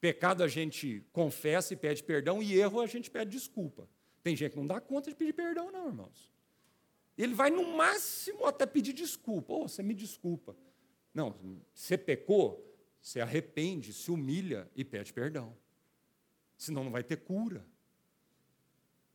Pecado 0.00 0.42
a 0.42 0.48
gente 0.48 1.04
confessa 1.12 1.74
e 1.74 1.76
pede 1.76 2.02
perdão, 2.02 2.42
e 2.42 2.58
erro 2.58 2.80
a 2.80 2.86
gente 2.86 3.10
pede 3.10 3.30
desculpa. 3.32 3.88
Tem 4.22 4.34
gente 4.34 4.52
que 4.52 4.56
não 4.56 4.66
dá 4.66 4.80
conta 4.80 5.10
de 5.10 5.16
pedir 5.16 5.34
perdão, 5.34 5.70
não, 5.70 5.88
irmãos. 5.88 6.32
Ele 7.16 7.34
vai 7.34 7.50
no 7.50 7.76
máximo 7.76 8.46
até 8.46 8.64
pedir 8.64 8.94
desculpa. 8.94 9.52
Oh, 9.52 9.68
você 9.68 9.82
me 9.82 9.94
desculpa. 9.94 10.56
Não, 11.12 11.36
você 11.74 11.98
pecou, 11.98 12.66
você 13.00 13.20
arrepende, 13.20 13.92
se 13.92 14.10
humilha 14.10 14.70
e 14.74 14.84
pede 14.84 15.12
perdão. 15.12 15.54
Senão 16.56 16.84
não 16.84 16.90
vai 16.90 17.02
ter 17.02 17.18
cura. 17.18 17.66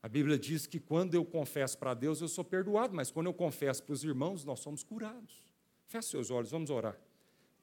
A 0.04 0.08
Bíblia 0.08 0.38
diz 0.38 0.68
que 0.68 0.80
quando 0.80 1.16
eu 1.16 1.26
confesso 1.26 1.80
para 1.80 1.96
Deus, 1.96 2.22
eu 2.22 2.28
sou 2.28 2.44
perdoado, 2.44 2.94
mas 2.94 3.10
quando 3.10 3.26
eu 3.26 3.34
confesso 3.34 3.82
para 3.82 3.94
os 3.94 4.04
irmãos, 4.04 4.46
nós 4.46 4.60
somos 4.60 4.84
curados. 4.84 5.44
Feche 5.88 6.10
seus 6.10 6.30
olhos, 6.30 6.52
vamos 6.52 6.70
orar. 6.70 7.00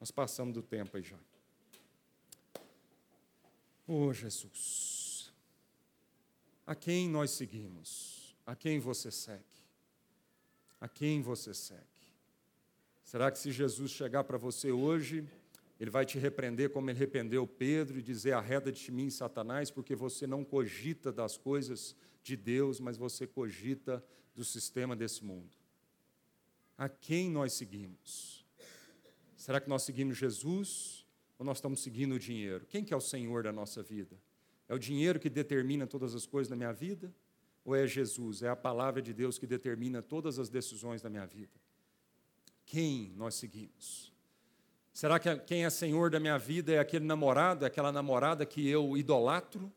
Nós 0.00 0.10
passamos 0.10 0.52
do 0.52 0.62
tempo 0.62 0.96
aí 0.96 1.04
já. 1.04 1.18
Oh, 3.86 4.12
Jesus, 4.12 5.32
a 6.66 6.74
quem 6.74 7.08
nós 7.08 7.32
seguimos? 7.32 8.36
A 8.46 8.54
quem 8.54 8.78
você 8.78 9.10
segue? 9.10 9.44
A 10.80 10.88
quem 10.88 11.20
você 11.20 11.52
segue? 11.52 11.82
Será 13.02 13.30
que 13.30 13.38
se 13.38 13.52
Jesus 13.52 13.90
chegar 13.90 14.24
para 14.24 14.38
você 14.38 14.70
hoje, 14.70 15.28
ele 15.78 15.90
vai 15.90 16.06
te 16.06 16.18
repreender 16.18 16.70
como 16.70 16.88
ele 16.88 16.98
repreendeu 16.98 17.46
Pedro 17.46 17.98
e 17.98 18.02
dizer: 18.02 18.32
arreda 18.32 18.70
de 18.70 18.90
mim, 18.90 19.10
Satanás, 19.10 19.70
porque 19.70 19.94
você 19.94 20.26
não 20.26 20.44
cogita 20.44 21.12
das 21.12 21.36
coisas 21.36 21.96
de 22.22 22.36
Deus, 22.36 22.78
mas 22.78 22.96
você 22.96 23.26
cogita 23.26 24.02
do 24.34 24.44
sistema 24.44 24.94
desse 24.94 25.24
mundo? 25.24 25.56
A 26.78 26.88
quem 26.88 27.28
nós 27.30 27.52
seguimos? 27.52 28.46
Será 29.36 29.60
que 29.60 29.68
nós 29.68 29.82
seguimos 29.82 30.16
Jesus? 30.16 31.01
Ou 31.42 31.44
nós 31.44 31.56
estamos 31.56 31.80
seguindo 31.80 32.14
o 32.14 32.18
dinheiro? 32.20 32.64
Quem 32.68 32.84
que 32.84 32.94
é 32.94 32.96
o 32.96 33.00
Senhor 33.00 33.42
da 33.42 33.52
nossa 33.52 33.82
vida? 33.82 34.16
É 34.68 34.74
o 34.74 34.78
dinheiro 34.78 35.18
que 35.18 35.28
determina 35.28 35.88
todas 35.88 36.14
as 36.14 36.24
coisas 36.24 36.48
na 36.48 36.54
minha 36.54 36.72
vida? 36.72 37.12
Ou 37.64 37.74
é 37.74 37.84
Jesus, 37.84 38.44
é 38.44 38.48
a 38.48 38.54
palavra 38.54 39.02
de 39.02 39.12
Deus 39.12 39.40
que 39.40 39.46
determina 39.46 40.00
todas 40.00 40.38
as 40.38 40.48
decisões 40.48 41.02
da 41.02 41.10
minha 41.10 41.26
vida? 41.26 41.50
Quem 42.64 43.12
nós 43.16 43.34
seguimos? 43.34 44.12
Será 44.92 45.18
que 45.18 45.34
quem 45.40 45.64
é 45.64 45.70
Senhor 45.70 46.10
da 46.10 46.20
minha 46.20 46.38
vida 46.38 46.74
é 46.74 46.78
aquele 46.78 47.04
namorado, 47.04 47.64
é 47.64 47.66
aquela 47.66 47.90
namorada 47.90 48.46
que 48.46 48.68
eu 48.68 48.96
idolatro? 48.96 49.72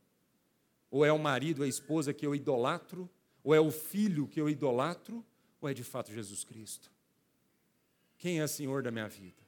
Ou 0.91 1.03
é 1.03 1.11
o 1.11 1.17
marido, 1.17 1.63
a 1.63 1.67
esposa 1.67 2.13
que 2.13 2.27
eu 2.27 2.35
idolatro? 2.35 3.09
Ou 3.43 3.55
é 3.55 3.59
o 3.59 3.71
filho 3.71 4.27
que 4.27 4.39
eu 4.39 4.47
idolatro? 4.47 5.25
Ou 5.59 5.67
é 5.67 5.73
de 5.73 5.83
fato 5.83 6.11
Jesus 6.11 6.43
Cristo? 6.43 6.91
Quem 8.19 8.39
é 8.39 8.45
Senhor 8.45 8.83
da 8.83 8.91
minha 8.91 9.07
vida? 9.07 9.44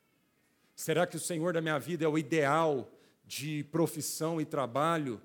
Será 0.78 1.08
que 1.08 1.18
o 1.18 1.20
Senhor 1.20 1.54
da 1.54 1.60
minha 1.60 1.80
vida 1.80 2.06
é 2.06 2.08
o 2.08 2.20
ideal 2.20 2.88
de 3.26 3.64
profissão 3.72 4.40
e 4.40 4.46
trabalho 4.46 5.20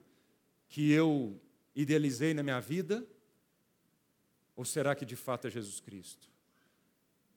que 0.67 0.91
eu 0.91 1.39
idealizei 1.77 2.33
na 2.33 2.43
minha 2.43 2.59
vida? 2.59 3.07
Ou 4.57 4.65
será 4.65 4.95
que 4.95 5.05
de 5.05 5.15
fato 5.15 5.47
é 5.47 5.51
Jesus 5.51 5.79
Cristo? 5.79 6.27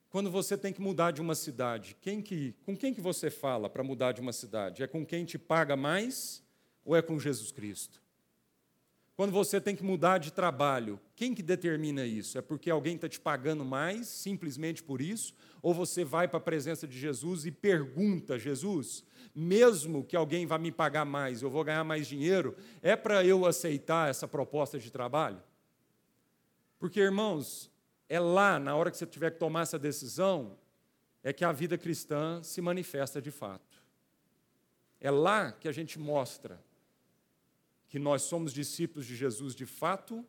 Quando 0.09 0.31
você 0.31 0.57
tem 0.57 0.71
que 0.71 0.79
mudar 0.79 1.11
de 1.11 1.19
uma 1.19 1.35
cidade, 1.35 1.97
quem 1.99 2.21
que, 2.21 2.55
com 2.63 2.75
quem 2.75 2.93
que 2.93 3.01
você 3.01 3.29
fala 3.29 3.69
para 3.69 3.83
mudar 3.83 4.13
de 4.13 4.21
uma 4.21 4.31
cidade? 4.31 4.81
É 4.81 4.87
com 4.87 5.05
quem 5.05 5.25
te 5.25 5.37
paga 5.37 5.75
mais 5.75 6.41
ou 6.85 6.95
é 6.95 7.01
com 7.01 7.19
Jesus 7.19 7.51
Cristo? 7.51 8.01
Quando 9.15 9.31
você 9.31 9.61
tem 9.61 9.75
que 9.75 9.83
mudar 9.83 10.17
de 10.17 10.31
trabalho, 10.31 10.99
quem 11.15 11.33
que 11.33 11.41
determina 11.41 12.05
isso? 12.05 12.37
É 12.37 12.41
porque 12.41 12.69
alguém 12.69 12.95
está 12.95 13.07
te 13.07 13.17
pagando 13.17 13.63
mais, 13.63 14.07
simplesmente 14.07 14.83
por 14.83 15.01
isso? 15.01 15.33
Ou 15.61 15.73
você 15.73 16.03
vai 16.03 16.27
para 16.27 16.37
a 16.37 16.41
presença 16.41 16.85
de 16.85 16.99
Jesus 16.99 17.45
e 17.45 17.51
pergunta, 17.51 18.37
Jesus, 18.37 19.05
mesmo 19.33 20.03
que 20.03 20.17
alguém 20.17 20.45
vá 20.45 20.57
me 20.57 20.69
pagar 20.69 21.05
mais, 21.05 21.41
eu 21.41 21.49
vou 21.49 21.63
ganhar 21.63 21.83
mais 21.85 22.07
dinheiro, 22.07 22.57
é 22.81 22.93
para 22.93 23.23
eu 23.23 23.45
aceitar 23.45 24.09
essa 24.09 24.27
proposta 24.27 24.77
de 24.77 24.91
trabalho? 24.91 25.41
Porque, 26.77 26.99
irmãos, 26.99 27.71
é 28.09 28.19
lá, 28.19 28.59
na 28.59 28.75
hora 28.75 28.91
que 28.91 28.97
você 28.97 29.05
tiver 29.05 29.31
que 29.31 29.39
tomar 29.39 29.61
essa 29.61 29.79
decisão, 29.79 30.57
é 31.23 31.31
que 31.31 31.45
a 31.45 31.53
vida 31.53 31.77
cristã 31.77 32.43
se 32.43 32.61
manifesta 32.61 33.21
de 33.21 33.31
fato. 33.31 33.81
É 34.99 35.09
lá 35.09 35.53
que 35.53 35.69
a 35.69 35.71
gente 35.71 35.97
mostra 35.97 36.61
que 37.95 37.99
nós 37.99 38.23
somos 38.23 38.51
discípulos 38.51 39.05
de 39.05 39.15
Jesus 39.15 39.55
de 39.55 39.65
fato 39.65 40.25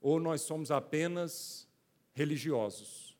ou 0.00 0.18
nós 0.18 0.40
somos 0.40 0.72
apenas 0.72 1.68
religiosos. 2.12 3.16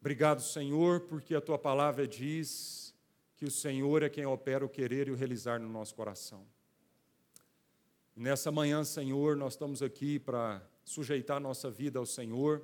Obrigado, 0.00 0.42
Senhor, 0.42 1.00
porque 1.00 1.34
a 1.34 1.40
tua 1.40 1.58
palavra 1.58 2.06
diz 2.06 2.94
que 3.34 3.44
o 3.44 3.50
Senhor 3.50 4.04
é 4.04 4.08
quem 4.08 4.24
opera 4.24 4.64
o 4.64 4.68
querer 4.68 5.08
e 5.08 5.10
o 5.10 5.16
realizar 5.16 5.58
no 5.58 5.68
nosso 5.68 5.92
coração. 5.96 6.46
Nessa 8.14 8.52
manhã, 8.52 8.84
Senhor, 8.84 9.34
nós 9.34 9.54
estamos 9.54 9.82
aqui 9.82 10.20
para 10.20 10.64
sujeitar 10.84 11.40
nossa 11.40 11.68
vida 11.68 11.98
ao 11.98 12.06
Senhor, 12.06 12.62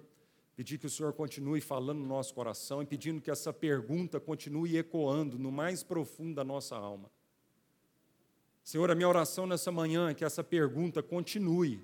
pedir 0.55 0.78
que 0.78 0.86
o 0.86 0.90
Senhor 0.90 1.12
continue 1.12 1.61
falando 1.61 1.98
no 1.98 2.07
nosso 2.07 2.32
coração 2.32 2.80
e 2.80 2.86
pedindo 2.86 3.20
que 3.20 3.32
essa 3.32 3.53
pergunta 3.53 4.20
continue 4.20 4.76
ecoando 4.76 5.40
no 5.40 5.50
mais 5.50 5.82
profundo 5.82 6.36
da 6.36 6.44
nossa 6.44 6.76
alma. 6.76 7.11
Senhor, 8.65 8.91
a 8.91 8.95
minha 8.95 9.09
oração 9.09 9.47
nessa 9.47 9.73
manhã 9.73 10.11
é 10.11 10.15
que 10.15 10.25
essa 10.25 10.45
pergunta 10.45 11.03
continue 11.03 11.83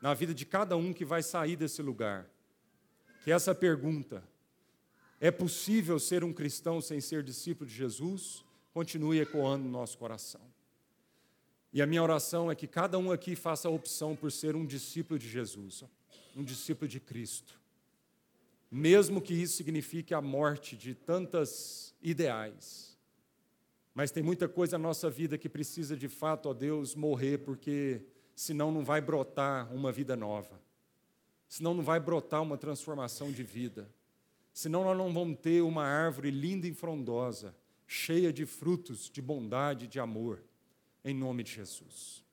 na 0.00 0.14
vida 0.14 0.32
de 0.32 0.46
cada 0.46 0.76
um 0.76 0.92
que 0.92 1.04
vai 1.04 1.22
sair 1.22 1.56
desse 1.56 1.82
lugar. 1.82 2.30
Que 3.24 3.32
essa 3.32 3.54
pergunta, 3.54 4.22
é 5.20 5.30
possível 5.30 5.98
ser 5.98 6.22
um 6.22 6.32
cristão 6.32 6.80
sem 6.80 7.00
ser 7.00 7.22
discípulo 7.22 7.68
de 7.68 7.74
Jesus? 7.74 8.44
Continue 8.72 9.20
ecoando 9.20 9.64
no 9.64 9.70
nosso 9.70 9.98
coração. 9.98 10.40
E 11.72 11.82
a 11.82 11.86
minha 11.86 12.02
oração 12.02 12.50
é 12.50 12.54
que 12.54 12.66
cada 12.66 12.98
um 12.98 13.10
aqui 13.10 13.34
faça 13.34 13.68
a 13.68 13.70
opção 13.70 14.14
por 14.14 14.30
ser 14.30 14.54
um 14.54 14.64
discípulo 14.64 15.18
de 15.18 15.28
Jesus, 15.28 15.84
um 16.36 16.44
discípulo 16.44 16.88
de 16.88 17.00
Cristo. 17.00 17.58
Mesmo 18.70 19.20
que 19.20 19.34
isso 19.34 19.56
signifique 19.56 20.14
a 20.14 20.20
morte 20.20 20.76
de 20.76 20.94
tantas 20.94 21.94
ideais. 22.02 22.95
Mas 23.96 24.12
tem 24.12 24.22
muita 24.22 24.48
coisa 24.48 24.78
na 24.78 24.86
nossa 24.86 25.10
vida 25.10 25.36
que 25.36 25.48
precisa 25.48 25.96
de 25.96 26.08
fato, 26.08 26.48
ó 26.48 26.54
Deus, 26.54 26.94
morrer, 26.94 27.38
porque 27.38 28.06
senão 28.36 28.70
não 28.70 28.84
vai 28.84 29.00
brotar 29.00 29.74
uma 29.74 29.90
vida 29.90 30.14
nova. 30.14 30.60
Senão 31.48 31.74
não 31.74 31.82
vai 31.82 31.98
brotar 31.98 32.40
uma 32.40 32.56
transformação 32.56 33.32
de 33.32 33.42
vida 33.42 33.90
senão 34.56 34.84
nós 34.84 34.96
não 34.96 35.12
vamos 35.12 35.38
ter 35.38 35.60
uma 35.60 35.84
árvore 35.84 36.30
linda 36.30 36.66
e 36.66 36.72
frondosa, 36.72 37.54
cheia 37.86 38.32
de 38.32 38.46
frutos 38.46 39.10
de 39.10 39.20
bondade 39.20 39.86
de 39.86 40.00
amor, 40.00 40.42
em 41.04 41.14
nome 41.14 41.42
de 41.42 41.52
Jesus. 41.52 42.24